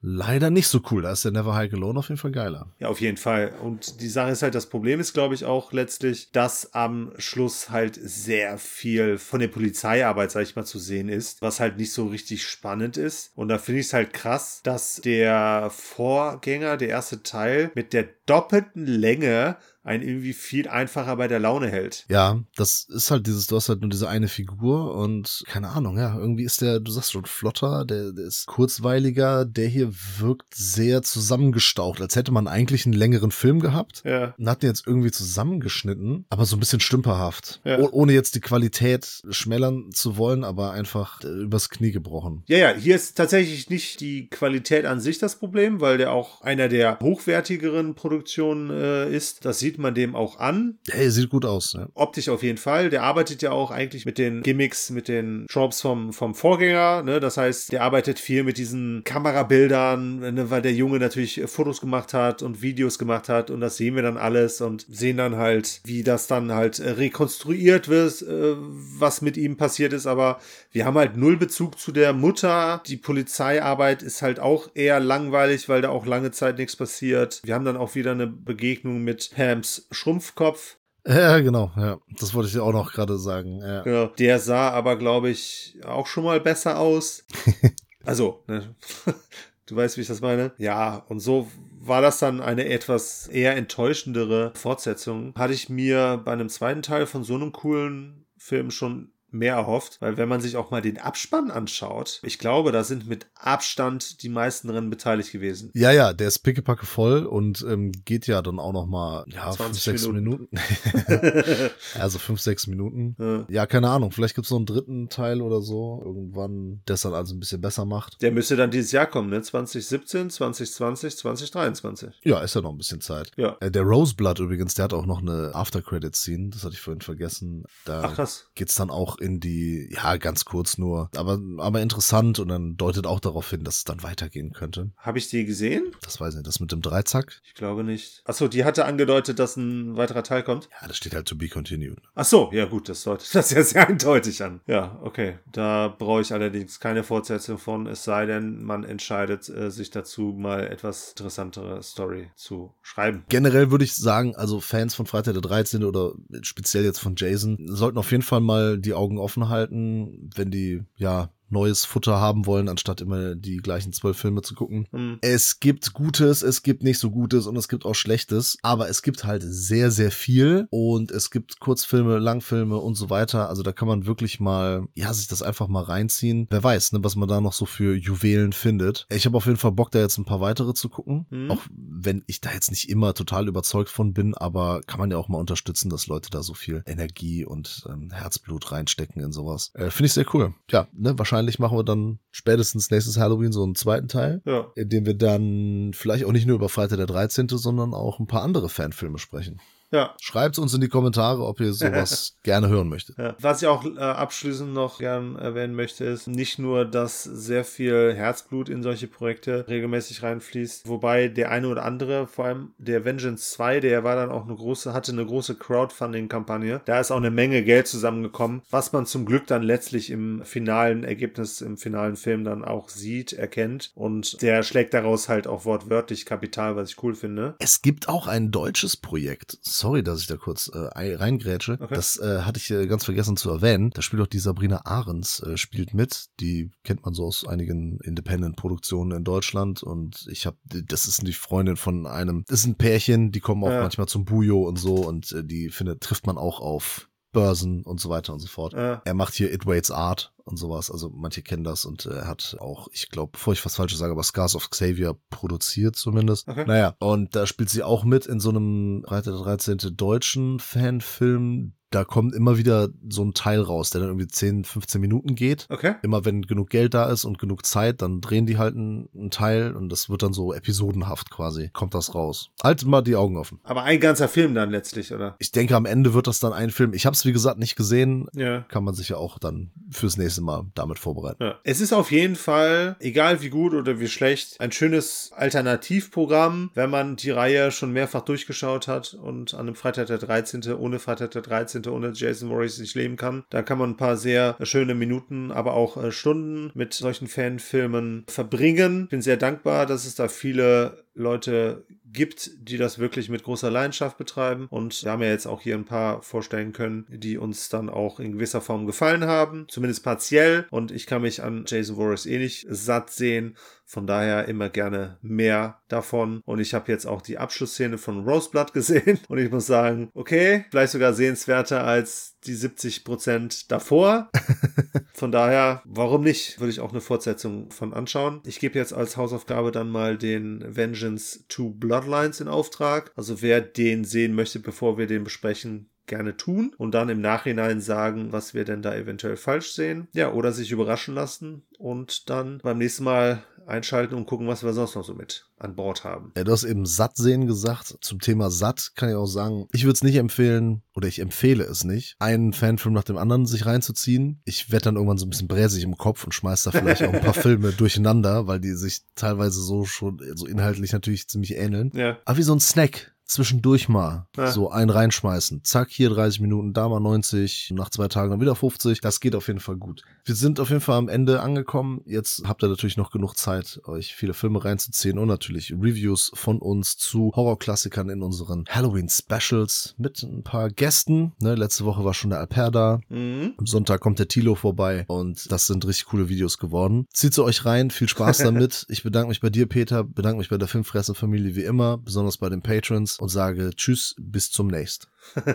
leider 0.00 0.50
nicht 0.50 0.68
so 0.68 0.80
cool. 0.90 1.02
Da 1.02 1.12
ist 1.12 1.24
der 1.24 1.32
Never 1.32 1.56
Hike 1.56 1.76
Alone 1.76 1.98
auf 1.98 2.08
jeden 2.08 2.18
Fall 2.18 2.32
geiler. 2.32 2.72
Ja, 2.78 2.88
auf 2.88 3.00
jeden 3.00 3.16
Fall. 3.16 3.52
Und 3.62 4.00
die 4.00 4.08
Sache 4.08 4.30
ist 4.30 4.42
halt, 4.42 4.54
das 4.54 4.66
Problem 4.66 5.00
ist, 5.00 5.12
glaube 5.12 5.34
ich, 5.34 5.44
auch 5.44 5.72
letztlich, 5.72 6.30
dass 6.32 6.74
am 6.74 7.12
Schluss 7.18 7.70
halt 7.70 7.98
sehr 8.00 8.58
viel 8.58 9.18
von 9.18 9.40
der 9.40 9.48
Polizeiarbeit, 9.48 10.30
sag 10.30 10.42
ich 10.42 10.56
mal, 10.56 10.64
zu 10.64 10.78
sehen 10.78 11.08
ist, 11.08 11.42
was 11.42 11.60
halt 11.60 11.76
nicht 11.76 11.92
so 11.92 12.06
richtig 12.06 12.46
spannend 12.46 12.96
ist. 12.96 13.32
Und 13.34 13.48
da 13.48 13.58
finde 13.58 13.80
ich 13.80 13.86
es 13.86 13.92
halt 13.92 14.12
krass, 14.12 14.60
dass 14.62 14.96
der 14.96 15.70
Vorgänger, 15.70 16.76
der 16.76 16.88
erste 16.88 17.22
Teil, 17.22 17.70
mit 17.74 17.92
der 17.92 18.08
doppelten 18.26 18.86
Länge 18.86 19.56
einen 19.86 20.02
irgendwie 20.02 20.32
viel 20.32 20.68
einfacher 20.68 21.16
bei 21.16 21.28
der 21.28 21.38
Laune 21.38 21.68
hält. 21.68 22.04
Ja, 22.08 22.40
das 22.56 22.86
ist 22.88 23.10
halt 23.10 23.26
dieses, 23.26 23.46
du 23.46 23.56
hast 23.56 23.68
halt 23.68 23.80
nur 23.80 23.90
diese 23.90 24.08
eine 24.08 24.28
Figur 24.28 24.94
und 24.96 25.44
keine 25.46 25.68
Ahnung, 25.68 25.96
ja, 25.96 26.16
irgendwie 26.18 26.44
ist 26.44 26.60
der, 26.60 26.80
du 26.80 26.90
sagst 26.90 27.12
schon, 27.12 27.24
flotter, 27.24 27.84
der, 27.84 28.12
der 28.12 28.26
ist 28.26 28.46
kurzweiliger, 28.46 29.44
der 29.44 29.68
hier 29.68 29.92
wirkt 30.18 30.54
sehr 30.54 31.02
zusammengestaucht, 31.02 32.00
als 32.00 32.16
hätte 32.16 32.32
man 32.32 32.48
eigentlich 32.48 32.84
einen 32.84 32.94
längeren 32.94 33.30
Film 33.30 33.60
gehabt. 33.60 34.02
Ja. 34.04 34.34
Und 34.36 34.48
hat 34.48 34.62
den 34.62 34.70
jetzt 34.70 34.86
irgendwie 34.86 35.12
zusammengeschnitten, 35.12 36.26
aber 36.30 36.44
so 36.46 36.56
ein 36.56 36.60
bisschen 36.60 36.80
stümperhaft. 36.80 37.60
Ja. 37.64 37.78
Oh, 37.78 37.88
ohne 37.92 38.12
jetzt 38.12 38.34
die 38.34 38.40
Qualität 38.40 39.22
schmälern 39.30 39.92
zu 39.92 40.16
wollen, 40.16 40.42
aber 40.42 40.72
einfach 40.72 41.22
äh, 41.22 41.28
übers 41.28 41.70
Knie 41.70 41.92
gebrochen. 41.92 42.42
Ja, 42.46 42.58
ja, 42.58 42.74
hier 42.74 42.96
ist 42.96 43.16
tatsächlich 43.16 43.70
nicht 43.70 44.00
die 44.00 44.28
Qualität 44.28 44.84
an 44.84 45.00
sich 45.00 45.18
das 45.18 45.36
Problem, 45.36 45.80
weil 45.80 45.98
der 45.98 46.12
auch 46.12 46.42
einer 46.42 46.68
der 46.68 46.98
hochwertigeren 47.00 47.94
Produktionen 47.94 48.70
äh, 48.70 49.14
ist. 49.14 49.44
Das 49.44 49.60
sieht 49.60 49.75
man 49.78 49.94
dem 49.94 50.14
auch 50.14 50.38
an. 50.38 50.78
Hey, 50.88 51.10
sieht 51.10 51.30
gut 51.30 51.44
aus. 51.44 51.74
Ja. 51.74 51.88
Optisch 51.94 52.28
auf 52.28 52.42
jeden 52.42 52.58
Fall. 52.58 52.90
Der 52.90 53.02
arbeitet 53.02 53.42
ja 53.42 53.50
auch 53.52 53.70
eigentlich 53.70 54.04
mit 54.04 54.18
den 54.18 54.42
Gimmicks, 54.42 54.90
mit 54.90 55.08
den 55.08 55.46
Tropes 55.48 55.80
vom, 55.80 56.12
vom 56.12 56.34
Vorgänger. 56.34 57.02
Ne? 57.02 57.20
Das 57.20 57.36
heißt, 57.36 57.72
der 57.72 57.82
arbeitet 57.82 58.18
viel 58.18 58.44
mit 58.44 58.58
diesen 58.58 59.02
Kamerabildern, 59.04 60.34
ne? 60.34 60.50
weil 60.50 60.62
der 60.62 60.72
Junge 60.72 60.98
natürlich 60.98 61.42
Fotos 61.46 61.80
gemacht 61.80 62.14
hat 62.14 62.42
und 62.42 62.62
Videos 62.62 62.98
gemacht 62.98 63.28
hat. 63.28 63.50
Und 63.50 63.60
das 63.60 63.76
sehen 63.76 63.94
wir 63.94 64.02
dann 64.02 64.16
alles 64.16 64.60
und 64.60 64.86
sehen 64.88 65.16
dann 65.16 65.36
halt, 65.36 65.80
wie 65.84 66.02
das 66.02 66.26
dann 66.26 66.52
halt 66.52 66.78
äh, 66.78 66.90
rekonstruiert 66.90 67.88
wird, 67.88 68.22
äh, 68.22 68.54
was 68.56 69.22
mit 69.22 69.36
ihm 69.36 69.56
passiert 69.56 69.92
ist. 69.92 70.06
Aber 70.06 70.40
wir 70.72 70.84
haben 70.84 70.96
halt 70.96 71.16
null 71.16 71.36
Bezug 71.36 71.78
zu 71.78 71.92
der 71.92 72.12
Mutter. 72.12 72.82
Die 72.86 72.96
Polizeiarbeit 72.96 74.02
ist 74.02 74.22
halt 74.22 74.40
auch 74.40 74.68
eher 74.74 75.00
langweilig, 75.00 75.68
weil 75.68 75.82
da 75.82 75.88
auch 75.88 76.06
lange 76.06 76.30
Zeit 76.30 76.58
nichts 76.58 76.76
passiert. 76.76 77.40
Wir 77.44 77.54
haben 77.54 77.64
dann 77.64 77.76
auch 77.76 77.94
wieder 77.94 78.12
eine 78.12 78.26
Begegnung 78.26 79.02
mit 79.02 79.30
Pams 79.66 79.86
Schrumpfkopf. 79.90 80.76
ja, 81.06 81.40
genau, 81.40 81.70
ja. 81.76 81.98
Das 82.18 82.34
wollte 82.34 82.48
ich 82.48 82.54
dir 82.54 82.62
auch 82.62 82.72
noch 82.72 82.92
gerade 82.92 83.18
sagen. 83.18 83.60
Ja. 83.60 83.82
Genau. 83.82 84.06
Der 84.18 84.38
sah 84.38 84.70
aber, 84.70 84.96
glaube 84.96 85.30
ich, 85.30 85.78
auch 85.84 86.06
schon 86.06 86.24
mal 86.24 86.40
besser 86.40 86.78
aus. 86.78 87.24
also, 88.04 88.44
ne? 88.46 88.74
du 89.66 89.76
weißt, 89.76 89.96
wie 89.96 90.02
ich 90.02 90.08
das 90.08 90.20
meine. 90.20 90.52
Ja, 90.58 91.04
und 91.08 91.20
so 91.20 91.48
war 91.80 92.00
das 92.00 92.18
dann 92.18 92.40
eine 92.40 92.66
etwas 92.66 93.28
eher 93.28 93.56
enttäuschendere 93.56 94.52
Fortsetzung. 94.54 95.34
Hatte 95.36 95.54
ich 95.54 95.68
mir 95.68 96.20
bei 96.24 96.32
einem 96.32 96.48
zweiten 96.48 96.82
Teil 96.82 97.06
von 97.06 97.24
so 97.24 97.34
einem 97.34 97.52
coolen 97.52 98.26
Film 98.36 98.70
schon 98.70 99.12
mehr 99.38 99.54
erhofft, 99.54 99.98
weil 100.00 100.16
wenn 100.16 100.28
man 100.28 100.40
sich 100.40 100.56
auch 100.56 100.70
mal 100.70 100.82
den 100.82 100.98
Abspann 100.98 101.50
anschaut, 101.50 102.20
ich 102.22 102.38
glaube, 102.38 102.72
da 102.72 102.84
sind 102.84 103.08
mit 103.08 103.26
Abstand 103.34 104.22
die 104.22 104.28
meisten 104.28 104.70
Rennen 104.70 104.90
beteiligt 104.90 105.32
gewesen. 105.32 105.70
Ja, 105.74 105.90
ja, 105.92 106.12
der 106.12 106.28
ist 106.28 106.40
pickepacke 106.40 106.86
voll 106.86 107.26
und 107.26 107.64
ähm, 107.68 107.92
geht 108.04 108.26
ja 108.26 108.42
dann 108.42 108.58
auch 108.58 108.72
noch 108.72 108.86
mal 108.86 109.24
ja, 109.28 109.50
20 109.50 109.56
fünf, 109.56 110.00
sechs 110.00 110.12
Minuten. 110.12 110.48
also 111.98 112.18
fünf, 112.18 112.40
sechs 112.40 112.66
Minuten. 112.66 113.16
Ja. 113.18 113.46
Ja, 113.48 113.66
keine 113.66 113.90
Ahnung. 113.90 114.12
Vielleicht 114.12 114.34
gibt's 114.34 114.50
noch 114.50 114.58
einen 114.58 114.66
dritten 114.66 115.08
Teil 115.08 115.40
oder 115.40 115.60
so. 115.60 116.02
Irgendwann, 116.04 116.82
der 116.86 116.94
es 116.94 117.02
dann 117.02 117.14
also 117.14 117.34
ein 117.34 117.40
bisschen 117.40 117.60
besser 117.60 117.84
macht. 117.84 118.22
Der 118.22 118.32
müsste 118.32 118.56
dann 118.56 118.70
dieses 118.70 118.92
Jahr 118.92 119.06
kommen, 119.06 119.30
ne? 119.30 119.42
2017, 119.42 120.30
2020, 120.30 121.16
2023. 121.16 122.10
Ja, 122.22 122.40
ist 122.40 122.54
ja 122.54 122.60
noch 122.60 122.70
ein 122.70 122.78
bisschen 122.78 123.00
Zeit. 123.00 123.32
Ja. 123.36 123.56
Äh, 123.60 123.70
der 123.70 123.82
Roseblood 123.82 124.38
übrigens, 124.40 124.74
der 124.74 124.84
hat 124.84 124.92
auch 124.92 125.06
noch 125.06 125.20
eine 125.20 125.54
After-Credit-Scene. 125.54 126.50
Das 126.50 126.64
hatte 126.64 126.74
ich 126.74 126.80
vorhin 126.80 127.00
vergessen. 127.00 127.64
Da 127.84 128.02
Ach 128.04 128.14
krass. 128.14 128.46
geht's 128.54 128.74
dann 128.76 128.90
auch 128.90 129.18
in 129.18 129.25
die, 129.40 129.88
ja, 129.92 130.16
ganz 130.16 130.44
kurz 130.44 130.78
nur, 130.78 131.10
aber, 131.16 131.40
aber 131.58 131.80
interessant 131.80 132.38
und 132.38 132.48
dann 132.48 132.76
deutet 132.76 133.06
auch 133.06 133.20
darauf 133.20 133.50
hin, 133.50 133.64
dass 133.64 133.78
es 133.78 133.84
dann 133.84 134.02
weitergehen 134.02 134.52
könnte. 134.52 134.90
Habe 134.96 135.18
ich 135.18 135.28
die 135.28 135.44
gesehen? 135.44 135.92
Das 136.02 136.20
weiß 136.20 136.34
ich 136.34 136.36
nicht. 136.38 136.46
Das 136.46 136.60
mit 136.60 136.72
dem 136.72 136.82
Dreizack? 136.82 137.40
Ich 137.44 137.54
glaube 137.54 137.84
nicht. 137.84 138.22
Achso, 138.24 138.48
die 138.48 138.64
hatte 138.64 138.84
angedeutet, 138.84 139.38
dass 139.38 139.56
ein 139.56 139.96
weiterer 139.96 140.22
Teil 140.22 140.42
kommt. 140.42 140.68
Ja, 140.80 140.88
das 140.88 140.96
steht 140.96 141.14
halt 141.14 141.26
to 141.26 141.36
be 141.36 141.48
continued. 141.48 141.98
Ach 142.14 142.24
so, 142.24 142.50
ja 142.52 142.64
gut, 142.66 142.88
das 142.88 143.02
deutet 143.02 143.28
das 143.34 143.50
ja 143.50 143.62
sehr 143.62 143.88
eindeutig 143.88 144.42
an. 144.42 144.60
Ja, 144.66 144.98
okay. 145.02 145.38
Da 145.52 145.88
brauche 145.88 146.20
ich 146.20 146.32
allerdings 146.32 146.80
keine 146.80 147.02
Fortsetzung 147.02 147.58
von, 147.58 147.86
es 147.86 148.04
sei 148.04 148.26
denn, 148.26 148.62
man 148.62 148.84
entscheidet 148.84 149.48
äh, 149.48 149.70
sich 149.70 149.90
dazu, 149.90 150.34
mal 150.36 150.66
etwas 150.66 151.10
interessantere 151.10 151.82
Story 151.82 152.30
zu 152.34 152.74
schreiben. 152.82 153.24
Generell 153.28 153.70
würde 153.70 153.84
ich 153.84 153.94
sagen, 153.94 154.34
also 154.36 154.60
Fans 154.60 154.94
von 154.94 155.06
Freitag 155.06 155.34
der 155.34 155.42
13. 155.42 155.84
oder 155.84 156.12
speziell 156.42 156.84
jetzt 156.84 156.98
von 156.98 157.14
Jason 157.16 157.58
sollten 157.66 157.98
auf 157.98 158.10
jeden 158.10 158.22
Fall 158.22 158.40
mal 158.40 158.78
die 158.78 158.94
Augen 158.94 159.15
offen 159.18 159.48
halten, 159.48 160.30
wenn 160.34 160.50
die, 160.50 160.84
ja, 160.96 161.30
neues 161.50 161.84
Futter 161.84 162.20
haben 162.20 162.46
wollen, 162.46 162.68
anstatt 162.68 163.00
immer 163.00 163.34
die 163.34 163.58
gleichen 163.58 163.92
zwölf 163.92 164.16
Filme 164.18 164.42
zu 164.42 164.54
gucken. 164.54 164.86
Hm. 164.90 165.18
Es 165.20 165.60
gibt 165.60 165.92
Gutes, 165.92 166.42
es 166.42 166.62
gibt 166.62 166.82
nicht 166.82 166.98
so 166.98 167.10
Gutes 167.10 167.46
und 167.46 167.56
es 167.56 167.68
gibt 167.68 167.84
auch 167.84 167.94
Schlechtes, 167.94 168.58
aber 168.62 168.88
es 168.88 169.02
gibt 169.02 169.24
halt 169.24 169.42
sehr, 169.46 169.90
sehr 169.90 170.10
viel 170.10 170.66
und 170.70 171.10
es 171.10 171.30
gibt 171.30 171.60
Kurzfilme, 171.60 172.18
Langfilme 172.18 172.76
und 172.76 172.94
so 172.94 173.10
weiter. 173.10 173.48
Also 173.48 173.62
da 173.62 173.72
kann 173.72 173.88
man 173.88 174.06
wirklich 174.06 174.40
mal, 174.40 174.86
ja, 174.94 175.12
sich 175.12 175.28
das 175.28 175.42
einfach 175.42 175.68
mal 175.68 175.82
reinziehen. 175.82 176.46
Wer 176.50 176.62
weiß, 176.62 176.92
ne, 176.92 177.04
was 177.04 177.16
man 177.16 177.28
da 177.28 177.40
noch 177.40 177.52
so 177.52 177.66
für 177.66 177.96
Juwelen 177.96 178.52
findet. 178.52 179.06
Ich 179.10 179.26
habe 179.26 179.36
auf 179.36 179.46
jeden 179.46 179.58
Fall 179.58 179.72
Bock, 179.72 179.90
da 179.90 180.00
jetzt 180.00 180.18
ein 180.18 180.24
paar 180.24 180.40
weitere 180.40 180.74
zu 180.74 180.88
gucken. 180.88 181.26
Mhm. 181.30 181.50
Auch 181.50 181.62
wenn 181.70 182.24
ich 182.26 182.40
da 182.40 182.52
jetzt 182.52 182.70
nicht 182.70 182.88
immer 182.88 183.14
total 183.14 183.48
überzeugt 183.48 183.90
von 183.90 184.12
bin, 184.12 184.34
aber 184.34 184.80
kann 184.86 185.00
man 185.00 185.10
ja 185.10 185.16
auch 185.16 185.28
mal 185.28 185.38
unterstützen, 185.38 185.90
dass 185.90 186.06
Leute 186.06 186.30
da 186.30 186.42
so 186.42 186.54
viel 186.54 186.82
Energie 186.86 187.44
und 187.44 187.86
ähm, 187.88 188.10
Herzblut 188.12 188.72
reinstecken 188.72 189.22
in 189.22 189.32
sowas. 189.32 189.70
Äh, 189.74 189.90
Finde 189.90 190.06
ich 190.06 190.12
sehr 190.12 190.26
cool. 190.34 190.54
Ja, 190.70 190.88
ne, 190.92 191.18
wahrscheinlich 191.18 191.35
machen 191.58 191.76
wir 191.78 191.84
dann 191.84 192.18
spätestens 192.30 192.90
nächstes 192.90 193.18
Halloween 193.18 193.52
so 193.52 193.62
einen 193.62 193.74
zweiten 193.74 194.08
Teil, 194.08 194.42
Ja. 194.44 194.66
in 194.74 194.88
dem 194.88 195.06
wir 195.06 195.14
dann 195.14 195.92
vielleicht 195.94 196.24
auch 196.24 196.32
nicht 196.32 196.46
nur 196.46 196.56
über 196.56 196.68
Freitag 196.68 196.96
der 196.98 197.06
13., 197.06 197.48
sondern 197.48 197.94
auch 197.94 198.18
ein 198.18 198.26
paar 198.26 198.42
andere 198.42 198.68
Fanfilme 198.68 199.18
sprechen. 199.18 199.60
Ja. 199.92 200.14
Schreibt 200.20 200.58
uns 200.58 200.74
in 200.74 200.80
die 200.80 200.88
Kommentare, 200.88 201.44
ob 201.44 201.60
ihr 201.60 201.72
sowas 201.72 202.36
gerne 202.42 202.68
hören 202.68 202.88
möchtet. 202.88 203.18
Ja. 203.18 203.36
Was 203.40 203.62
ich 203.62 203.68
auch 203.68 203.84
äh, 203.84 203.98
abschließend 203.98 204.72
noch 204.72 204.98
gern 204.98 205.36
erwähnen 205.36 205.74
möchte, 205.74 206.04
ist 206.04 206.26
nicht 206.26 206.58
nur, 206.58 206.84
dass 206.84 207.22
sehr 207.22 207.64
viel 207.64 208.12
Herzblut 208.14 208.68
in 208.68 208.82
solche 208.82 209.06
Projekte 209.06 209.66
regelmäßig 209.68 210.22
reinfließt, 210.22 210.88
wobei 210.88 211.28
der 211.28 211.50
eine 211.50 211.68
oder 211.68 211.84
andere, 211.84 212.26
vor 212.26 212.46
allem 212.46 212.74
der 212.78 213.04
Vengeance 213.04 213.52
2, 213.52 213.80
der 213.80 214.04
war 214.04 214.16
dann 214.16 214.30
auch 214.30 214.44
eine 214.44 214.56
große, 214.56 214.92
hatte 214.92 215.12
eine 215.12 215.24
große 215.24 215.54
Crowdfunding-Kampagne. 215.56 216.80
Da 216.84 217.00
ist 217.00 217.10
auch 217.10 217.16
eine 217.16 217.30
Menge 217.30 217.62
Geld 217.62 217.86
zusammengekommen, 217.86 218.62
was 218.70 218.92
man 218.92 219.06
zum 219.06 219.24
Glück 219.24 219.46
dann 219.46 219.62
letztlich 219.62 220.10
im 220.10 220.42
finalen 220.44 221.04
Ergebnis, 221.04 221.60
im 221.60 221.76
finalen 221.76 222.16
Film 222.16 222.44
dann 222.44 222.64
auch 222.64 222.88
sieht, 222.88 223.32
erkennt. 223.32 223.92
Und 223.94 224.42
der 224.42 224.62
schlägt 224.62 224.94
daraus 224.94 225.28
halt 225.28 225.46
auch 225.46 225.64
wortwörtlich 225.64 226.26
Kapital, 226.26 226.76
was 226.76 226.90
ich 226.90 227.02
cool 227.02 227.14
finde. 227.14 227.54
Es 227.58 227.82
gibt 227.82 228.08
auch 228.08 228.26
ein 228.26 228.50
deutsches 228.50 228.96
Projekt. 228.96 229.58
Sorry, 229.78 230.02
dass 230.02 230.20
ich 230.20 230.26
da 230.26 230.36
kurz 230.36 230.68
äh, 230.68 230.78
reingrätsche. 230.78 231.78
Okay. 231.80 231.94
Das 231.94 232.18
äh, 232.18 232.40
hatte 232.42 232.58
ich 232.58 232.70
äh, 232.70 232.86
ganz 232.86 233.04
vergessen 233.04 233.36
zu 233.36 233.50
erwähnen. 233.50 233.90
Da 233.90 234.02
spielt 234.02 234.22
auch 234.22 234.26
die 234.26 234.38
Sabrina 234.38 234.82
Ahrens, 234.84 235.40
äh, 235.40 235.56
spielt 235.56 235.94
mit. 235.94 236.26
Die 236.40 236.70
kennt 236.84 237.04
man 237.04 237.14
so 237.14 237.24
aus 237.24 237.46
einigen 237.46 237.98
Independent-Produktionen 238.00 239.12
in 239.12 239.24
Deutschland. 239.24 239.82
Und 239.82 240.26
ich 240.30 240.46
habe, 240.46 240.56
das 240.64 241.06
ist 241.06 241.26
die 241.26 241.32
Freundin 241.32 241.76
von 241.76 242.06
einem, 242.06 242.44
das 242.48 242.60
ist 242.60 242.66
ein 242.66 242.76
Pärchen, 242.76 243.32
die 243.32 243.40
kommen 243.40 243.64
auch 243.64 243.70
Ja. 243.70 243.82
manchmal 243.82 244.08
zum 244.08 244.24
Bujo 244.24 244.62
und 244.62 244.78
so. 244.78 244.94
Und 244.96 245.32
äh, 245.32 245.44
die 245.44 245.70
findet, 245.70 246.00
trifft 246.02 246.26
man 246.26 246.38
auch 246.38 246.60
auf 246.60 247.08
Börsen 247.32 247.82
und 247.82 248.00
so 248.00 248.08
weiter 248.08 248.32
und 248.32 248.40
so 248.40 248.48
fort. 248.48 248.72
Ja. 248.72 249.02
Er 249.04 249.14
macht 249.14 249.34
hier 249.34 249.52
It 249.52 249.66
Waits 249.66 249.90
Art 249.90 250.32
und 250.46 250.56
sowas. 250.56 250.90
Also 250.90 251.10
manche 251.14 251.42
kennen 251.42 251.64
das 251.64 251.84
und 251.84 252.06
er 252.06 252.26
hat 252.26 252.56
auch, 252.60 252.88
ich 252.92 253.10
glaube, 253.10 253.32
bevor 253.32 253.52
ich 253.52 253.64
was 253.64 253.76
Falsches 253.76 253.98
sage, 253.98 254.12
aber 254.12 254.22
Scars 254.22 254.54
of 254.54 254.70
Xavier 254.70 255.16
produziert 255.30 255.96
zumindest. 255.96 256.48
Okay. 256.48 256.64
Naja, 256.66 256.94
und 256.98 257.34
da 257.36 257.46
spielt 257.46 257.68
sie 257.68 257.82
auch 257.82 258.04
mit 258.04 258.26
in 258.26 258.40
so 258.40 258.50
einem 258.50 259.04
Freitag 259.06 259.34
der 259.34 259.42
13. 259.42 259.78
deutschen 259.96 260.60
Fanfilm. 260.60 261.72
Da 261.90 262.04
kommt 262.04 262.34
immer 262.34 262.58
wieder 262.58 262.88
so 263.08 263.22
ein 263.22 263.32
Teil 263.32 263.60
raus, 263.60 263.90
der 263.90 264.00
dann 264.00 264.10
irgendwie 264.10 264.26
10, 264.26 264.64
15 264.64 265.00
Minuten 265.00 265.36
geht. 265.36 265.66
Okay. 265.70 265.94
Immer 266.02 266.24
wenn 266.24 266.42
genug 266.42 266.68
Geld 266.68 266.94
da 266.94 267.10
ist 267.10 267.24
und 267.24 267.38
genug 267.38 267.64
Zeit, 267.64 268.02
dann 268.02 268.20
drehen 268.20 268.44
die 268.44 268.58
halt 268.58 268.74
einen, 268.74 269.08
einen 269.14 269.30
Teil 269.30 269.74
und 269.74 269.88
das 269.88 270.10
wird 270.10 270.22
dann 270.22 270.32
so 270.32 270.52
episodenhaft 270.52 271.30
quasi. 271.30 271.70
Kommt 271.72 271.94
das 271.94 272.14
raus. 272.14 272.50
Haltet 272.62 272.88
mal 272.88 273.02
die 273.02 273.14
Augen 273.14 273.36
offen. 273.36 273.60
Aber 273.62 273.84
ein 273.84 274.00
ganzer 274.00 274.28
Film 274.28 274.52
dann 274.54 274.70
letztlich, 274.70 275.14
oder? 275.14 275.36
Ich 275.38 275.52
denke, 275.52 275.76
am 275.76 275.86
Ende 275.86 276.12
wird 276.12 276.26
das 276.26 276.40
dann 276.40 276.52
ein 276.52 276.70
Film. 276.70 276.92
Ich 276.92 277.06
habe 277.06 277.14
es, 277.14 277.24
wie 277.24 277.32
gesagt, 277.32 277.60
nicht 277.60 277.76
gesehen. 277.76 278.26
Ja. 278.34 278.62
Kann 278.62 278.82
man 278.82 278.94
sich 278.94 279.10
ja 279.10 279.16
auch 279.16 279.38
dann 279.38 279.70
fürs 279.90 280.16
nächste 280.16 280.35
Mal 280.40 280.66
damit 280.74 280.98
vorbereiten. 280.98 281.42
Ja. 281.42 281.60
Es 281.64 281.80
ist 281.80 281.92
auf 281.92 282.10
jeden 282.10 282.36
Fall, 282.36 282.96
egal 283.00 283.42
wie 283.42 283.48
gut 283.48 283.74
oder 283.74 284.00
wie 284.00 284.08
schlecht, 284.08 284.60
ein 284.60 284.72
schönes 284.72 285.30
Alternativprogramm, 285.34 286.70
wenn 286.74 286.90
man 286.90 287.16
die 287.16 287.30
Reihe 287.30 287.70
schon 287.70 287.92
mehrfach 287.92 288.22
durchgeschaut 288.22 288.88
hat 288.88 289.14
und 289.14 289.54
an 289.54 289.60
einem 289.60 289.74
Freitag 289.74 290.06
der 290.06 290.18
13. 290.18 290.72
ohne 290.74 290.98
Freitag 290.98 291.32
der 291.32 291.42
13. 291.42 291.86
ohne 291.88 292.12
Jason 292.14 292.48
Voorhees 292.48 292.78
nicht 292.78 292.94
leben 292.94 293.16
kann. 293.16 293.44
Da 293.50 293.62
kann 293.62 293.78
man 293.78 293.90
ein 293.90 293.96
paar 293.96 294.16
sehr 294.16 294.56
schöne 294.62 294.94
Minuten, 294.94 295.50
aber 295.52 295.74
auch 295.74 295.96
äh, 295.96 296.12
Stunden 296.12 296.70
mit 296.74 296.94
solchen 296.94 297.28
Fanfilmen 297.28 298.24
verbringen. 298.28 299.08
Bin 299.08 299.22
sehr 299.22 299.36
dankbar, 299.36 299.86
dass 299.86 300.04
es 300.04 300.14
da 300.14 300.28
viele 300.28 301.05
Leute 301.16 301.84
gibt, 302.04 302.50
die 302.60 302.76
das 302.76 302.98
wirklich 302.98 303.28
mit 303.28 303.42
großer 303.42 303.70
Leidenschaft 303.70 304.18
betreiben. 304.18 304.66
Und 304.70 305.02
wir 305.02 305.10
haben 305.10 305.22
ja 305.22 305.30
jetzt 305.30 305.46
auch 305.46 305.62
hier 305.62 305.74
ein 305.74 305.86
paar 305.86 306.22
vorstellen 306.22 306.72
können, 306.72 307.06
die 307.08 307.38
uns 307.38 307.68
dann 307.70 307.88
auch 307.88 308.20
in 308.20 308.32
gewisser 308.32 308.60
Form 308.60 308.86
gefallen 308.86 309.24
haben, 309.24 309.66
zumindest 309.68 310.04
partiell. 310.04 310.66
Und 310.70 310.92
ich 310.92 311.06
kann 311.06 311.22
mich 311.22 311.42
an 311.42 311.64
Jason 311.66 311.96
Voorhees 311.96 312.26
eh 312.26 312.38
nicht 312.38 312.66
satt 312.68 313.10
sehen. 313.10 313.56
Von 313.88 314.06
daher 314.06 314.48
immer 314.48 314.68
gerne 314.68 315.16
mehr 315.22 315.80
davon. 315.88 316.42
Und 316.44 316.58
ich 316.58 316.74
habe 316.74 316.90
jetzt 316.90 317.06
auch 317.06 317.22
die 317.22 317.38
Abschlussszene 317.38 317.98
von 317.98 318.28
Roseblood 318.28 318.72
gesehen. 318.74 319.20
Und 319.28 319.38
ich 319.38 319.50
muss 319.50 319.66
sagen, 319.66 320.10
okay, 320.12 320.64
vielleicht 320.70 320.92
sogar 320.92 321.14
sehenswerter 321.14 321.84
als 321.84 322.36
die 322.44 322.54
70 322.54 323.04
Prozent 323.04 323.70
davor. 323.70 324.28
Von 325.14 325.32
daher, 325.32 325.82
warum 325.86 326.22
nicht? 326.22 326.60
Würde 326.60 326.70
ich 326.70 326.80
auch 326.80 326.90
eine 326.90 327.00
Fortsetzung 327.00 327.70
von 327.70 327.94
anschauen. 327.94 328.42
Ich 328.44 328.60
gebe 328.60 328.78
jetzt 328.78 328.92
als 328.92 329.16
Hausaufgabe 329.16 329.72
dann 329.72 329.88
mal 329.88 330.18
den 330.18 330.62
Vengeance 330.76 331.46
2 331.48 331.72
Bloodlines 331.76 332.40
in 332.40 332.48
Auftrag. 332.48 333.12
Also 333.16 333.40
wer 333.40 333.62
den 333.62 334.04
sehen 334.04 334.34
möchte, 334.34 334.58
bevor 334.58 334.98
wir 334.98 335.06
den 335.06 335.24
besprechen, 335.24 335.88
gerne 336.06 336.36
tun 336.36 336.74
und 336.78 336.94
dann 336.94 337.08
im 337.08 337.20
Nachhinein 337.20 337.80
sagen, 337.80 338.32
was 338.32 338.54
wir 338.54 338.64
denn 338.64 338.82
da 338.82 338.94
eventuell 338.94 339.36
falsch 339.36 339.72
sehen. 339.72 340.08
Ja, 340.12 340.32
oder 340.32 340.52
sich 340.52 340.70
überraschen 340.70 341.14
lassen 341.14 341.62
und 341.78 342.30
dann 342.30 342.58
beim 342.62 342.78
nächsten 342.78 343.04
Mal 343.04 343.42
einschalten 343.66 344.14
und 344.14 344.26
gucken, 344.26 344.46
was 344.46 344.62
wir 344.62 344.72
sonst 344.72 344.94
noch 344.94 345.04
so 345.04 345.14
mit 345.14 345.48
an 345.58 345.74
Bord 345.74 346.04
haben. 346.04 346.32
Ja, 346.36 346.44
du 346.44 346.52
hast 346.52 346.64
eben 346.64 346.86
satt 346.86 347.16
sehen 347.16 347.46
gesagt. 347.46 347.96
Zum 348.00 348.20
Thema 348.20 348.50
satt 348.50 348.92
kann 348.94 349.08
ich 349.08 349.14
auch 349.14 349.26
sagen, 349.26 349.68
ich 349.72 349.84
würde 349.84 349.94
es 349.94 350.04
nicht 350.04 350.16
empfehlen 350.16 350.82
oder 350.94 351.08
ich 351.08 351.18
empfehle 351.18 351.64
es 351.64 351.84
nicht, 351.84 352.16
einen 352.18 352.52
Fanfilm 352.52 352.94
nach 352.94 353.04
dem 353.04 353.16
anderen 353.16 353.46
sich 353.46 353.66
reinzuziehen. 353.66 354.40
Ich 354.44 354.70
werde 354.70 354.84
dann 354.84 354.96
irgendwann 354.96 355.18
so 355.18 355.26
ein 355.26 355.30
bisschen 355.30 355.48
bräsig 355.48 355.82
im 355.82 355.96
Kopf 355.96 356.24
und 356.24 356.32
schmeiß 356.32 356.64
da 356.64 356.70
vielleicht 356.70 357.02
auch 357.02 357.12
ein 357.12 357.20
paar 357.20 357.34
Filme 357.34 357.72
durcheinander, 357.72 358.46
weil 358.46 358.60
die 358.60 358.74
sich 358.74 359.02
teilweise 359.14 359.60
so 359.60 359.84
schon, 359.84 360.20
so 360.34 360.46
inhaltlich 360.46 360.92
natürlich 360.92 361.28
ziemlich 361.28 361.56
ähneln. 361.56 361.90
Ja, 361.94 362.18
Aber 362.24 362.38
wie 362.38 362.42
so 362.42 362.54
ein 362.54 362.60
Snack. 362.60 363.15
Zwischendurch 363.26 363.88
mal 363.88 364.26
Ja. 364.36 364.50
so 364.50 364.70
einen 364.70 364.90
reinschmeißen. 364.90 365.64
Zack, 365.64 365.88
hier 365.90 366.10
30 366.10 366.40
Minuten, 366.40 366.72
da 366.72 366.88
mal 366.88 367.00
90, 367.00 367.72
nach 367.74 367.90
zwei 367.90 368.08
Tagen 368.08 368.30
dann 368.30 368.40
wieder 368.40 368.54
50. 368.54 369.00
Das 369.00 369.20
geht 369.20 369.34
auf 369.34 369.48
jeden 369.48 369.60
Fall 369.60 369.76
gut. 369.76 370.02
Wir 370.24 370.34
sind 370.34 370.60
auf 370.60 370.68
jeden 370.68 370.80
Fall 370.80 370.96
am 370.98 371.08
Ende 371.08 371.40
angekommen. 371.40 372.00
Jetzt 372.06 372.42
habt 372.46 372.62
ihr 372.62 372.68
natürlich 372.68 372.96
noch 372.96 373.10
genug 373.10 373.34
Zeit, 373.36 373.80
euch 373.86 374.14
viele 374.14 374.32
Filme 374.34 374.64
reinzuziehen 374.64 375.18
und 375.18 375.28
natürlich 375.28 375.72
Reviews 375.72 376.30
von 376.34 376.58
uns 376.58 376.96
zu 376.96 377.32
Horrorklassikern 377.34 378.08
in 378.10 378.22
unseren 378.22 378.64
Halloween-Specials 378.68 379.94
mit 379.98 380.22
ein 380.22 380.42
paar 380.42 380.70
Gästen. 380.70 381.32
Ne, 381.40 381.54
letzte 381.54 381.84
Woche 381.84 382.04
war 382.04 382.14
schon 382.14 382.30
der 382.30 382.40
Alper 382.40 382.70
da. 382.70 383.00
mhm. 383.08 383.54
Am 383.58 383.66
Sonntag 383.66 384.00
kommt 384.00 384.18
der 384.18 384.28
Tilo 384.28 384.54
vorbei 384.54 385.04
und 385.08 385.50
das 385.50 385.66
sind 385.66 385.86
richtig 385.86 386.06
coole 386.06 386.28
Videos 386.28 386.58
geworden. 386.58 387.06
Zieht 387.12 387.34
sie 387.34 387.42
euch 387.44 387.64
rein, 387.64 387.90
viel 387.90 388.08
Spaß 388.08 388.38
damit. 388.38 388.86
Ich 388.88 389.02
bedanke 389.02 389.28
mich 389.28 389.40
bei 389.40 389.50
dir, 389.50 389.66
Peter, 389.66 390.04
bedanke 390.04 390.38
mich 390.38 390.48
bei 390.48 390.58
der 390.58 390.68
Filmfressen-Familie 390.68 391.56
wie 391.56 391.64
immer, 391.64 391.98
besonders 391.98 392.38
bei 392.38 392.48
den 392.48 392.62
Patrons 392.62 393.15
und 393.18 393.28
sage 393.28 393.70
Tschüss, 393.74 394.14
bis 394.18 394.50
zum 394.50 394.68
nächsten. 394.68 395.06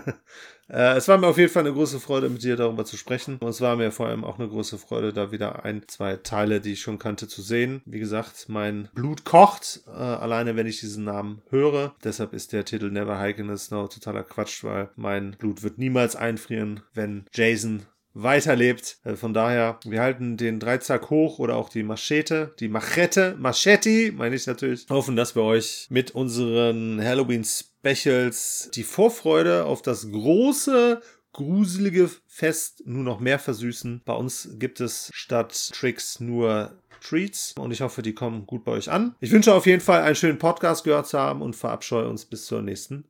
Äh, 0.72 0.96
es 0.96 1.10
war 1.10 1.18
mir 1.18 1.28
auf 1.28 1.38
jeden 1.38 1.52
Fall 1.52 1.66
eine 1.66 1.74
große 1.74 2.00
Freude, 2.00 2.30
mit 2.30 2.44
dir 2.44 2.56
darüber 2.56 2.86
zu 2.86 2.96
sprechen. 2.96 3.38
Und 3.40 3.50
es 3.50 3.60
war 3.60 3.76
mir 3.76 3.92
vor 3.92 4.08
allem 4.08 4.24
auch 4.24 4.40
eine 4.40 4.48
große 4.48 4.78
Freude, 4.78 5.12
da 5.12 5.32
wieder 5.32 5.66
ein, 5.66 5.84
zwei 5.88 6.16
Teile, 6.16 6.62
die 6.62 6.74
ich 6.74 6.82
schon 6.82 6.98
kannte, 6.98 7.28
zu 7.28 7.42
sehen. 7.42 7.82
Wie 7.86 8.00
gesagt, 8.00 8.46
mein 8.48 8.88
Blut 8.94 9.26
kocht, 9.26 9.82
äh, 9.88 9.92
alleine 9.92 10.56
wenn 10.56 10.68
ich 10.68 10.80
diesen 10.80 11.04
Namen 11.04 11.42
höre. 11.50 11.94
Deshalb 12.06 12.32
ist 12.32 12.54
der 12.54 12.64
Titel 12.64 12.90
Never 12.90 13.20
Hike 13.20 13.42
in 13.42 13.54
the 13.54 13.62
Snow 13.62 13.90
totaler 13.90 14.24
Quatsch, 14.24 14.64
weil 14.64 14.90
mein 14.96 15.32
Blut 15.32 15.62
wird 15.62 15.78
niemals 15.78 16.16
einfrieren, 16.16 16.80
wenn 16.94 17.26
Jason 17.34 17.86
weiterlebt. 18.14 18.98
Äh, 19.04 19.16
Von 19.16 19.34
daher, 19.34 19.80
wir 19.86 20.02
halten 20.02 20.38
den 20.38 20.60
Dreizack 20.60 21.10
hoch 21.10 21.40
oder 21.40 21.56
auch 21.56 21.70
die 21.70 21.84
Machete, 21.84 22.54
die 22.60 22.68
Machete, 22.68 23.36
Machete, 23.40 24.12
meine 24.12 24.36
ich 24.36 24.48
natürlich. 24.48 24.86
Hoffen, 24.90 25.16
dass 25.16 25.36
wir 25.36 25.44
euch 25.44 25.88
mit 25.90 26.12
unseren 26.12 27.04
Halloween 27.04 27.44
Specials 27.44 28.70
die 28.74 28.84
Vorfreude 28.84 29.66
auf 29.66 29.82
das 29.82 30.12
große, 30.12 31.02
gruselige 31.34 32.10
Fest 32.28 32.84
nur 32.86 33.04
noch 33.04 33.20
mehr 33.20 33.40
versüßen. 33.40 34.02
Bei 34.06 34.14
uns 34.14 34.50
gibt 34.54 34.82
es 34.82 35.10
statt 35.14 35.72
Tricks 35.74 36.20
nur 36.20 36.78
Treats 37.02 37.54
und 37.58 37.72
ich 37.72 37.82
hoffe, 37.82 38.02
die 38.02 38.14
kommen 38.14 38.46
gut 38.46 38.64
bei 38.64 38.74
euch 38.74 38.90
an. 38.90 39.16
Ich 39.20 39.32
wünsche 39.32 39.54
auf 39.54 39.66
jeden 39.66 39.82
Fall 39.82 40.04
einen 40.04 40.16
schönen 40.16 40.38
Podcast 40.38 40.84
gehört 40.84 41.08
zu 41.08 41.18
haben 41.18 41.42
und 41.42 41.56
verabscheue 41.56 42.08
uns 42.08 42.26
bis 42.26 42.46
zur 42.46 42.62
nächsten 42.62 43.06